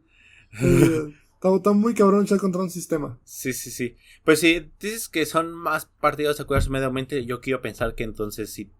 [0.52, 3.18] está, muy cabrón echar contra un sistema.
[3.24, 3.96] Sí, sí, sí.
[4.24, 7.94] Pues si dices que son más partidos a cuidar su medio ambiente, yo quiero pensar
[7.94, 8.70] que entonces si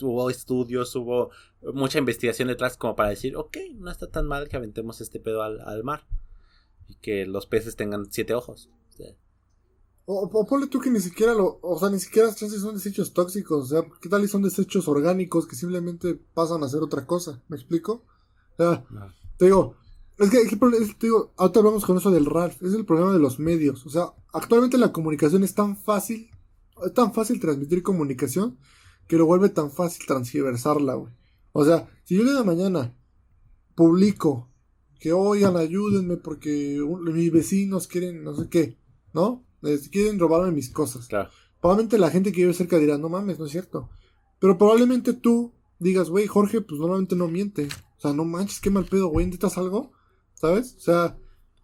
[0.00, 1.30] hubo estudios, hubo
[1.74, 5.42] mucha investigación detrás como para decir, ok, no está tan mal que aventemos este pedo
[5.42, 6.06] al mar
[6.88, 8.70] y que los peces tengan siete ojos.
[10.04, 13.64] O, o, ponle tú que ni siquiera lo, o sea, ni siquiera son desechos tóxicos,
[13.64, 17.40] o sea, ¿qué tal y son desechos orgánicos que simplemente pasan a hacer otra cosa?
[17.48, 18.04] ¿Me explico?
[18.54, 18.84] O sea,
[19.36, 19.76] te digo,
[20.18, 23.38] es que, te digo, ahorita hablamos con eso del RALF, es el problema de los
[23.38, 26.30] medios, o sea, actualmente la comunicación es tan fácil,
[26.84, 28.58] es tan fácil transmitir comunicación
[29.06, 31.12] que lo vuelve tan fácil transgiversarla, güey.
[31.52, 32.96] O sea, si yo de mañana
[33.74, 34.48] publico
[34.98, 36.78] que oigan, ayúdenme porque
[37.12, 38.78] mis vecinos quieren no sé qué,
[39.12, 39.44] ¿no?
[39.90, 41.06] quieren robarme mis cosas.
[41.06, 41.30] Claro.
[41.60, 43.90] Probablemente la gente que vive cerca dirá, no mames, no es cierto.
[44.40, 47.68] Pero probablemente tú digas, güey, Jorge, pues normalmente no miente.
[47.96, 49.92] O sea, no manches, qué mal pedo, güey, ¿necesitas algo?
[50.34, 50.74] ¿Sabes?
[50.76, 51.16] O sea,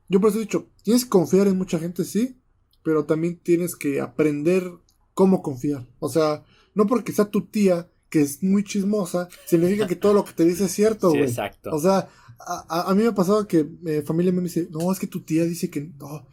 [0.08, 2.40] yo por eso he dicho, tienes que confiar en mucha gente, sí,
[2.84, 4.70] pero también tienes que aprender
[5.14, 5.86] cómo confiar.
[5.98, 6.44] O sea,
[6.74, 10.44] no porque sea tu tía, que es muy chismosa, significa que todo lo que te
[10.44, 11.22] dice es cierto, güey.
[11.22, 11.70] exacto.
[11.72, 12.08] O sea,
[12.38, 15.22] a, mí me ha pasado que mi eh, familia me dice, no, es que tu
[15.22, 16.26] tía dice que no.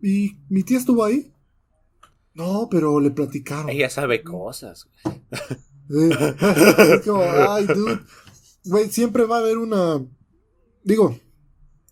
[0.00, 1.32] ¿Y mi tía estuvo ahí?
[2.34, 3.70] No, pero le platicaron.
[3.70, 4.88] Ella sabe cosas.
[5.88, 8.00] es como, ay, dude.
[8.64, 10.04] Güey, siempre va a haber una.
[10.82, 11.18] Digo,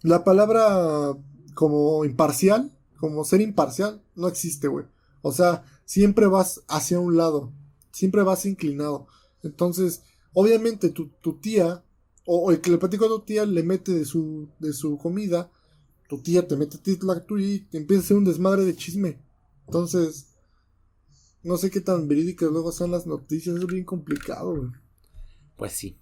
[0.02, 1.14] la palabra
[1.54, 4.86] como imparcial, como ser imparcial, no existe, güey.
[5.20, 7.52] O sea, siempre vas hacia un lado.
[7.92, 9.06] Siempre vas inclinado.
[9.42, 10.02] Entonces,
[10.32, 11.84] obviamente tu, tu tía
[12.24, 15.50] o, el que le platico a tu tía le mete de su, de su comida,
[16.08, 19.18] tu tía te mete la tuya y te empieza a hacer un desmadre de chisme.
[19.66, 20.28] Entonces,
[21.42, 24.70] no sé qué tan verídicas luego son las noticias, es bien complicado, güey.
[25.56, 25.98] Pues sí.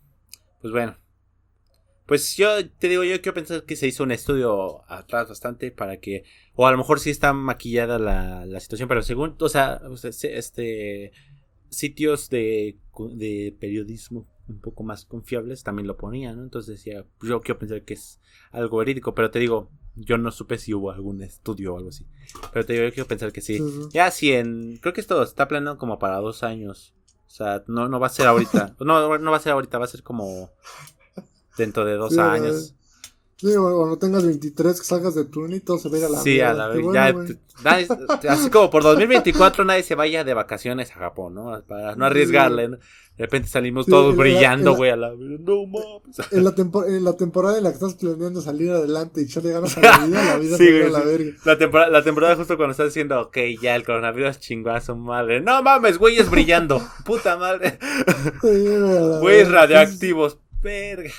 [0.61, 0.97] Pues bueno.
[2.07, 6.01] Pues yo te digo, yo quiero pensar que se hizo un estudio atrás bastante para
[6.01, 6.25] que,
[6.57, 9.81] o a lo mejor sí está maquillada la, la situación, pero según, o sea,
[10.25, 11.13] este,
[11.71, 12.79] sitios de,
[13.13, 16.43] de periodismo un poco más confiables también lo ponían, ¿no?
[16.43, 18.21] Entonces decía, yo quiero pensar que es
[18.51, 22.07] algo verídico, pero te digo, yo no supe si hubo algún estudio o algo así.
[22.53, 23.61] Pero te digo, yo quiero pensar que sí.
[23.93, 26.95] Ya sí, en, creo que esto está planeado como para dos años.
[27.27, 28.75] O sea, no, no va a ser ahorita.
[28.81, 30.51] no, no va a ser ahorita, va a ser como
[31.57, 32.75] dentro de dos años.
[33.41, 36.21] Sí, o no tengas 23, que salgas de tu y todo se vea a la
[36.21, 37.89] Sí, a la vez.
[38.29, 41.63] así como por 2024 nadie se vaya de vacaciones a Japón, ¿no?
[41.67, 42.69] Para no arriesgarle.
[42.69, 42.79] De
[43.17, 46.19] repente salimos todos brillando, güey, a la No mames.
[46.33, 46.55] En la,
[46.87, 50.07] en la temporada en la que estás planeando salir adelante y echarle ganas a la
[50.07, 51.33] vida, la vida sí, se a la verga.
[51.47, 54.37] La temporada, la temporada justo cuando estás diciendo, ok, ya el coronavirus
[54.85, 55.41] su madre.
[55.41, 56.83] No mames, güeyes brillando.
[57.07, 57.79] Puta madre.
[58.43, 60.39] Güeyes radioactivos.
[60.61, 61.11] Verga.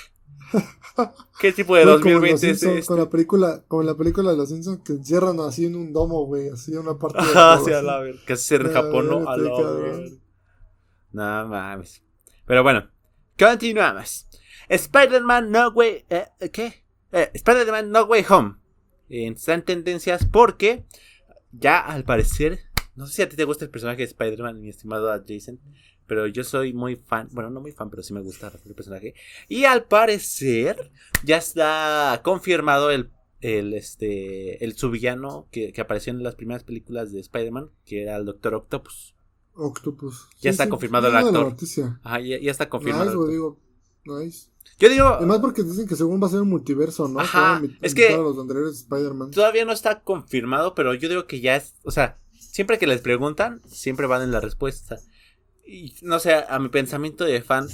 [1.40, 2.84] ¿Qué tipo de 2020 es este?
[2.84, 6.26] Con la película, como la película de los Simpsons que encierran así en un domo,
[6.26, 9.08] güey, así en una parte de Ah, sí, a la ver, que se en Japón,
[9.08, 9.28] ¿no?
[9.28, 9.50] A la.
[11.12, 12.02] No mames.
[12.46, 12.88] Pero bueno,
[13.38, 14.28] continuamos.
[14.68, 16.84] Spider-Man No Way, eh, ¿qué?
[17.12, 18.56] Eh, Spider-Man No Way Home.
[19.08, 20.86] Están tendencias porque
[21.50, 22.60] ya al parecer,
[22.94, 25.60] no sé si a ti te gusta el personaje de Spider-Man, mi estimado Jason,
[26.06, 29.14] pero yo soy muy fan, bueno, no muy fan, pero sí me gusta el personaje.
[29.48, 30.90] Y al parecer
[31.24, 33.10] ya está confirmado el,
[33.40, 38.16] el, este, el subvillano que, que apareció en las primeras películas de Spider-Man, que era
[38.16, 39.14] el Doctor Octopus.
[39.54, 40.28] Octopus.
[40.40, 41.56] Ya está confirmado el actor.
[42.02, 43.14] Ajá, ya, ya, está confirmado.
[43.14, 43.58] Nice, digo,
[44.04, 44.48] nice.
[44.78, 45.06] Yo digo.
[45.08, 47.20] Además, porque dicen que según va a ser un multiverso, ¿no?
[47.20, 48.16] Ajá, es que.
[49.32, 51.74] Todavía no está confirmado, pero yo digo que ya es.
[51.84, 54.98] O sea, siempre que les preguntan, siempre van en la respuesta
[55.64, 57.68] y no sé, a mi pensamiento de fan,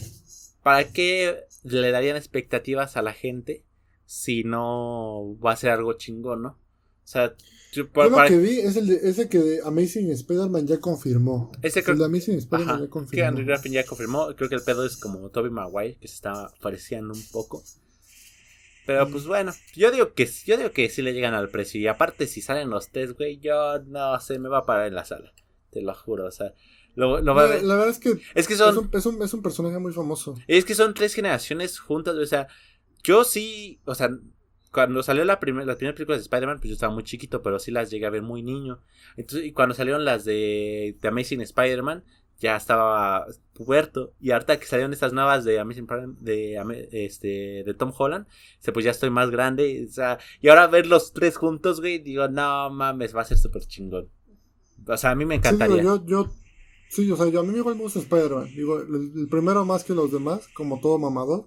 [0.62, 3.64] ¿para qué le darían expectativas a la gente
[4.06, 6.48] si no va a ser algo chingón, no?
[6.48, 7.34] O sea,
[7.72, 11.52] yo, lo que vi es el de, ese que de Amazing Spider-Man ya confirmó.
[11.62, 13.10] Ese el de Amazing Spider-Man ya confirmó.
[13.10, 14.34] Que Andrew ya confirmó.
[14.36, 17.62] Creo que el pedo es como Toby Maguire, que se está pareciendo un poco.
[18.86, 19.12] Pero mm.
[19.12, 21.78] pues bueno, yo digo que yo digo que sí le llegan al precio.
[21.80, 24.94] Y aparte, si salen los test, güey, yo no sé, me va a parar en
[24.94, 25.32] la sala.
[25.70, 26.24] Te lo juro.
[26.24, 26.54] O sea,
[26.98, 30.34] la, verdad es que, es, que son, es, un, es, un, personaje muy famoso.
[30.48, 32.16] Es que son tres generaciones juntas.
[32.16, 32.48] O sea,
[33.04, 34.10] yo sí, o sea,
[34.72, 37.60] cuando salió la primera, las primeras películas de Spider-Man, pues yo estaba muy chiquito, pero
[37.60, 38.80] sí las llegué a ver muy niño.
[39.16, 42.02] Entonces, y cuando salieron las de, de Amazing Spider-Man,
[42.40, 44.14] ya estaba puberto.
[44.20, 45.86] Y ahorita que salieron estas nuevas de Amazing
[46.18, 48.26] de, este, de Tom Holland,
[48.72, 49.86] pues ya estoy más grande.
[49.88, 53.38] O sea, y ahora ver los tres juntos, güey, digo, no mames, va a ser
[53.38, 54.08] súper chingón.
[54.86, 55.82] O sea, a mí me encantaría.
[55.82, 56.28] yo, yo
[56.88, 58.48] Sí, o sea, yo a mí igual me gusta Spider-Man.
[58.54, 61.46] Digo, el, primero más que los demás, como todo mamador.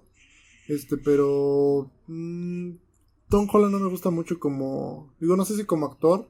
[0.68, 1.90] Este, pero.
[2.06, 2.72] Mmm,
[3.28, 5.12] Tom Holland no me gusta mucho como.
[5.18, 6.28] Digo, no sé si como actor.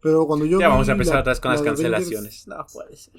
[0.00, 0.58] Pero cuando yo.
[0.58, 2.46] Ya vamos a empezar atrás con las cancelaciones.
[2.46, 3.14] No puede ser.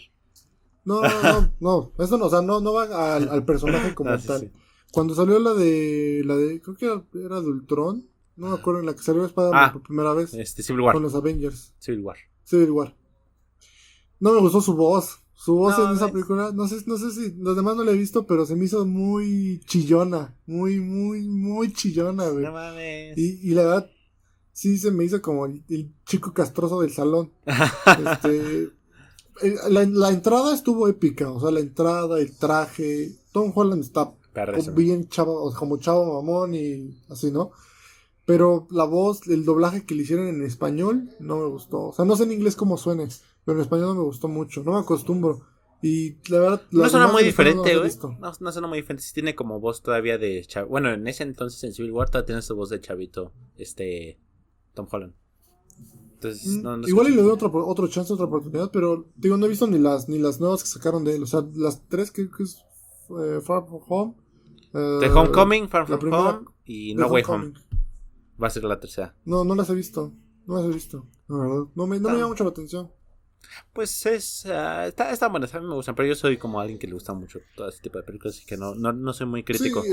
[0.85, 1.91] No, no, no, no.
[2.03, 4.51] Eso no, o sea, no, no va al, personaje como tal.
[4.91, 6.23] Cuando salió la de.
[6.25, 6.61] La de.
[6.61, 8.07] Creo que era, de Ultron.
[8.37, 10.33] No me acuerdo, en la que salió Spider-Man ah, por primera vez.
[10.33, 10.93] Este, Civil War.
[10.93, 11.73] Con los Avengers.
[11.79, 12.17] Civil War.
[12.43, 12.95] Civil War.
[14.19, 15.19] No me gustó su voz.
[15.37, 17.97] Su voz en esa película, no sé, no sé si los demás no la he
[17.97, 22.43] visto, pero se me hizo muy chillona, muy, muy, muy chillona, güey.
[22.43, 23.15] No mames.
[23.17, 23.91] Y, y la verdad,
[24.51, 27.31] sí se me hizo como el, chico castroso del salón.
[27.45, 28.63] este,
[29.43, 34.11] eh, la, la, entrada estuvo épica, o sea, la entrada, el traje, Tom Holland está
[34.73, 37.51] bien chavo, como chavo mamón y así, ¿no?
[38.25, 41.85] Pero la voz, el doblaje que le hicieron en español, no me gustó.
[41.85, 43.07] O sea, no sé en inglés cómo suene.
[43.47, 45.39] Pero en español no me gustó mucho, no me acostumbro.
[45.81, 46.61] Y la verdad.
[46.69, 47.89] No suena muy diferente, güey.
[48.19, 49.03] No, no, suena muy diferente.
[49.03, 50.45] Sí tiene como voz todavía de.
[50.69, 53.31] Bueno, en ese entonces en Civil War todavía tiene su voz de chavito.
[53.55, 54.19] Este.
[54.73, 55.13] Tom Holland.
[56.15, 59.37] Entonces, mm, no, no Igual y le doy otro, otro chance, otra oportunidad, pero digo,
[59.37, 61.23] no he visto ni las ni las nuevas que sacaron de él.
[61.23, 62.65] O sea, las tres que, es
[63.11, 64.15] eh, Far From Home.
[64.73, 67.53] Eh, The Homecoming, Far From Home y No Way Home.
[68.43, 69.15] Va a ser la tercera.
[69.23, 70.11] No, no las he visto.
[70.47, 71.05] No las he visto.
[71.29, 71.63] La verdad.
[71.75, 72.91] No me, no me llama mucho la atención.
[73.73, 74.45] Pues es.
[74.45, 76.93] Uh, está, está buenas, a mí me gustan, pero yo soy como alguien que le
[76.93, 79.81] gusta mucho todo ese tipo de películas y que no, no, no soy muy crítico.
[79.81, 79.89] Sí,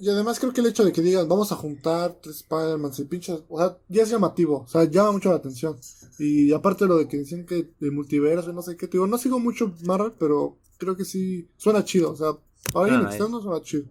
[0.00, 3.04] y, además, creo que el hecho de que digan vamos a juntar tres Spider-Man y
[3.04, 5.76] pinches, o sea, ya es llamativo, o sea, llama mucho la atención.
[6.18, 9.38] Y aparte lo de que dicen que de multiverso, no sé qué, digo, no sigo
[9.38, 12.32] mucho Marvel, pero creo que sí suena chido, o sea,
[12.72, 13.84] para alguien externo suena chido.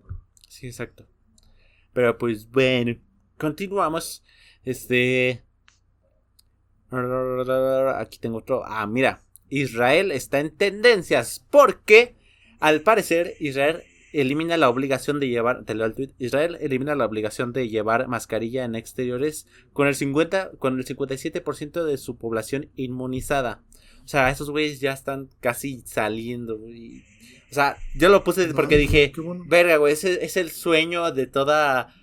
[0.47, 1.05] Sí, exacto.
[1.93, 2.95] Pero pues bueno,
[3.37, 4.23] continuamos.
[4.63, 5.43] Este.
[6.91, 8.63] Aquí tengo otro.
[8.65, 9.21] Ah, mira.
[9.49, 12.15] Israel está en tendencias porque
[12.59, 13.83] al parecer Israel
[14.13, 15.63] elimina la obligación de llevar
[16.17, 21.83] Israel elimina la obligación de llevar mascarilla en exteriores con el 50 con el 57%
[21.83, 23.61] de su población inmunizada.
[24.03, 29.11] O sea, esos güeyes ya están casi saliendo, O sea, yo lo puse porque dije,
[29.47, 31.93] verga, güey, ese es el sueño de toda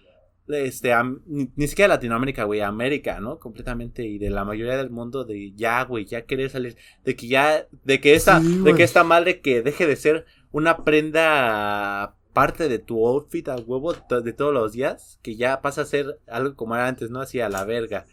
[0.49, 0.93] este,
[1.27, 3.39] ni, siquiera Latinoamérica, güey, América, ¿no?
[3.39, 7.29] Completamente y de la mayoría del mundo de ya, güey, ya querer salir, de que
[7.29, 12.69] ya, de que esta, de que esta madre que deje de ser una prenda parte
[12.69, 16.55] de tu outfit a huevo de todos los días, que ya pasa a ser algo
[16.55, 17.21] como era antes, ¿no?
[17.21, 18.07] Así a la verga.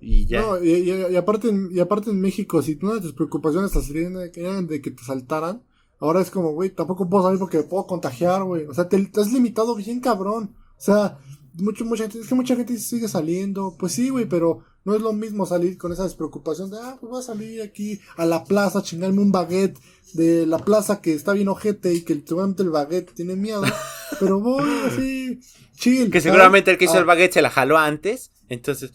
[0.00, 0.42] Y ya.
[0.42, 4.80] No, y, aparte, y aparte en México, si una de tus preocupaciones serían de, de
[4.82, 5.62] que te saltaran,
[6.00, 8.66] ahora es como, güey, tampoco puedo salir porque puedo contagiar, güey.
[8.66, 10.54] O sea, te, te has limitado bien cabrón.
[10.76, 11.18] O sea,
[11.54, 13.76] mucho, mucha gente, es que mucha gente sigue saliendo.
[13.78, 17.10] Pues sí, güey, pero no es lo mismo salir con esa despreocupación de, ah, pues
[17.10, 19.78] voy a salir aquí a la plaza, chingarme un baguette
[20.14, 23.62] de la plaza que está bien ojete y que seguramente el baguette tiene miedo.
[24.20, 25.40] pero voy así,
[25.76, 26.10] chill.
[26.10, 27.06] Que seguramente el que hizo el ah.
[27.06, 28.30] baguette se la jaló antes.
[28.48, 28.92] Entonces,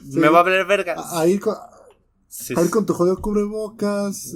[0.00, 0.96] me va a ver verga.
[1.12, 4.34] A, ir con, a ir con tu jodido cubrebocas.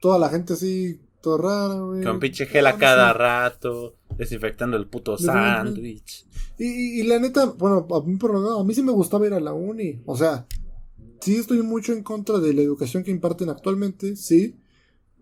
[0.00, 2.02] toda la gente así, todo raro, güey.
[2.02, 3.96] Con pinche gel a cada rato.
[4.16, 6.26] Desinfectando el puto sándwich.
[6.58, 9.40] Y, y, la neta, bueno, a mí, por a mí sí me gustaba ir a
[9.40, 10.02] la uni.
[10.06, 10.46] O sea,
[11.20, 14.56] sí estoy mucho en contra de la educación que imparten actualmente, sí.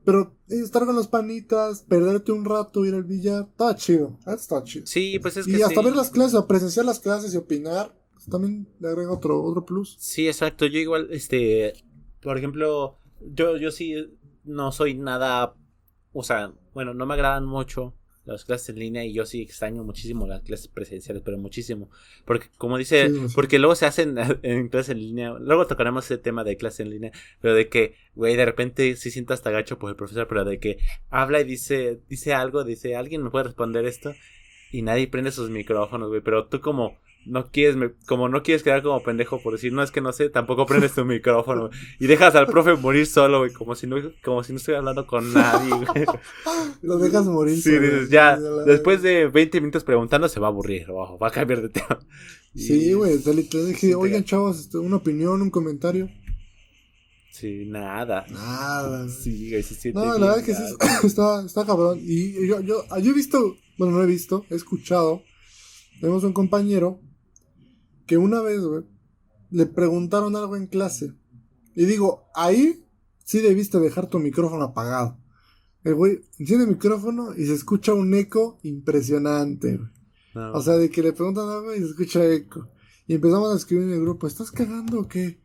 [0.04, 4.16] Pero estar con las panitas, perderte un rato, ir al billar, está chido.
[4.24, 4.86] Está chido.
[4.86, 5.58] Sí, pues es que.
[5.58, 9.42] Y hasta ver las clases, presenciar las clases y opinar, pues también le agrega otro,
[9.42, 9.96] otro plus.
[9.98, 10.64] Sí, exacto.
[10.66, 11.72] Yo igual, este.
[12.20, 13.94] Por ejemplo, yo, yo sí
[14.44, 15.56] no soy nada.
[16.18, 17.94] O sea, bueno, no me agradan mucho
[18.24, 21.90] las clases en línea y yo sí extraño muchísimo las clases presenciales, pero muchísimo.
[22.24, 26.42] Porque, como dice, porque luego se hacen en clases en línea, luego tocaremos ese tema
[26.42, 29.90] de clase en línea, pero de que, güey, de repente sí siento hasta gacho por
[29.90, 30.78] el profesor, pero de que
[31.10, 34.14] habla y dice, dice algo, dice, ¿alguien me puede responder esto?
[34.72, 37.76] Y nadie prende sus micrófonos, güey, pero tú como no quieres,
[38.06, 40.94] como no quieres quedar como pendejo por decir, no es que no sé, tampoco prendes
[40.94, 44.58] tu micrófono y dejas al profe morir solo, güey, como si no, como si no
[44.58, 46.06] estuviera hablando con nadie, güey.
[46.82, 50.86] Lo dejas morir sí, dices, ya, después de 20 minutos preguntando se va a aburrir,
[50.90, 51.98] o va a cambiar de tema.
[52.54, 56.08] Sí, güey, te, dije, oigan chavos, este, una opinión, un comentario.
[57.30, 58.24] Sí, nada.
[58.30, 59.06] Nada.
[59.10, 60.62] Sí, güey, sí, No, la verdad es que sí,
[61.06, 61.98] está, está cabrón.
[62.00, 65.22] Y yo, yo, yo he visto, bueno, no he visto, he escuchado.
[66.00, 66.98] Tenemos un compañero
[68.06, 68.84] que una vez, güey,
[69.50, 71.12] le preguntaron algo en clase.
[71.74, 72.84] Y digo, ahí
[73.24, 75.18] sí debiste dejar tu micrófono apagado.
[75.84, 79.90] El güey enciende el micrófono y se escucha un eco impresionante, güey.
[80.52, 82.68] O sea, de que le preguntan algo y se escucha eco.
[83.06, 85.40] Y empezamos a escribir en el grupo, ¿estás cagando o qué?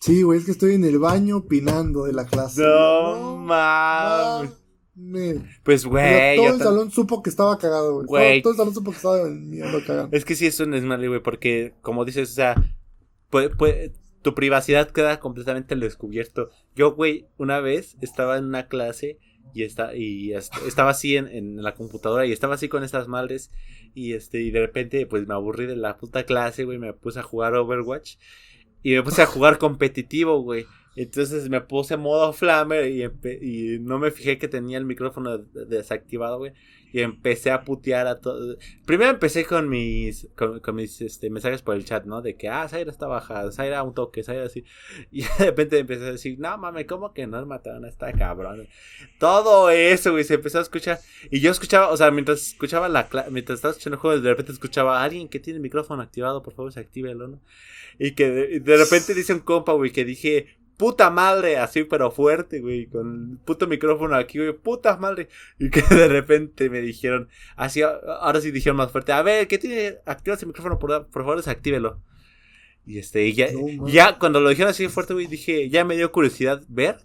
[0.00, 2.62] Sí, güey, es que estoy en el baño opinando de la clase.
[2.62, 4.65] No, mames.
[5.62, 6.36] Pues, güey.
[6.36, 8.40] Todo el salón supo que estaba cagado, güey.
[8.40, 9.18] Todo, el salón supo que estaba
[9.86, 10.08] cagado.
[10.12, 12.54] Es que sí, es malo, güey, porque, como dices, o sea,
[13.28, 13.92] puede,
[14.22, 16.50] tu privacidad queda completamente al descubierto.
[16.74, 19.18] Yo, güey, una vez estaba en una clase
[19.52, 23.50] y, está, y estaba así en, en, la computadora y estaba así con estas madres
[23.94, 27.20] y, este, y de repente, pues me aburrí de la puta clase, güey, me puse
[27.20, 28.16] a jugar Overwatch
[28.82, 30.66] y me puse a jugar competitivo, güey.
[30.96, 36.38] Entonces me puse modo flamer y, y no me fijé que tenía el micrófono desactivado,
[36.38, 36.52] güey.
[36.90, 38.56] Y empecé a putear a todo.
[38.86, 42.22] Primero empecé con mis, con, mis este, mensajes por el chat, ¿no?
[42.22, 44.64] De que, ah, Zaira está baja, Zaira un toque, Zaira así.
[45.10, 48.66] Y de repente empecé a decir, no mames, ¿cómo que no mataron a esta cabrón?
[49.18, 50.98] Todo eso, güey, se empezó a escuchar.
[51.30, 54.52] Y yo escuchaba, o sea, mientras escuchaba la mientras estaba escuchando el juego, de repente
[54.52, 57.42] escuchaba a alguien que tiene el micrófono activado, por favor, se actívelo, ¿no?
[57.98, 62.10] Y que de, de repente dice un compa, güey, que dije, puta madre, así pero
[62.10, 65.28] fuerte, güey, con el puto micrófono aquí, güey, puta madre.
[65.58, 69.58] Y que de repente me dijeron, así, ahora sí dijeron más fuerte, a ver, ¿qué
[69.58, 69.98] tiene?
[70.06, 72.00] Activa ese micrófono, por, por favor, desactívelo.
[72.86, 73.48] Y este, y ya,
[73.86, 76.98] ya cuando lo dijeron así fuerte, güey, dije, ya me dio curiosidad ver.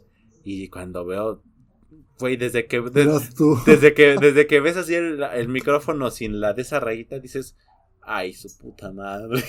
[0.44, 1.42] Y cuando veo,
[2.20, 2.82] güey, desde que,
[3.66, 7.56] desde que, desde que ves así el, el micrófono sin la de esa rayita, dices,
[8.02, 9.44] ay, su puta madre.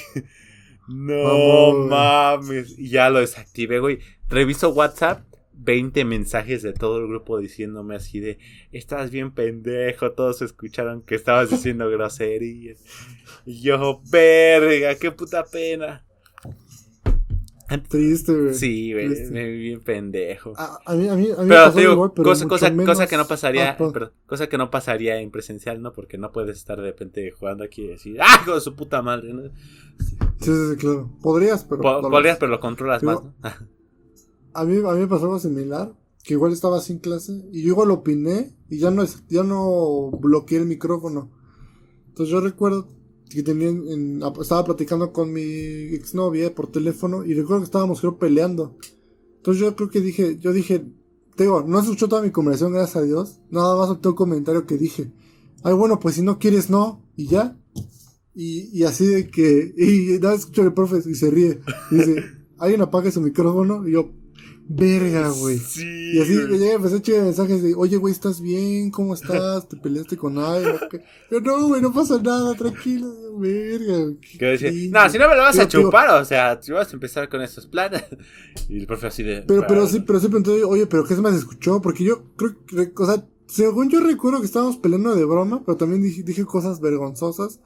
[0.88, 2.78] No mames.
[2.78, 4.00] Y ya lo desactivé, güey.
[4.28, 5.24] Reviso WhatsApp.
[5.54, 8.38] 20 mensajes de todo el grupo diciéndome así de,
[8.72, 12.82] estás bien pendejo, todos escucharon que estabas diciendo groserías.
[13.46, 16.04] Y yo, verga, qué puta pena.
[17.89, 18.55] Triste, güey.
[18.55, 20.53] Sí, güey, me vi bien pendejo.
[20.57, 24.49] A, mí, a mí, a mí pero, digo, cosa, cosa, que no pasaría, ah, cosa
[24.49, 25.93] que no pasaría en presencial, ¿no?
[25.93, 29.32] Porque no puedes estar de repente jugando aquí y decir, ¡ah, con su puta madre!
[29.32, 29.43] ¿no?
[29.43, 31.11] Sí, sí, sí, claro.
[31.23, 32.01] Podrías, pero.
[32.03, 33.35] podrías, pero lo controlas más, ¿no?
[34.55, 35.93] a, mí, a mí me pasó algo similar,
[36.24, 40.11] que igual estaba sin clase, y yo igual lo opiné, y ya no, ya no
[40.11, 41.31] bloqueé el micrófono.
[42.09, 42.89] Entonces yo recuerdo
[43.34, 43.70] que tenía
[44.40, 45.42] estaba platicando con mi
[45.94, 48.76] exnovia por teléfono y recuerdo que estábamos creo peleando.
[49.36, 50.84] Entonces yo creo que dije, yo dije,
[51.36, 53.40] te digo, no escuchó toda mi conversación, gracias a Dios.
[53.50, 55.12] Nada más opté un comentario que dije,
[55.62, 57.59] ay bueno, pues si no quieres no, y ya.
[58.34, 61.60] Y, y así de que, y nada, escucho el profe y se ríe.
[61.90, 62.24] Y dice,
[62.59, 64.10] alguien apague su micrófono, y yo,
[64.68, 65.59] verga, güey.
[65.59, 66.12] Sí.
[66.14, 68.90] Y así me llega, empecé a echar mensajes de, oye, güey, ¿estás bien?
[68.90, 69.68] ¿Cómo estás?
[69.68, 70.76] ¿Te peleaste con alguien?
[71.30, 74.06] Yo, no, güey, no pasa nada, tranquilo, verga.
[74.39, 74.89] Güey.
[74.90, 77.43] No, si no me lo vas a chupar, o sea, si vas a empezar con
[77.43, 78.05] esos planes.
[78.68, 79.43] Y el profe así de.
[79.43, 81.80] Pero, pero sí, pero sí pregunté, oye, pero ¿qué se me escuchó?
[81.80, 85.76] Porque yo creo que, o sea, según yo recuerdo que estábamos peleando de broma, pero
[85.76, 87.60] también dije, dije cosas vergonzosas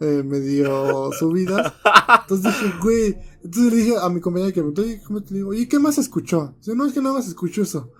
[0.00, 1.72] eh, medio subidas.
[2.22, 3.16] Entonces dije, güey.
[3.42, 5.54] Entonces le dije a mi compañera que me preguntó, ¿cómo te digo?
[5.54, 6.54] ¿Y qué más escuchó?
[6.58, 7.92] Dice, no, es que nada más escuchó eso.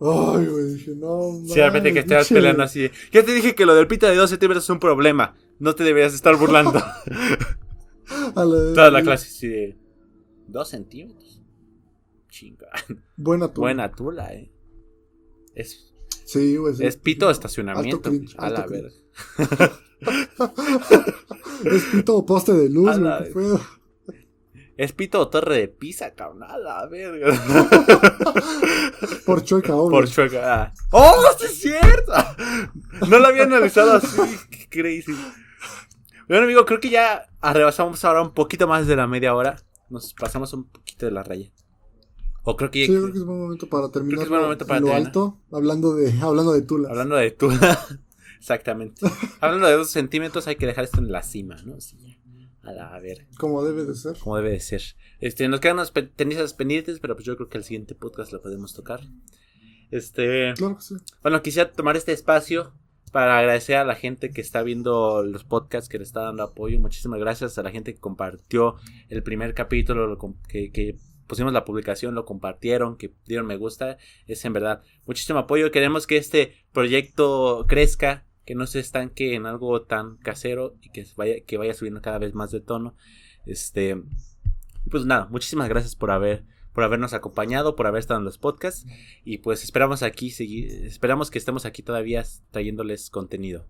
[0.00, 1.40] Ay, güey, dije, no.
[1.46, 2.90] Sí, repente que estabas peleando así.
[3.12, 5.36] Ya te dije que lo del pita de 2 centímetros es un problema.
[5.60, 6.82] No te deberías estar burlando.
[8.34, 9.76] Toda la clase sí.
[10.50, 11.40] ¿2 centímetros?
[12.28, 12.66] Chinga.
[13.16, 13.66] Buena tula.
[13.66, 14.50] Buena tula, eh.
[15.54, 15.94] Es.
[16.24, 16.74] Sí, güey.
[16.80, 18.10] Es pito de estacionamiento.
[18.38, 18.90] a la verga.
[21.64, 23.58] es pito poste de luz, güey.
[24.76, 26.44] Es pito torre de pizza, cabrón.
[26.44, 27.28] A la verga.
[29.26, 29.98] Por chueca, obvio.
[29.98, 30.64] Por chueca.
[30.64, 30.72] Ah.
[30.90, 32.12] ¡Oh, sí es cierto!
[33.08, 34.18] No lo había analizado así.
[34.50, 35.12] Qué crazy.
[36.28, 39.56] Bueno, amigo, creo que ya rebasamos ahora un poquito más de la media hora.
[39.90, 41.52] Nos pasamos un poquito de la raya.
[42.44, 44.26] O creo que Sí, creo que es buen momento para terminar.
[44.26, 46.88] Creo momento para lo alto, hablando de, hablando de Tula.
[46.88, 47.78] Hablando de Tula.
[48.38, 49.06] Exactamente.
[49.40, 51.80] Hablando de dos centímetros, hay que dejar esto en la cima, ¿no?
[51.80, 52.11] Sí,
[52.62, 53.02] a la.
[53.38, 54.16] Como debe de ser.
[54.18, 54.82] Como debe de ser.
[55.20, 58.40] Este, nos quedan unas tenisas pendientes, pero pues yo creo que el siguiente podcast lo
[58.42, 59.00] podemos tocar.
[59.90, 60.54] Este.
[60.56, 60.94] Claro que sí.
[61.22, 62.72] Bueno, quisiera tomar este espacio
[63.12, 66.80] para agradecer a la gente que está viendo los podcasts, que le está dando apoyo.
[66.80, 68.76] Muchísimas gracias a la gente que compartió
[69.08, 70.18] el primer capítulo,
[70.48, 73.98] que, que pusimos la publicación, lo compartieron, que dieron me gusta.
[74.26, 75.70] Es en verdad muchísimo apoyo.
[75.70, 81.06] Queremos que este proyecto crezca, que no se estanque en algo tan casero y que
[81.16, 82.94] vaya, que vaya subiendo cada vez más de tono.
[83.46, 84.02] Este,
[84.90, 88.86] pues nada, muchísimas gracias por haber por habernos acompañado, por haber estado en los podcasts
[89.24, 93.66] y pues esperamos aquí seguir, esperamos que estemos aquí todavía trayéndoles contenido.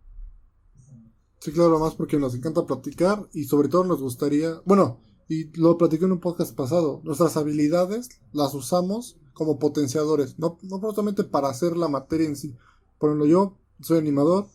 [1.40, 5.77] Sí, claro, más porque nos encanta platicar y sobre todo nos gustaría, bueno, y lo
[5.77, 11.49] platiqué en un podcast pasado, nuestras habilidades las usamos como potenciadores, no, no solamente para
[11.49, 12.55] hacer la materia en sí.
[12.99, 14.47] Por ejemplo, yo soy animador,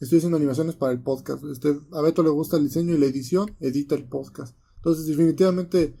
[0.00, 1.44] estoy haciendo animaciones para el podcast.
[1.44, 4.56] Este, a Beto le gusta el diseño y la edición, edita el podcast.
[4.76, 5.94] Entonces, definitivamente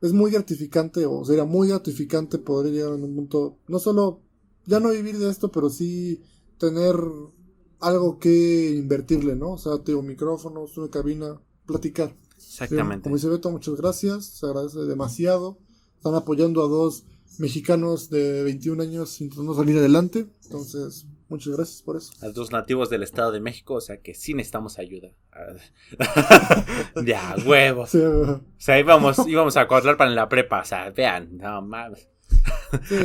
[0.00, 4.20] es muy gratificante, o sería muy gratificante poder llegar en un punto, no solo
[4.66, 6.22] ya no vivir de esto, pero sí
[6.58, 6.96] tener
[7.80, 9.52] algo que invertirle, ¿no?
[9.52, 12.16] O sea, tengo micrófonos, una cabina, platicar.
[12.36, 13.04] Exactamente.
[13.04, 15.58] como dice Beto, muchas gracias, se agradece demasiado.
[15.96, 17.04] Están apoyando a dos
[17.38, 20.28] mexicanos de 21 años intentando salir adelante.
[20.44, 22.12] Entonces, Muchas gracias por eso.
[22.20, 25.08] A los nativos del Estado de México, o sea que sí necesitamos ayuda.
[27.06, 27.94] ya, huevos.
[27.94, 32.06] O sea, íbamos, íbamos a cuadrar para la prepa, o sea, vean, no mames.
[32.86, 32.96] Sí,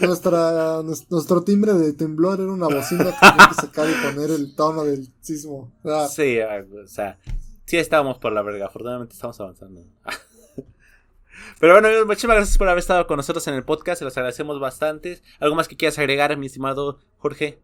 [0.00, 4.54] nuestra, nuestro timbre de temblor era una bocina que tenía que sacar y poner el
[4.56, 5.74] tono del sismo.
[6.08, 7.18] Sí, o sea,
[7.66, 9.82] sí estábamos por la verga, afortunadamente estamos avanzando.
[11.60, 13.98] Pero bueno, muchísimas gracias por haber estado con nosotros en el podcast.
[13.98, 15.20] Se los agradecemos bastante.
[15.40, 17.60] ¿Algo más que quieras agregar, mi estimado Jorge?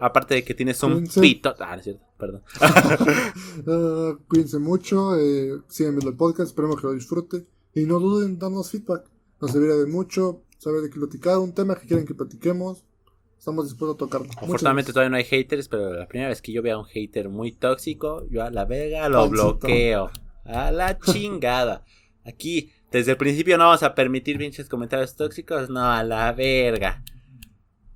[0.00, 1.54] Aparte de que tienes un pito.
[1.58, 2.42] Ah, es cierto, perdón.
[3.66, 5.18] uh, cuídense mucho.
[5.18, 6.48] Eh, síganme el podcast.
[6.48, 7.46] Esperemos que lo disfruten.
[7.74, 9.04] Y no duden en darnos feedback.
[9.40, 11.38] Nos serviría de mucho saber de qué platicar.
[11.38, 12.84] Un tema que quieren que platiquemos.
[13.38, 14.28] Estamos dispuestos a tocarlo.
[14.36, 17.28] Afortunadamente todavía no hay haters, pero la primera vez que yo vea a un hater
[17.28, 20.10] muy tóxico, yo a la vega lo bloqueo.
[20.44, 21.84] A la chingada.
[22.24, 25.70] Aquí desde el principio no vamos a permitir pinches comentarios tóxicos.
[25.70, 27.02] No, a la verga.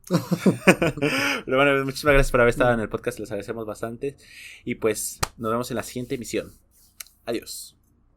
[1.45, 3.19] Pero bueno, muchísimas gracias por haber estado en el podcast.
[3.19, 4.17] Les agradecemos bastante.
[4.65, 6.53] Y pues nos vemos en la siguiente emisión.
[7.27, 7.77] Adiós.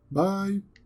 [0.10, 0.77] Bye.